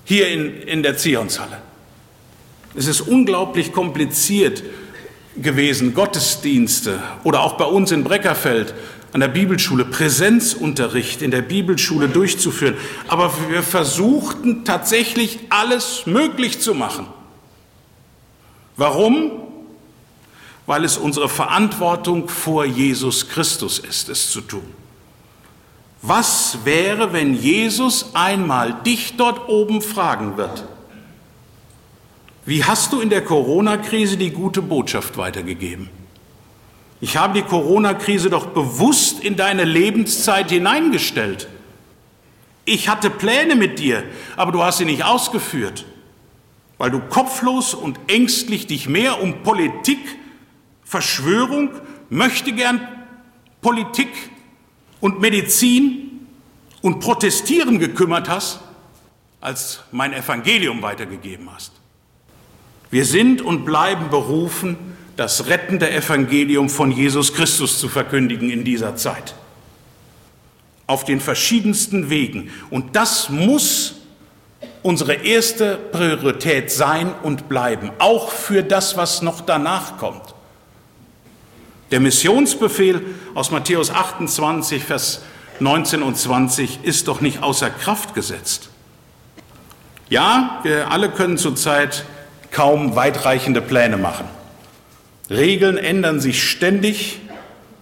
Hier 0.07 0.29
in, 0.29 0.63
in 0.63 0.83
der 0.85 0.97
Zionshalle. 0.97 1.61
Es 2.77 2.87
ist 2.87 3.01
unglaublich 3.01 3.73
kompliziert 3.73 4.63
gewesen, 5.37 5.95
Gottesdienste 5.95 7.03
oder 7.25 7.41
auch 7.41 7.55
bei 7.59 7.65
uns 7.65 7.91
in 7.91 8.05
Breckerfeld 8.05 8.73
an 9.13 9.21
der 9.21 9.29
Bibelschule 9.29 9.85
Präsenzunterricht 9.85 11.23
in 11.23 11.33
der 11.33 11.43
Bibelschule 11.43 12.09
durchzuführen. 12.09 12.77
Aber 13.09 13.33
wir 13.51 13.65
versuchten 13.65 14.65
tatsächlich 14.65 15.41
alles 15.49 16.07
möglich 16.07 16.61
zu 16.61 16.73
machen. 16.73 17.09
Warum? 18.77 19.33
Weil 20.67 20.85
es 20.85 20.99
unsere 20.99 21.29
Verantwortung 21.29 22.29
vor 22.29 22.65
Jesus 22.65 23.29
Christus 23.29 23.81
ist, 23.81 24.09
es 24.09 24.31
zu 24.31 24.41
tun. 24.41 24.86
Was 26.09 26.61
wäre, 26.63 27.13
wenn 27.13 27.35
Jesus 27.35 28.15
einmal 28.15 28.75
dich 28.85 29.17
dort 29.17 29.49
oben 29.49 29.83
fragen 29.83 30.37
wird? 30.37 30.65
Wie 32.45 32.63
hast 32.63 32.93
du 32.93 33.01
in 33.01 33.11
der 33.11 33.25
Corona-Krise 33.25 34.17
die 34.17 34.31
gute 34.31 34.63
Botschaft 34.63 35.17
weitergegeben? 35.17 35.91
Ich 37.01 37.17
habe 37.17 37.35
die 37.35 37.43
Corona-Krise 37.43 38.31
doch 38.31 38.47
bewusst 38.47 39.19
in 39.19 39.35
deine 39.35 39.65
Lebenszeit 39.65 40.51
hineingestellt. 40.51 41.49
Ich 42.65 42.89
hatte 42.89 43.11
Pläne 43.11 43.57
mit 43.57 43.81
dir, 43.81 44.05
aber 44.37 44.53
du 44.53 44.63
hast 44.63 44.79
sie 44.79 44.85
nicht 44.85 45.05
ausgeführt, 45.05 45.87
weil 46.79 46.93
du 46.93 47.01
kopflos 47.01 47.75
und 47.75 47.99
ängstlich 48.07 48.69
dich 48.69 48.89
mehr 48.89 49.21
um 49.21 49.43
Politik, 49.43 49.99
Verschwörung, 50.85 51.71
möchte 52.11 52.53
gern 52.53 52.87
Politik 53.61 54.11
und 55.07 55.21
Medizin 55.21 56.27
und 56.83 56.99
Protestieren 56.99 57.79
gekümmert 57.79 58.29
hast, 58.29 58.59
als 59.41 59.85
mein 59.93 60.13
Evangelium 60.13 60.83
weitergegeben 60.83 61.49
hast. 61.55 61.71
Wir 62.91 63.05
sind 63.05 63.41
und 63.41 63.65
bleiben 63.65 64.11
berufen, 64.11 64.77
das 65.15 65.47
rettende 65.47 65.89
Evangelium 65.93 66.69
von 66.69 66.91
Jesus 66.91 67.33
Christus 67.35 67.79
zu 67.79 67.89
verkündigen 67.89 68.51
in 68.51 68.65
dieser 68.65 68.97
Zeit. 68.97 69.37
Auf 70.89 71.05
den 71.05 71.21
verschiedensten 71.21 72.11
Wegen. 72.11 72.51
Und 72.71 72.97
das 72.97 73.31
muss 73.31 74.01
unsere 74.83 75.15
erste 75.15 75.77
Priorität 75.77 76.73
sein 76.73 77.15
und 77.23 77.49
bleiben, 77.49 77.93
auch 78.01 78.33
für 78.33 78.65
das, 78.65 78.97
was 78.97 79.23
noch 79.23 79.41
danach 79.41 79.99
kommt. 79.99 80.35
Der 81.91 82.01
Missionsbefehl 82.01 83.01
aus 83.35 83.51
Matthäus 83.51 83.91
28, 83.91 84.83
Vers 84.83 85.23
19 85.61 86.03
und 86.03 86.17
20 86.17 86.81
ist 86.83 87.07
doch 87.09 87.21
nicht 87.21 87.43
außer 87.43 87.71
Kraft 87.71 88.15
gesetzt. 88.15 88.71
Ja, 90.09 90.61
wir 90.65 90.91
alle 90.91 91.11
können 91.11 91.39
zurzeit 91.39 92.05
kaum 92.51 92.97
weitreichende 92.97 93.61
Pläne 93.61 93.97
machen. 93.97 94.27
Regeln 95.31 95.77
ändern 95.77 96.21
sich 96.21 96.49
ständig, 96.49 97.21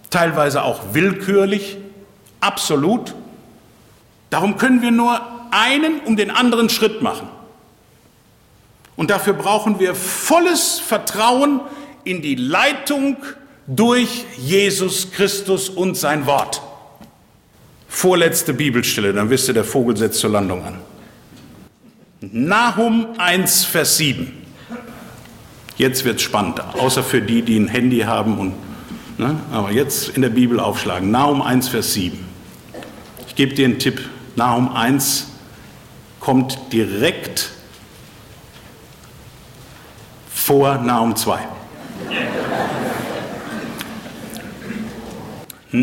teilweise 0.09 0.63
auch 0.63 0.93
willkürlich, 0.93 1.77
absolut. 2.41 3.13
Darum 4.29 4.57
können 4.57 4.81
wir 4.81 4.91
nur 4.91 5.19
einen 5.51 5.99
um 5.99 6.15
den 6.15 6.31
anderen 6.31 6.69
Schritt 6.69 7.01
machen. 7.01 7.27
Und 8.95 9.09
dafür 9.09 9.33
brauchen 9.33 9.79
wir 9.79 9.95
volles 9.95 10.79
Vertrauen 10.79 11.61
in 12.03 12.21
die 12.21 12.35
Leitung 12.35 13.17
durch 13.67 14.25
Jesus 14.37 15.11
Christus 15.11 15.69
und 15.69 15.97
sein 15.97 16.25
Wort. 16.25 16.61
Vorletzte 17.87 18.53
Bibelstelle, 18.53 19.13
dann 19.13 19.29
wisst 19.29 19.47
ihr, 19.47 19.53
der 19.53 19.63
Vogel 19.63 19.95
setzt 19.95 20.19
zur 20.19 20.29
Landung 20.29 20.63
an. 20.63 20.79
Nahum 22.19 23.07
1, 23.17 23.65
Vers 23.65 23.97
7. 23.97 24.31
Jetzt 25.77 26.05
wird 26.05 26.17
es 26.17 26.21
spannend, 26.21 26.59
außer 26.59 27.03
für 27.03 27.21
die, 27.21 27.41
die 27.41 27.57
ein 27.57 27.67
Handy 27.67 27.99
haben. 27.99 28.37
Und, 28.37 28.53
ne? 29.17 29.39
Aber 29.51 29.71
jetzt 29.71 30.09
in 30.09 30.21
der 30.21 30.29
Bibel 30.29 30.59
aufschlagen. 30.59 31.11
Nahum 31.11 31.41
1, 31.41 31.69
Vers 31.69 31.93
7. 31.93 32.17
Ich 33.27 33.35
gebe 33.35 33.53
dir 33.53 33.65
einen 33.65 33.79
Tipp. 33.79 34.01
Nahum 34.35 34.73
1 34.73 35.27
kommt 36.19 36.57
direkt 36.71 37.51
vor 40.33 40.77
Nahum 40.77 41.15
2. 41.15 41.39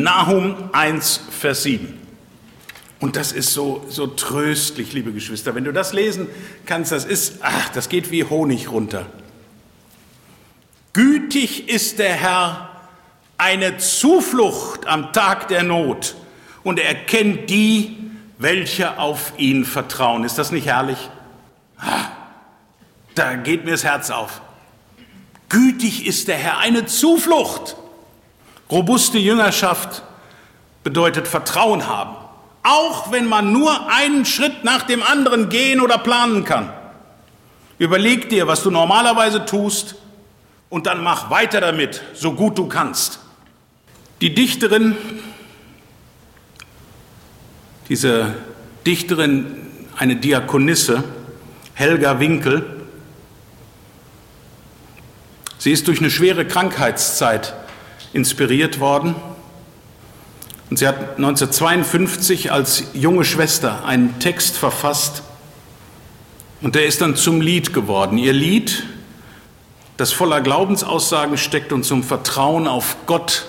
Nahum 0.01 0.71
1, 0.73 1.21
Vers 1.31 1.65
7. 1.65 1.99
Und 3.01 3.17
das 3.17 3.33
ist 3.33 3.53
so, 3.53 3.85
so 3.89 4.07
tröstlich, 4.07 4.93
liebe 4.93 5.13
Geschwister. 5.13 5.55
Wenn 5.55 5.65
du 5.65 5.73
das 5.73 5.93
lesen 5.93 6.29
kannst, 6.67 6.93
das 6.93 7.05
ist, 7.05 7.39
ach, 7.43 7.69
das 7.71 7.89
geht 7.89 8.13
wie 8.13 8.25
Honig 8.25 8.71
runter. 8.71 9.07
Gütig 10.93 11.69
ist 11.69 11.99
der 11.99 12.15
Herr, 12.15 12.71
eine 13.39 13.79
Zuflucht 13.79 14.87
am 14.87 15.13
Tag 15.13 15.49
der 15.49 15.65
Not 15.65 16.15
und 16.63 16.79
er 16.79 16.95
kennt 16.95 17.51
die, 17.51 17.97
welche 18.39 18.99
auf 18.99 19.33
ihn 19.37 19.65
vertrauen. 19.65 20.23
Ist 20.23 20.39
das 20.39 20.53
nicht 20.53 20.67
herrlich? 20.67 21.11
Ah, 21.79 22.07
da 23.17 23.35
geht 23.35 23.65
mir 23.65 23.73
das 23.73 23.83
Herz 23.83 24.11
auf. 24.11 24.43
Gütig 25.49 26.07
ist 26.07 26.29
der 26.29 26.37
Herr, 26.37 26.59
eine 26.59 26.87
Zuflucht. 26.87 27.77
Robuste 28.73 29.19
Jüngerschaft 29.19 30.03
bedeutet 30.83 31.29
Vertrauen 31.29 31.87
haben, 31.87 32.17
auch 32.63 33.13
wenn 33.13 33.27
man 33.27 33.53
nur 33.53 33.91
einen 33.91 34.25
Schritt 34.25 34.65
nach 34.65 34.85
dem 34.85 35.03
anderen 35.03 35.51
gehen 35.51 35.79
oder 35.79 35.99
planen 35.99 36.45
kann. 36.45 36.73
Überleg 37.79 38.31
dir, 38.31 38.47
was 38.47 38.63
du 38.63 38.71
normalerweise 38.71 39.45
tust 39.45 39.97
und 40.71 40.87
dann 40.87 41.03
mach 41.03 41.29
weiter 41.29 41.61
damit, 41.61 42.01
so 42.15 42.33
gut 42.33 42.57
du 42.57 42.67
kannst. 42.67 43.21
Die 44.23 44.35
Dichterin, 44.35 44.97
diese 47.91 48.35
Dichterin, 48.87 49.69
eine 49.99 50.17
Diakonisse, 50.17 51.05
Helga 51.75 52.21
Winkel, 52.21 52.65
sie 55.59 55.73
ist 55.73 55.89
durch 55.89 55.99
eine 55.99 56.11
schwere 56.11 56.47
Krankheitszeit 56.47 57.55
inspiriert 58.13 58.81
worden. 58.81 59.15
Und 60.71 60.79
sie 60.79 60.89
hat 60.89 61.17
1952 61.17 62.51
als 62.51 62.85
junge 62.95 63.25
Schwester 63.25 63.85
einen 63.85 64.19
Text 64.19 64.57
verfasst 64.57 65.23
und 66.63 66.77
der 66.77 66.87
ist 66.87 67.01
dann 67.01 67.17
zum 67.17 67.41
Lied 67.41 67.73
geworden. 67.75 68.19
Ihr 68.19 68.33
Lied 68.33 68.85
das 69.97 70.13
voller 70.13 70.41
Glaubensaussagen 70.41 71.37
steckt 71.37 71.73
und 71.73 71.85
zum 71.85 72.03
Vertrauen 72.03 72.67
auf 72.67 72.97
Gott 73.07 73.47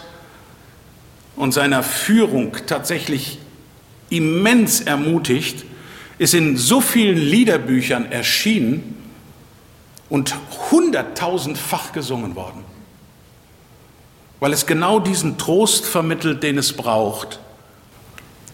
und 1.36 1.53
seiner 1.53 1.84
Führung 1.84 2.57
tatsächlich 2.68 3.39
immens 4.09 4.82
ermutigt, 4.82 5.66
ist 6.18 6.34
in 6.34 6.57
so 6.57 6.82
vielen 6.82 7.18
Liederbüchern 7.18 8.11
erschienen 8.11 8.97
und 10.09 10.36
hunderttausendfach 10.70 11.91
gesungen 11.91 12.36
worden, 12.36 12.64
weil 14.44 14.52
es 14.52 14.66
genau 14.66 15.00
diesen 15.00 15.38
Trost 15.38 15.86
vermittelt, 15.86 16.44
den 16.44 16.58
es 16.58 16.74
braucht, 16.74 17.39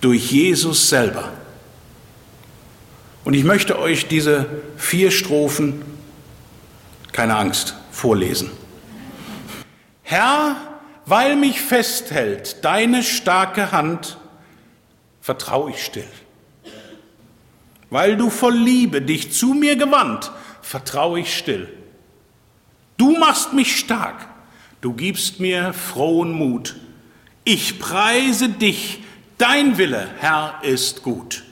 durch 0.02 0.32
Jesus 0.32 0.88
selber. 0.88 1.32
Und 3.26 3.34
ich 3.34 3.44
möchte 3.44 3.80
euch 3.80 4.08
diese 4.08 4.46
vier 4.78 5.10
Strophen, 5.10 5.82
keine 7.12 7.36
Angst, 7.38 7.74
vorlesen. 7.90 8.52
Herr, 10.04 10.58
weil 11.08 11.36
mich 11.36 11.60
festhält 11.60 12.64
deine 12.64 13.02
starke 13.02 13.72
Hand, 13.72 14.20
vertraue 15.22 15.72
ich 15.72 15.84
still. 15.84 16.12
Weil 17.90 18.16
du 18.16 18.30
voll 18.30 18.56
Liebe 18.56 19.02
dich 19.02 19.34
zu 19.34 19.56
mir 19.56 19.76
gewandt, 19.76 20.32
vertraue 20.62 21.22
ich 21.22 21.36
still. 21.36 21.68
Du 22.98 23.18
machst 23.18 23.54
mich 23.54 23.76
stark, 23.76 24.29
du 24.82 24.94
gibst 24.94 25.40
mir 25.40 25.74
frohen 25.74 26.32
Mut. 26.32 26.76
Ich 27.44 27.80
preise 27.80 28.50
dich, 28.50 29.04
dein 29.38 29.78
Wille, 29.78 30.08
Herr, 30.20 30.60
ist 30.62 31.04
gut. 31.04 31.44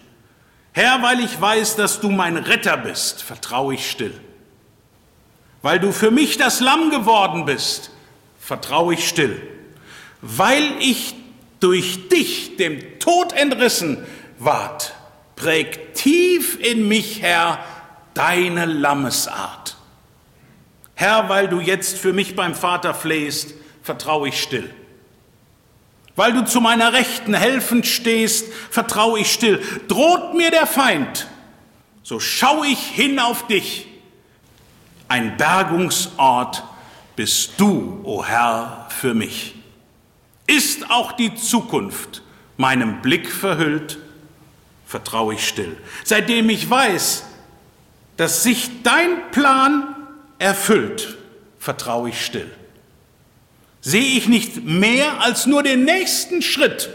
Herr, 0.74 1.02
weil 1.02 1.22
ich 1.22 1.40
weiß, 1.40 1.76
dass 1.76 2.02
du 2.02 2.10
mein 2.10 2.38
Retter 2.38 2.78
bist, 2.78 3.24
vertraue 3.24 3.74
ich 3.74 3.90
still. 3.90 4.14
Weil 5.64 5.80
du 5.80 5.92
für 5.92 6.12
mich 6.12 6.38
das 6.38 6.60
Lamm 6.60 6.92
geworden 6.92 7.46
bist, 7.46 7.90
vertraue 8.40 8.94
ich 8.94 9.08
still. 9.08 9.42
Weil 10.22 10.64
ich 10.80 11.16
durch 11.60 12.10
dich 12.10 12.58
dem 12.58 13.00
Tod 13.00 13.34
entrissen 13.34 14.06
ward, 14.38 14.94
prägt 15.36 15.98
tief 15.98 16.60
in 16.60 16.88
mich, 16.88 17.22
Herr, 17.22 17.60
deine 18.14 18.66
Lammesart. 18.66 19.77
Herr, 21.00 21.30
weil 21.30 21.48
du 21.48 21.62
jetzt 21.62 21.98
für 21.98 22.12
mich 22.12 22.36
beim 22.36 22.56
Vater 22.56 22.94
flehst, 22.94 23.54
vertraue 23.82 24.28
ich 24.30 24.42
still. 24.42 24.70
Weil 26.16 26.34
du 26.34 26.44
zu 26.44 26.60
meiner 26.60 26.92
Rechten 26.92 27.34
helfend 27.34 27.86
stehst, 27.86 28.52
vertraue 28.72 29.20
ich 29.20 29.32
still. 29.32 29.62
Droht 29.88 30.34
mir 30.34 30.52
der 30.52 30.68
Feind, 30.68 31.28
so 32.04 32.20
schaue 32.20 32.68
ich 32.68 32.80
hin 32.80 33.20
auf 33.20 33.48
dich 33.48 33.88
ein 35.08 35.38
Bergungsort 35.38 36.64
bist 37.16 37.54
du, 37.58 38.02
o 38.04 38.18
oh 38.18 38.26
Herr, 38.26 38.88
für 38.90 39.14
mich. 39.14 39.56
Ist 40.46 40.90
auch 40.92 41.14
die 41.14 41.36
Zukunft 41.36 42.22
meinem 42.58 43.02
Blick 43.02 43.32
verhüllt, 43.32 44.00
vertraue 44.86 45.36
ich 45.36 45.48
still. 45.48 45.78
Seitdem 46.04 46.50
ich 46.50 46.70
weiß, 46.70 47.26
dass 48.18 48.44
sich 48.44 48.84
dein 48.84 49.32
Plan 49.32 49.96
erfüllt, 50.40 51.18
vertraue 51.60 52.10
ich 52.10 52.26
still. 52.26 52.50
Sehe 53.82 54.18
ich 54.18 54.28
nicht 54.28 54.64
mehr 54.64 55.22
als 55.22 55.46
nur 55.46 55.64
den 55.64 55.86
nächsten 55.86 56.42
Schritt. 56.42 56.90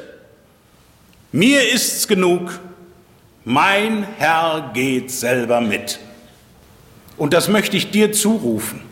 Mir 1.33 1.73
ist's 1.73 2.07
genug, 2.07 2.61
mein 3.45 4.07
Herr 4.19 4.71
geht 4.75 5.11
selber 5.11 5.61
mit. 5.61 5.99
Und 7.17 7.33
das 7.33 7.49
möchte 7.49 7.77
ich 7.77 7.91
dir 7.91 8.13
zurufen. 8.13 8.83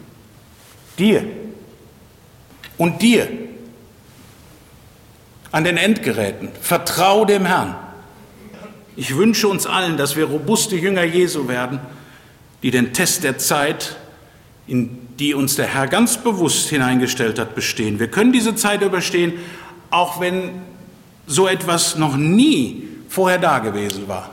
Dir. 0.99 1.25
Und 2.79 3.03
dir. 3.03 3.29
An 5.53 5.65
den 5.65 5.77
Endgeräten. 5.77 6.51
Vertrau 6.61 7.25
dem 7.25 7.45
Herrn. 7.45 7.77
Ich 8.97 9.17
wünsche 9.17 9.49
uns 9.49 9.67
allen, 9.67 9.97
dass 9.97 10.17
wir 10.17 10.25
robuste 10.25 10.77
Jünger 10.77 11.05
Jesu 11.05 11.49
werden, 11.49 11.81
die 12.63 12.71
den 12.71 12.93
Test 12.93 13.25
der 13.25 13.39
Zeit, 13.39 13.97
in 14.71 15.09
die 15.19 15.35
uns 15.35 15.57
der 15.57 15.67
Herr 15.67 15.89
ganz 15.89 16.19
bewusst 16.19 16.69
hineingestellt 16.69 17.41
hat, 17.41 17.57
bestehen. 17.57 17.99
Wir 17.99 18.07
können 18.07 18.33
diese 18.33 18.55
Zeit 18.55 18.83
überstehen, 18.83 19.33
auch 19.91 20.21
wenn 20.21 20.63
so 21.27 21.49
etwas 21.49 21.97
noch 21.97 22.17
nie 22.17 22.87
vorher 23.09 23.39
da 23.39 23.59
gewesen 23.59 24.07
war. 24.07 24.31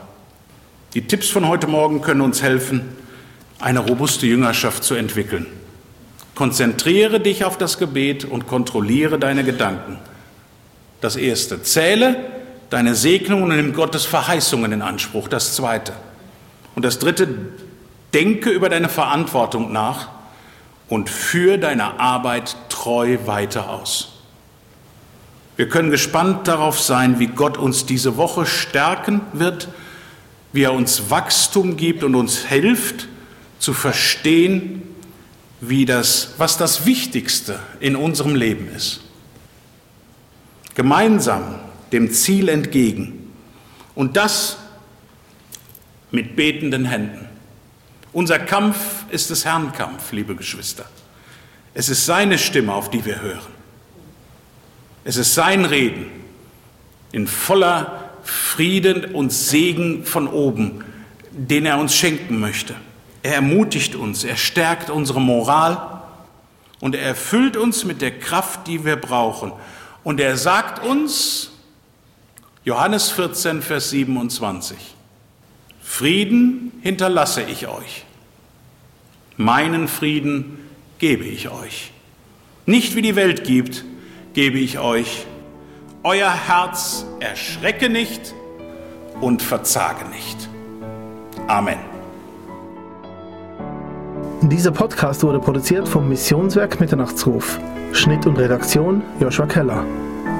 Die 0.94 1.02
Tipps 1.02 1.28
von 1.28 1.48
heute 1.48 1.66
Morgen 1.66 2.02
können 2.02 2.20
uns 2.20 2.40
helfen, 2.40 2.82
eine 3.58 3.80
robuste 3.80 4.26
Jüngerschaft 4.28 4.84
zu 4.84 4.94
entwickeln. 4.94 5.46
Konzentriere 6.36 7.18
dich 7.18 7.44
auf 7.44 7.58
das 7.58 7.78
Gebet 7.78 8.24
und 8.24 8.46
kontrolliere 8.46 9.18
deine 9.18 9.42
Gedanken. 9.42 9.98
Das 11.00 11.16
erste, 11.16 11.64
zähle 11.64 12.14
deine 12.70 12.94
Segnungen 12.94 13.50
und 13.50 13.56
nimm 13.56 13.72
Gottes 13.72 14.04
Verheißungen 14.04 14.70
in 14.70 14.82
Anspruch. 14.82 15.26
Das 15.26 15.56
zweite. 15.56 15.94
Und 16.76 16.84
das 16.84 17.00
dritte, 17.00 17.26
denke 18.14 18.50
über 18.50 18.68
deine 18.68 18.88
Verantwortung 18.88 19.72
nach 19.72 20.17
und 20.88 21.10
führe 21.10 21.58
deine 21.58 22.00
Arbeit 22.00 22.56
treu 22.68 23.18
weiter 23.26 23.68
aus. 23.70 24.14
Wir 25.56 25.68
können 25.68 25.90
gespannt 25.90 26.46
darauf 26.46 26.80
sein, 26.80 27.18
wie 27.18 27.26
Gott 27.26 27.58
uns 27.58 27.84
diese 27.84 28.16
Woche 28.16 28.46
stärken 28.46 29.20
wird, 29.32 29.68
wie 30.52 30.62
er 30.62 30.72
uns 30.72 31.10
Wachstum 31.10 31.76
gibt 31.76 32.04
und 32.04 32.14
uns 32.14 32.38
hilft 32.38 33.08
zu 33.58 33.72
verstehen, 33.74 34.82
wie 35.60 35.84
das, 35.84 36.34
was 36.38 36.56
das 36.56 36.86
Wichtigste 36.86 37.58
in 37.80 37.96
unserem 37.96 38.34
Leben 38.34 38.68
ist. 38.68 39.00
Gemeinsam 40.74 41.56
dem 41.92 42.12
Ziel 42.12 42.48
entgegen 42.48 43.32
und 43.94 44.16
das 44.16 44.58
mit 46.12 46.36
betenden 46.36 46.84
Händen. 46.84 47.27
Unser 48.18 48.40
Kampf 48.40 49.04
ist 49.10 49.30
des 49.30 49.44
Herrn 49.44 49.72
Kampf, 49.72 50.10
liebe 50.10 50.34
Geschwister. 50.34 50.86
Es 51.72 51.88
ist 51.88 52.04
seine 52.04 52.36
Stimme, 52.36 52.74
auf 52.74 52.90
die 52.90 53.04
wir 53.04 53.20
hören. 53.20 53.52
Es 55.04 55.16
ist 55.16 55.34
sein 55.34 55.64
Reden 55.64 56.06
in 57.12 57.28
voller 57.28 58.10
Frieden 58.24 59.14
und 59.14 59.32
Segen 59.32 60.04
von 60.04 60.26
oben, 60.26 60.84
den 61.30 61.64
er 61.64 61.78
uns 61.78 61.94
schenken 61.94 62.40
möchte. 62.40 62.74
Er 63.22 63.34
ermutigt 63.34 63.94
uns, 63.94 64.24
er 64.24 64.36
stärkt 64.36 64.90
unsere 64.90 65.20
Moral 65.20 66.02
und 66.80 66.96
er 66.96 67.02
erfüllt 67.02 67.56
uns 67.56 67.84
mit 67.84 68.02
der 68.02 68.18
Kraft, 68.18 68.66
die 68.66 68.84
wir 68.84 68.96
brauchen. 68.96 69.52
Und 70.02 70.18
er 70.18 70.36
sagt 70.36 70.84
uns, 70.84 71.52
Johannes 72.64 73.10
14, 73.12 73.62
Vers 73.62 73.90
27, 73.90 74.76
Frieden 75.80 76.72
hinterlasse 76.82 77.42
ich 77.42 77.68
euch, 77.68 78.04
meinen 79.38 79.88
Frieden 79.88 80.58
gebe 80.98 81.24
ich 81.24 81.48
euch. 81.48 81.92
Nicht 82.66 82.94
wie 82.96 83.02
die 83.02 83.16
Welt 83.16 83.44
gibt, 83.44 83.86
gebe 84.34 84.58
ich 84.58 84.78
euch. 84.78 85.24
Euer 86.02 86.30
Herz 86.30 87.06
erschrecke 87.20 87.88
nicht 87.88 88.34
und 89.22 89.40
verzage 89.40 90.04
nicht. 90.10 90.48
Amen. 91.46 91.78
Dieser 94.42 94.70
Podcast 94.70 95.22
wurde 95.22 95.40
produziert 95.40 95.88
vom 95.88 96.08
Missionswerk 96.08 96.78
Mitternachtsruf. 96.78 97.58
Schnitt 97.92 98.26
und 98.26 98.38
Redaktion 98.38 99.02
Joshua 99.18 99.46
Keller. 99.46 99.84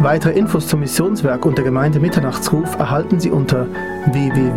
Weitere 0.01 0.39
Infos 0.39 0.69
zum 0.69 0.81
Missionswerk 0.81 1.47
und 1.47 1.57
der 1.57 1.65
Gemeinde 1.65 1.99
Mitternachtsruf 1.99 2.79
erhalten 2.79 3.19
Sie 3.19 3.31
unter 3.31 3.67
www.mnr.ch. 4.13 4.49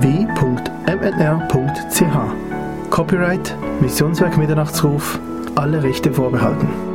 Copyright 2.91 3.55
Missionswerk 3.79 4.37
Mitternachtsruf, 4.37 5.17
alle 5.55 5.81
Rechte 5.81 6.11
vorbehalten. 6.11 6.90